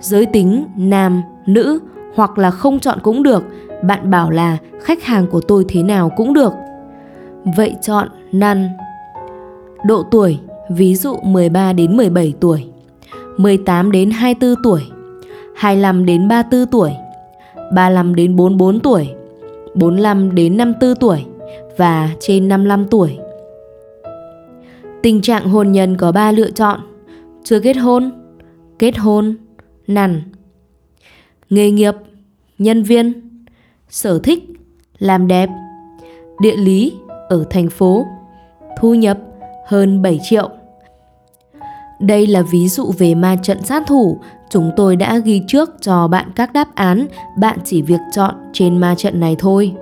[0.00, 1.78] giới tính nam, nữ
[2.14, 3.44] hoặc là không chọn cũng được,
[3.82, 6.52] bạn bảo là khách hàng của tôi thế nào cũng được.
[7.56, 8.68] Vậy chọn năn.
[9.84, 10.38] Độ tuổi,
[10.70, 12.66] ví dụ 13 đến 17 tuổi,
[13.36, 14.82] 18 đến 24 tuổi,
[15.56, 16.92] 25 đến 34 tuổi,
[17.72, 19.08] 35 đến 44 tuổi,
[19.74, 21.24] 45 đến 54 tuổi
[21.76, 23.18] và trên 55 tuổi.
[25.02, 26.80] Tình trạng hôn nhân có 3 lựa chọn:
[27.44, 28.10] chưa kết hôn,
[28.78, 29.36] kết hôn,
[29.86, 30.22] nằn.
[31.50, 31.94] Nghề nghiệp,
[32.58, 33.12] nhân viên,
[33.88, 34.44] sở thích,
[34.98, 35.48] làm đẹp,
[36.40, 36.92] địa lý
[37.28, 38.06] ở thành phố,
[38.80, 39.18] thu nhập
[39.66, 40.50] hơn 7 triệu.
[42.00, 44.18] Đây là ví dụ về ma trận sát thủ,
[44.50, 47.06] chúng tôi đã ghi trước cho bạn các đáp án,
[47.36, 49.74] bạn chỉ việc chọn trên ma trận này thôi.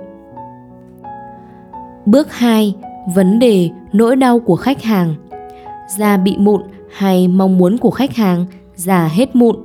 [2.05, 2.75] Bước 2.
[3.15, 5.15] Vấn đề nỗi đau của khách hàng.
[5.97, 6.61] Da bị mụn
[6.91, 9.55] hay mong muốn của khách hàng già hết mụn.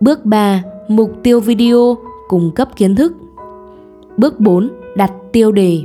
[0.00, 0.62] Bước 3.
[0.88, 1.96] Mục tiêu video
[2.28, 3.12] cung cấp kiến thức.
[4.16, 4.70] Bước 4.
[4.96, 5.82] Đặt tiêu đề.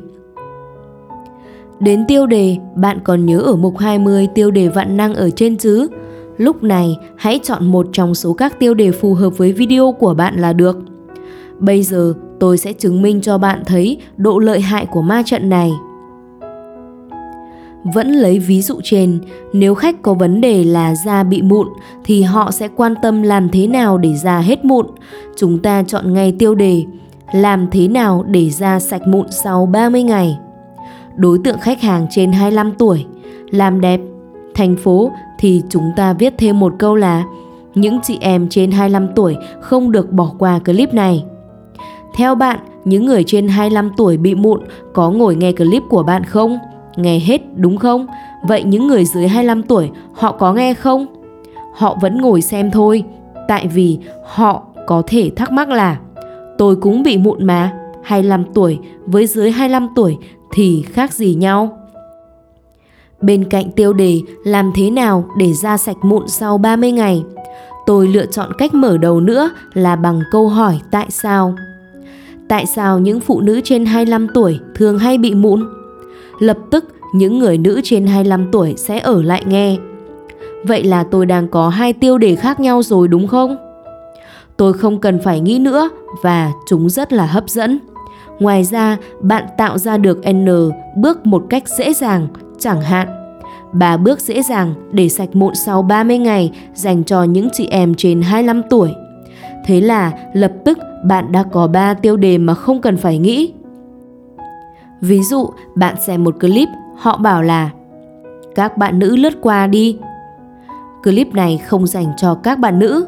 [1.80, 5.58] Đến tiêu đề, bạn còn nhớ ở mục 20 tiêu đề vạn năng ở trên
[5.58, 5.88] chứ?
[6.38, 10.14] Lúc này, hãy chọn một trong số các tiêu đề phù hợp với video của
[10.14, 10.77] bạn là được.
[11.60, 15.49] Bây giờ, tôi sẽ chứng minh cho bạn thấy độ lợi hại của ma trận
[15.49, 15.72] này.
[17.93, 19.19] Vẫn lấy ví dụ trên,
[19.53, 21.68] nếu khách có vấn đề là da bị mụn
[22.03, 24.85] thì họ sẽ quan tâm làm thế nào để da hết mụn.
[25.35, 26.84] Chúng ta chọn ngay tiêu đề
[27.34, 30.38] làm thế nào để da sạch mụn sau 30 ngày.
[31.15, 33.05] Đối tượng khách hàng trên 25 tuổi,
[33.51, 33.99] làm đẹp,
[34.55, 35.11] thành phố
[35.44, 37.24] thì chúng ta viết thêm một câu là
[37.76, 41.24] những chị em trên 25 tuổi không được bỏ qua clip này.
[42.15, 44.61] Theo bạn, những người trên 25 tuổi bị mụn
[44.94, 46.60] có ngồi nghe clip của bạn không?
[46.95, 48.07] Nghe hết đúng không?
[48.48, 51.06] Vậy những người dưới 25 tuổi họ có nghe không?
[51.74, 53.03] Họ vẫn ngồi xem thôi,
[53.48, 55.99] tại vì họ có thể thắc mắc là
[56.57, 60.18] tôi cũng bị mụn mà, 25 tuổi với dưới 25 tuổi
[60.52, 61.78] thì khác gì nhau?
[63.24, 67.24] Bên cạnh tiêu đề làm thế nào để da sạch mụn sau 30 ngày,
[67.86, 71.56] tôi lựa chọn cách mở đầu nữa là bằng câu hỏi tại sao.
[72.48, 75.64] tại sao những phụ nữ trên 25 tuổi thường hay bị mụn?
[76.40, 79.78] Lập tức những người nữ trên 25 tuổi sẽ ở lại nghe.
[80.64, 83.58] Vậy là tôi đang có hai tiêu đề khác nhau rồi đúng không?
[84.58, 85.90] Tôi không cần phải nghĩ nữa
[86.24, 87.80] và chúng rất là hấp dẫn.
[88.40, 90.48] Ngoài ra, bạn tạo ra được N
[90.98, 92.28] bước một cách dễ dàng,
[92.60, 93.08] chẳng hạn
[93.74, 97.96] 3 bước dễ dàng để sạch mụn sau 30 ngày dành cho những chị em
[97.96, 98.90] trên 25 tuổi.
[99.66, 103.54] Thế là lập tức bạn đã có 3 tiêu đề mà không cần phải nghĩ.
[105.02, 107.70] Ví dụ, bạn xem một clip, họ bảo là
[108.56, 109.98] các bạn nữ lướt qua đi.
[111.04, 113.06] Clip này không dành cho các bạn nữ.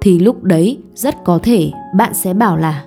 [0.00, 2.84] Thì lúc đấy rất có thể bạn sẽ bảo là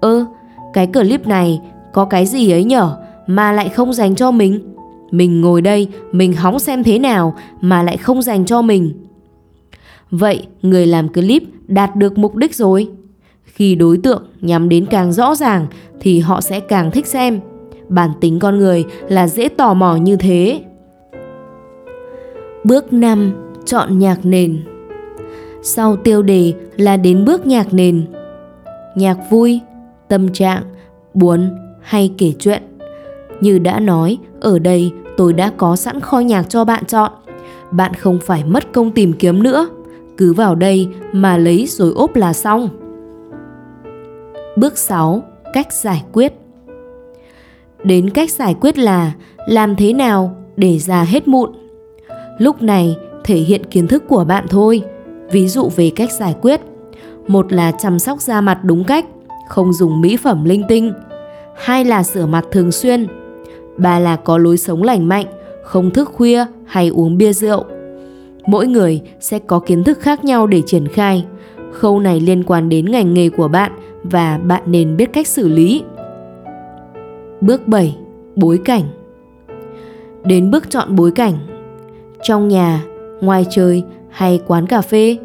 [0.00, 0.24] Ơ,
[0.72, 1.60] cái clip này
[1.92, 2.96] có cái gì ấy nhở
[3.26, 4.73] mà lại không dành cho mình?
[5.14, 8.92] Mình ngồi đây, mình hóng xem thế nào mà lại không dành cho mình.
[10.10, 12.88] Vậy người làm clip đạt được mục đích rồi.
[13.44, 15.66] Khi đối tượng nhắm đến càng rõ ràng
[16.00, 17.40] thì họ sẽ càng thích xem.
[17.88, 20.60] Bản tính con người là dễ tò mò như thế.
[22.64, 23.32] Bước 5.
[23.66, 24.62] Chọn nhạc nền
[25.62, 28.06] Sau tiêu đề là đến bước nhạc nền.
[28.96, 29.60] Nhạc vui,
[30.08, 30.62] tâm trạng,
[31.14, 31.50] buồn
[31.82, 32.62] hay kể chuyện.
[33.40, 37.12] Như đã nói, ở đây tôi đã có sẵn kho nhạc cho bạn chọn.
[37.70, 39.68] Bạn không phải mất công tìm kiếm nữa,
[40.16, 42.68] cứ vào đây mà lấy rồi ốp là xong.
[44.56, 45.22] Bước 6.
[45.52, 46.32] Cách giải quyết
[47.84, 49.12] Đến cách giải quyết là
[49.46, 51.50] làm thế nào để ra hết mụn.
[52.38, 54.82] Lúc này thể hiện kiến thức của bạn thôi.
[55.30, 56.60] Ví dụ về cách giải quyết.
[57.26, 59.04] Một là chăm sóc da mặt đúng cách,
[59.48, 60.92] không dùng mỹ phẩm linh tinh.
[61.56, 63.06] Hai là rửa mặt thường xuyên,
[63.76, 65.26] ba là có lối sống lành mạnh,
[65.62, 67.64] không thức khuya hay uống bia rượu.
[68.46, 71.24] Mỗi người sẽ có kiến thức khác nhau để triển khai.
[71.72, 73.72] Khâu này liên quan đến ngành nghề của bạn
[74.02, 75.82] và bạn nên biết cách xử lý.
[77.40, 77.96] Bước 7.
[78.36, 78.82] Bối cảnh
[80.24, 81.34] Đến bước chọn bối cảnh
[82.22, 82.84] Trong nhà,
[83.20, 85.16] ngoài trời hay quán cà phê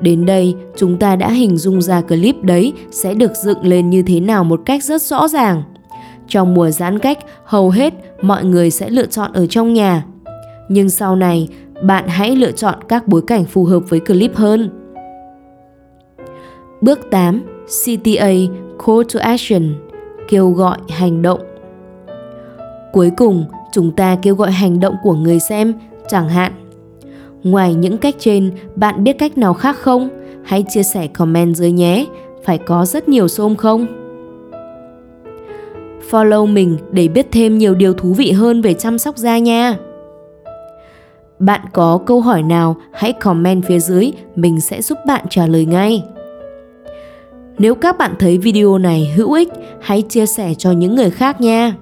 [0.00, 4.02] Đến đây chúng ta đã hình dung ra clip đấy sẽ được dựng lên như
[4.02, 5.62] thế nào một cách rất rõ ràng.
[6.28, 10.04] Trong mùa giãn cách, hầu hết mọi người sẽ lựa chọn ở trong nhà.
[10.68, 11.48] Nhưng sau này,
[11.82, 14.70] bạn hãy lựa chọn các bối cảnh phù hợp với clip hơn.
[16.80, 17.42] Bước 8.
[17.66, 18.32] CTA
[18.86, 19.74] Call to Action
[20.28, 21.40] Kêu gọi hành động
[22.92, 25.74] Cuối cùng, chúng ta kêu gọi hành động của người xem,
[26.08, 26.52] chẳng hạn
[27.42, 30.08] Ngoài những cách trên, bạn biết cách nào khác không?
[30.44, 32.06] Hãy chia sẻ comment dưới nhé,
[32.44, 34.03] phải có rất nhiều xôm không?
[36.14, 39.76] Follow mình để biết thêm nhiều điều thú vị hơn về chăm sóc da nha.
[41.38, 45.64] Bạn có câu hỏi nào hãy comment phía dưới, mình sẽ giúp bạn trả lời
[45.64, 46.04] ngay.
[47.58, 49.48] Nếu các bạn thấy video này hữu ích,
[49.80, 51.76] hãy chia sẻ cho những người khác nha.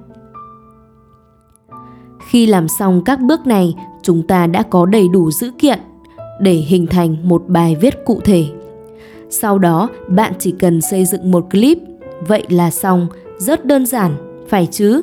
[2.29, 5.79] Khi làm xong các bước này, chúng ta đã có đầy đủ dữ kiện
[6.41, 8.45] để hình thành một bài viết cụ thể.
[9.31, 11.79] Sau đó, bạn chỉ cần xây dựng một clip,
[12.29, 13.07] vậy là xong
[13.39, 14.15] rất đơn giản,
[14.49, 15.03] phải chứ?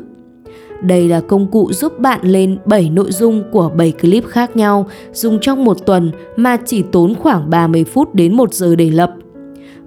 [0.82, 4.88] Đây là công cụ giúp bạn lên 7 nội dung của 7 clip khác nhau
[5.14, 9.14] dùng trong một tuần mà chỉ tốn khoảng 30 phút đến 1 giờ để lập.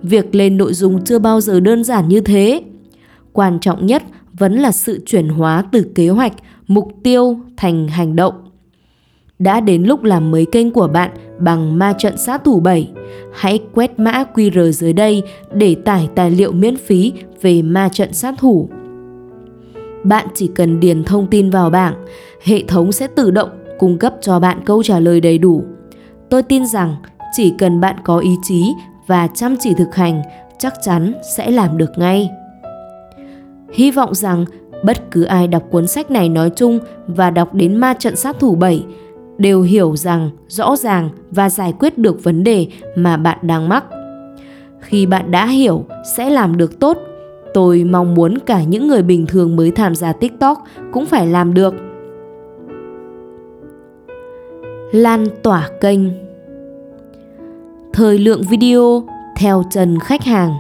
[0.03, 2.63] Việc lên nội dung chưa bao giờ đơn giản như thế.
[3.33, 4.03] Quan trọng nhất
[4.39, 6.33] vẫn là sự chuyển hóa từ kế hoạch,
[6.67, 8.35] mục tiêu thành hành động.
[9.39, 11.11] Đã đến lúc làm mới kênh của bạn
[11.43, 12.91] bằng ma trận sát thủ 7.
[13.33, 15.23] Hãy quét mã QR dưới đây
[15.55, 17.13] để tải tài liệu miễn phí
[17.43, 18.69] về ma trận sát thủ.
[20.05, 21.95] Bạn chỉ cần điền thông tin vào bảng,
[22.45, 23.49] hệ thống sẽ tự động
[23.79, 25.65] cung cấp cho bạn câu trả lời đầy đủ.
[26.31, 26.97] Tôi tin rằng
[27.37, 28.73] chỉ cần bạn có ý chí
[29.07, 30.23] và chăm chỉ thực hành,
[30.59, 32.31] chắc chắn sẽ làm được ngay.
[33.73, 34.45] Hy vọng rằng
[34.85, 38.37] bất cứ ai đọc cuốn sách này nói chung và đọc đến ma trận sát
[38.41, 38.85] thủ 7
[39.43, 42.67] đều hiểu rằng rõ ràng và giải quyết được vấn đề
[42.97, 43.85] mà bạn đang mắc.
[44.81, 45.85] Khi bạn đã hiểu
[46.17, 46.99] sẽ làm được tốt,
[47.55, 51.55] tôi mong muốn cả những người bình thường mới tham gia TikTok cũng phải làm
[51.55, 51.75] được.
[54.93, 56.01] Lan tỏa kênh
[57.93, 59.05] Thời lượng video
[59.37, 60.53] theo trần khách hàng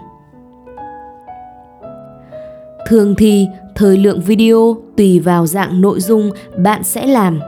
[2.87, 7.41] Thường thì thời lượng video tùy vào dạng nội dung bạn sẽ làm.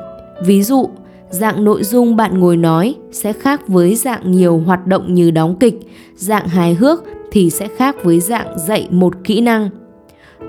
[0.46, 0.88] Ví dụ,
[1.34, 5.56] dạng nội dung bạn ngồi nói sẽ khác với dạng nhiều hoạt động như đóng
[5.60, 5.74] kịch,
[6.16, 9.68] dạng hài hước thì sẽ khác với dạng dạy một kỹ năng.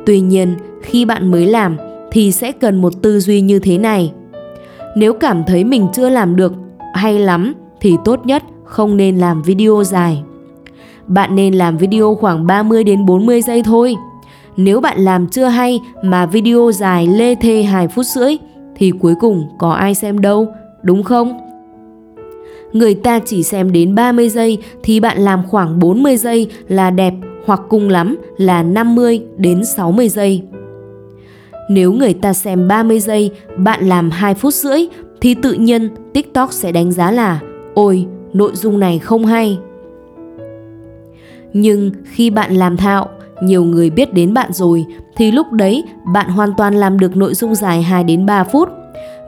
[0.06, 1.78] Tuy nhiên, khi bạn mới làm
[2.12, 4.14] thì sẽ cần một tư duy như thế này.
[4.96, 6.54] Nếu cảm thấy mình chưa làm được
[6.94, 10.24] hay lắm thì tốt nhất không nên làm video dài.
[11.08, 13.96] bạn nên làm video khoảng 30 đến 40 giây thôi.
[14.58, 18.38] Nếu bạn làm chưa hay mà video dài lê thê 2 phút rưỡi
[18.76, 20.48] thì cuối cùng có ai xem đâu,
[20.86, 21.40] đúng không?
[22.74, 27.14] Người ta chỉ xem đến 30 giây thì bạn làm khoảng 40 giây là đẹp
[27.46, 30.42] hoặc cùng lắm là 50 đến 60 giây.
[31.70, 34.80] Nếu người ta xem 30 giây, bạn làm 2 phút rưỡi
[35.22, 37.40] thì tự nhiên TikTok sẽ đánh giá là
[37.74, 39.60] ôi, nội dung này không hay.
[41.54, 43.10] Nhưng khi bạn làm thạo,
[43.42, 44.86] nhiều người biết đến bạn rồi
[45.16, 45.84] thì lúc đấy
[46.14, 48.70] bạn hoàn toàn làm được nội dung dài 2 đến 3 phút.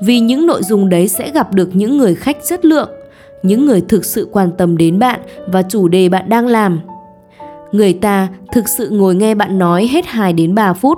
[0.02, 2.90] Vì những nội dung đấy sẽ gặp được những người khách chất lượng,
[3.44, 6.80] những người thực sự quan tâm đến bạn và chủ đề bạn đang làm.
[7.72, 10.98] Người ta thực sự ngồi nghe bạn nói hết 2 đến 3 phút.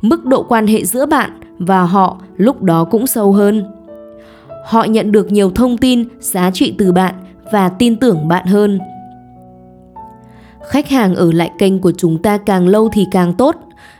[0.00, 3.64] Mức độ quan hệ giữa bạn và họ lúc đó cũng sâu hơn.
[4.64, 7.14] Họ nhận được nhiều thông tin, giá trị từ bạn
[7.52, 8.78] và tin tưởng bạn hơn.
[10.68, 13.56] Khách hàng ở lại kênh của chúng ta càng lâu thì càng tốt,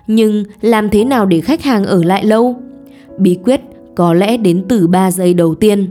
[0.06, 2.56] nhưng làm thế nào để khách hàng ở lại lâu?
[3.18, 3.60] Bí quyết
[3.96, 5.90] có lẽ đến từ 3 giây đầu tiên.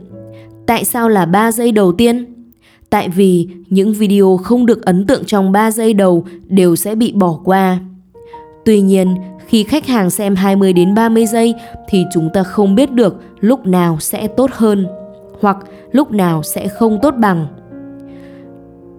[0.66, 2.26] Tại sao là 3 giây đầu tiên?
[2.90, 7.12] Tại vì những video không được ấn tượng trong 3 giây đầu đều sẽ bị
[7.12, 7.80] bỏ qua.
[8.66, 9.16] Tuy nhiên,
[9.48, 11.54] khi khách hàng xem 20 đến 30 giây
[11.90, 14.88] thì chúng ta không biết được lúc nào sẽ tốt hơn
[15.42, 15.58] hoặc
[15.92, 17.48] lúc nào sẽ không tốt bằng.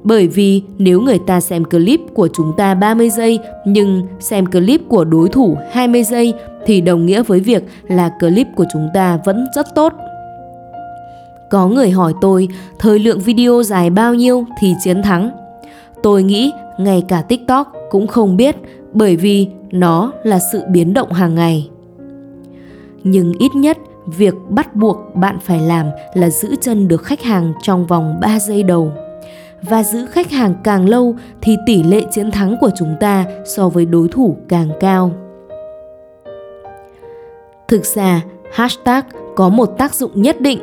[0.07, 4.81] Bởi vì nếu người ta xem clip của chúng ta 30 giây, nhưng xem clip
[4.89, 6.35] của đối thủ 20 giây,
[6.67, 9.93] thì đồng nghĩa với việc là clip của chúng ta vẫn rất tốt.
[11.51, 15.31] Có người hỏi tôi, thời lượng video dài bao nhiêu thì chiến thắng.
[16.03, 18.57] Tôi nghĩ ngay cả TikTok cũng không biết,
[18.93, 21.71] bởi vì nó là sự biến động hàng ngày.
[23.05, 27.53] Nhưng ít nhất, việc bắt buộc bạn phải làm là giữ chân được khách hàng
[27.63, 28.93] trong vòng 3 giây đầu.
[29.63, 33.69] Và giữ khách hàng càng lâu thì tỷ lệ chiến thắng của chúng ta so
[33.69, 35.13] với đối thủ càng cao.
[37.69, 38.23] Thực ra,
[38.53, 39.05] hashtag
[39.37, 40.61] có một tác dụng nhất định.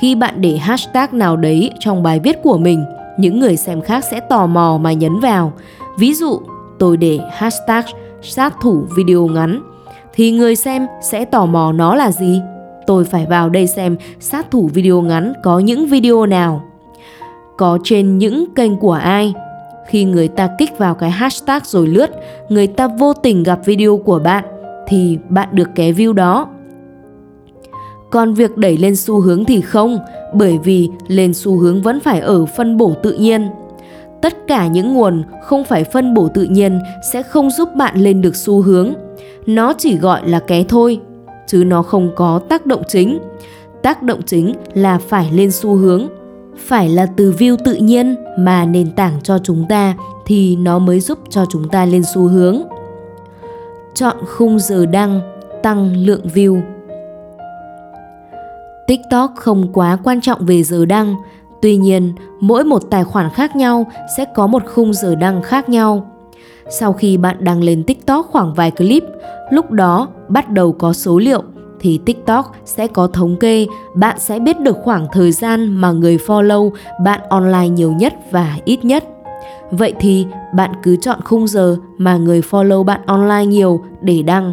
[0.00, 2.84] Khi bạn để hashtag nào đấy trong bài viết của mình,
[3.18, 5.52] những người xem khác sẽ tò mò mà nhấn vào.
[5.98, 6.40] Ví dụ,
[6.78, 7.84] tôi để hashtag
[8.22, 9.62] sát thủ video ngắn
[10.12, 12.42] thì người xem sẽ tò mò nó là gì.
[12.86, 16.64] Tôi phải vào đây xem sát thủ video ngắn có những video nào.
[17.58, 19.34] Có trên những kênh của ai.
[19.88, 22.10] Khi người ta kích vào cái hashtag rồi lướt,
[22.48, 24.44] người ta vô tình gặp video của bạn
[24.86, 26.48] thì bạn được cái view đó.
[28.10, 29.98] Còn việc đẩy lên xu hướng thì không,
[30.34, 33.48] bởi vì lên xu hướng vẫn phải ở phân bổ tự nhiên
[34.20, 36.80] tất cả những nguồn không phải phân bổ tự nhiên
[37.12, 38.92] sẽ không giúp bạn lên được xu hướng
[39.46, 41.00] nó chỉ gọi là ké thôi
[41.46, 43.18] chứ nó không có tác động chính
[43.82, 46.08] tác động chính là phải lên xu hướng
[46.58, 49.94] phải là từ view tự nhiên mà nền tảng cho chúng ta
[50.26, 52.62] thì nó mới giúp cho chúng ta lên xu hướng.
[53.94, 55.20] Chọn khung giờ đăng
[55.62, 56.60] tăng lượng view.
[58.86, 61.16] Tiktok không quá quan trọng về giờ đăng
[61.62, 63.86] Tuy nhiên, mỗi một tài khoản khác nhau
[64.16, 66.10] sẽ có một khung giờ đăng khác nhau.
[66.70, 69.04] Sau khi bạn đăng lên TikTok khoảng vài clip,
[69.50, 71.42] lúc đó bắt đầu có số liệu
[71.80, 76.16] thì TikTok sẽ có thống kê, bạn sẽ biết được khoảng thời gian mà người
[76.16, 76.70] follow
[77.04, 79.04] bạn online nhiều nhất và ít nhất.
[79.70, 84.52] Vậy thì bạn cứ chọn khung giờ mà người follow bạn online nhiều để đăng.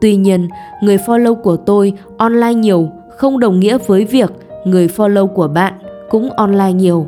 [0.00, 0.48] Tuy nhiên,
[0.82, 4.32] người follow của tôi online nhiều không đồng nghĩa với việc
[4.64, 5.72] người follow của bạn
[6.10, 7.06] cũng online nhiều.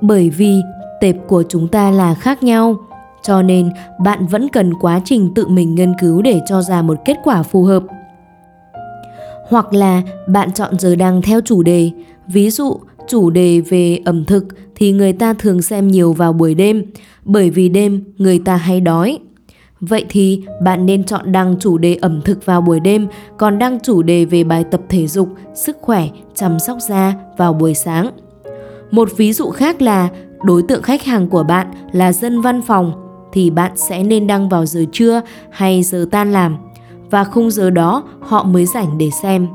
[0.00, 0.60] Bởi vì
[1.00, 2.76] tệp của chúng ta là khác nhau,
[3.22, 6.98] cho nên bạn vẫn cần quá trình tự mình nghiên cứu để cho ra một
[7.04, 7.82] kết quả phù hợp.
[9.50, 11.90] Hoặc là bạn chọn giờ đăng theo chủ đề,
[12.26, 12.76] ví dụ
[13.08, 14.44] chủ đề về ẩm thực
[14.74, 16.84] thì người ta thường xem nhiều vào buổi đêm,
[17.24, 19.18] bởi vì đêm người ta hay đói.
[19.80, 23.06] Vậy thì bạn nên chọn đăng chủ đề ẩm thực vào buổi đêm,
[23.38, 27.52] còn đăng chủ đề về bài tập thể dục, sức khỏe, chăm sóc da vào
[27.52, 28.10] buổi sáng.
[28.90, 30.08] Một ví dụ khác là
[30.44, 32.92] đối tượng khách hàng của bạn là dân văn phòng
[33.32, 35.20] thì bạn sẽ nên đăng vào giờ trưa
[35.50, 36.56] hay giờ tan làm
[37.10, 39.46] và khung giờ đó họ mới rảnh để xem.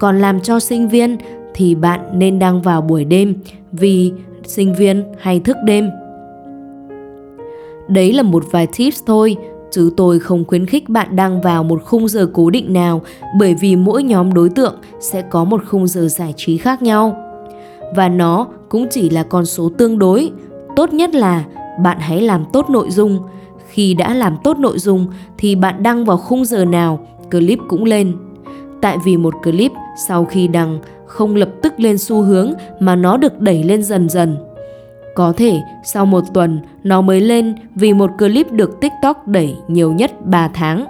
[0.00, 1.16] Còn làm cho sinh viên
[1.54, 3.34] thì bạn nên đăng vào buổi đêm
[3.72, 4.12] vì
[4.44, 5.90] sinh viên hay thức đêm
[7.88, 9.36] Đấy là một vài tips thôi,
[9.70, 13.02] chứ tôi không khuyến khích bạn đăng vào một khung giờ cố định nào
[13.38, 17.16] bởi vì mỗi nhóm đối tượng sẽ có một khung giờ giải trí khác nhau.
[17.96, 20.30] Và nó cũng chỉ là con số tương đối.
[20.76, 21.44] Tốt nhất là
[21.82, 23.18] bạn hãy làm tốt nội dung.
[23.72, 25.06] Khi đã làm tốt nội dung
[25.38, 28.16] thì bạn đăng vào khung giờ nào, clip cũng lên.
[28.80, 29.72] Tại vì một clip
[30.08, 34.08] sau khi đăng không lập tức lên xu hướng mà nó được đẩy lên dần
[34.08, 34.36] dần
[35.14, 39.92] Có thể sau một tuần nó mới lên vì một clip được TikTok đẩy nhiều
[39.92, 40.86] nhất 3 tháng.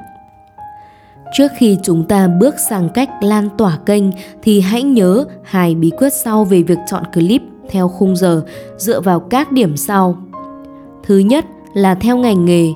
[1.33, 4.05] Trước khi chúng ta bước sang cách lan tỏa kênh
[4.43, 8.43] thì hãy nhớ hai bí quyết sau về việc chọn clip theo khung giờ
[8.77, 10.17] dựa vào các điểm sau.
[11.03, 12.69] Thứ nhất là theo ngành nghề.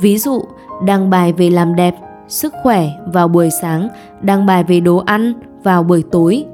[0.00, 0.42] Ví dụ,
[0.84, 1.94] đăng bài về làm đẹp,
[2.28, 3.88] sức khỏe vào buổi sáng,
[4.22, 6.44] đăng bài về đồ ăn vào buổi tối.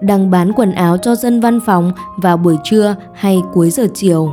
[0.00, 4.32] Đăng bán quần áo cho dân văn phòng vào buổi trưa hay cuối giờ chiều.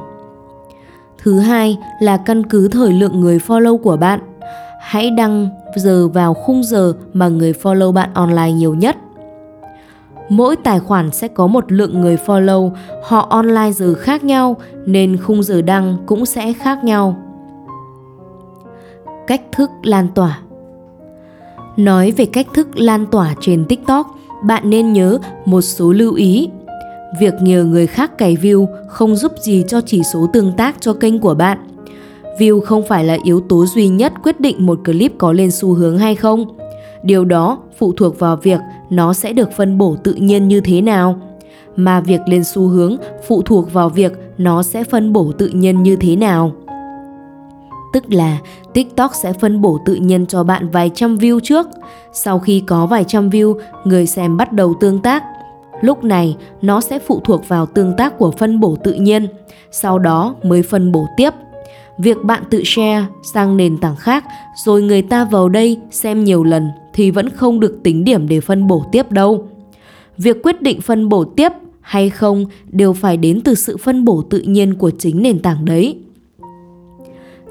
[1.18, 4.20] Thứ hai là căn cứ thời lượng người follow của bạn.
[4.82, 8.98] Hãy đăng giờ vào khung giờ mà người follow bạn online nhiều nhất.
[10.30, 12.72] Mỗi tài khoản sẽ có một lượng người follow,
[13.04, 17.16] họ online giờ khác nhau nên khung giờ đăng cũng sẽ khác nhau.
[19.28, 20.40] Cách thức lan tỏa
[21.78, 24.08] Nói về cách thức lan tỏa trên TikTok,
[24.44, 26.50] bạn nên nhớ một số lưu ý.
[27.20, 30.94] Việc nhờ người khác cày view không giúp gì cho chỉ số tương tác cho
[30.94, 31.58] kênh của bạn.
[32.40, 35.74] View không phải là yếu tố duy nhất quyết định một clip có lên xu
[35.74, 36.46] hướng hay không.
[37.04, 40.82] Điều đó phụ thuộc vào việc nó sẽ được phân bổ tự nhiên như thế
[40.82, 41.20] nào.
[41.76, 42.98] Mà việc lên xu hướng
[43.28, 46.52] phụ thuộc vào việc nó sẽ phân bổ tự nhiên như thế nào
[47.94, 48.40] tức là
[48.74, 51.68] TikTok sẽ phân bổ tự nhiên cho bạn vài trăm view trước.
[52.14, 55.24] Sau khi có vài trăm view, người xem bắt đầu tương tác.
[55.82, 59.28] Lúc này, nó sẽ phụ thuộc vào tương tác của phân bổ tự nhiên,
[59.72, 61.34] sau đó mới phân bổ tiếp.
[61.98, 64.26] Việc bạn tự share sang nền tảng khác
[64.66, 68.40] rồi người ta vào đây xem nhiều lần thì vẫn không được tính điểm để
[68.40, 69.48] phân bổ tiếp đâu.
[70.18, 71.52] Việc quyết định phân bổ tiếp
[71.82, 75.66] hay không đều phải đến từ sự phân bổ tự nhiên của chính nền tảng
[75.66, 75.98] đấy.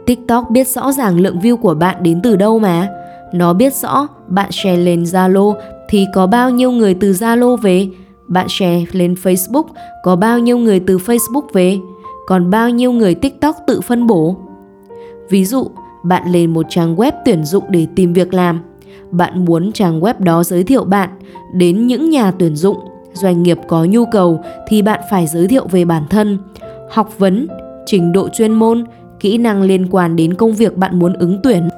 [0.07, 2.89] TikTok biết rõ ràng lượng view của bạn đến từ đâu mà.
[3.33, 5.55] Nó biết rõ bạn share lên Zalo
[5.89, 7.89] thì có bao nhiêu người từ Zalo về,
[8.29, 9.65] bạn share lên Facebook
[10.03, 11.79] có bao nhiêu người từ Facebook về,
[12.27, 14.37] còn bao nhiêu người TikTok tự phân bổ.
[15.31, 15.67] Ví dụ,
[16.03, 18.61] bạn lên một trang web tuyển dụng để tìm việc làm.
[19.11, 21.11] Bạn muốn trang web đó giới thiệu bạn
[21.55, 22.77] đến những nhà tuyển dụng,
[23.13, 26.39] doanh nghiệp có nhu cầu thì bạn phải giới thiệu về bản thân,
[26.91, 27.49] học vấn,
[27.87, 28.85] trình độ chuyên môn,
[29.21, 31.69] kỹ năng liên quan đến công việc bạn muốn ứng tuyển.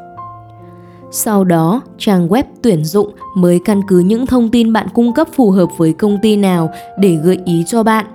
[1.10, 5.28] Sau đó, trang web tuyển dụng mới căn cứ những thông tin bạn cung cấp
[5.32, 8.06] phù hợp với công ty nào để gợi ý cho bạn.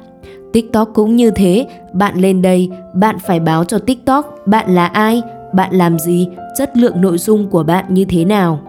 [0.54, 5.22] TikTok cũng như thế, bạn lên đây, bạn phải báo cho TikTok bạn là ai,
[5.54, 6.28] bạn làm gì,
[6.58, 8.60] chất lượng nội dung của bạn như thế nào.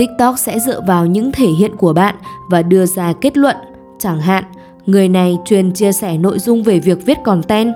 [0.00, 2.14] TikTok sẽ dựa vào những thể hiện của bạn
[2.48, 3.56] và đưa ra kết luận,
[3.98, 4.44] chẳng hạn,
[4.86, 7.74] người này truyền chia sẻ nội dung về việc viết content,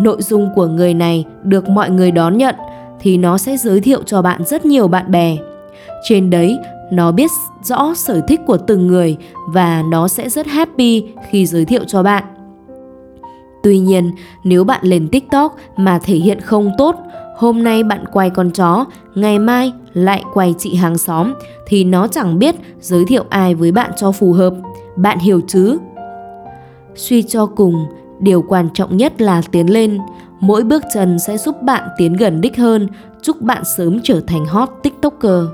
[0.00, 2.54] nội dung của người này được mọi người đón nhận
[3.00, 5.36] thì nó sẽ giới thiệu cho bạn rất nhiều bạn bè.
[6.04, 6.58] Trên đấy,
[6.92, 7.30] nó biết
[7.62, 9.16] rõ sở thích của từng người
[9.48, 12.24] và nó sẽ rất happy khi giới thiệu cho bạn.
[13.62, 14.10] Tuy nhiên,
[14.44, 16.96] nếu bạn lên TikTok mà thể hiện không tốt,
[17.36, 18.84] hôm nay bạn quay con chó,
[19.14, 21.34] ngày mai lại quay chị hàng xóm
[21.66, 24.54] thì nó chẳng biết giới thiệu ai với bạn cho phù hợp.
[24.96, 25.78] Bạn hiểu chứ?
[26.94, 27.86] Suy cho cùng,
[28.18, 29.98] điều quan trọng nhất là tiến lên
[30.40, 32.88] mỗi bước chân sẽ giúp bạn tiến gần đích hơn
[33.22, 35.44] chúc bạn sớm trở thành hot tiktoker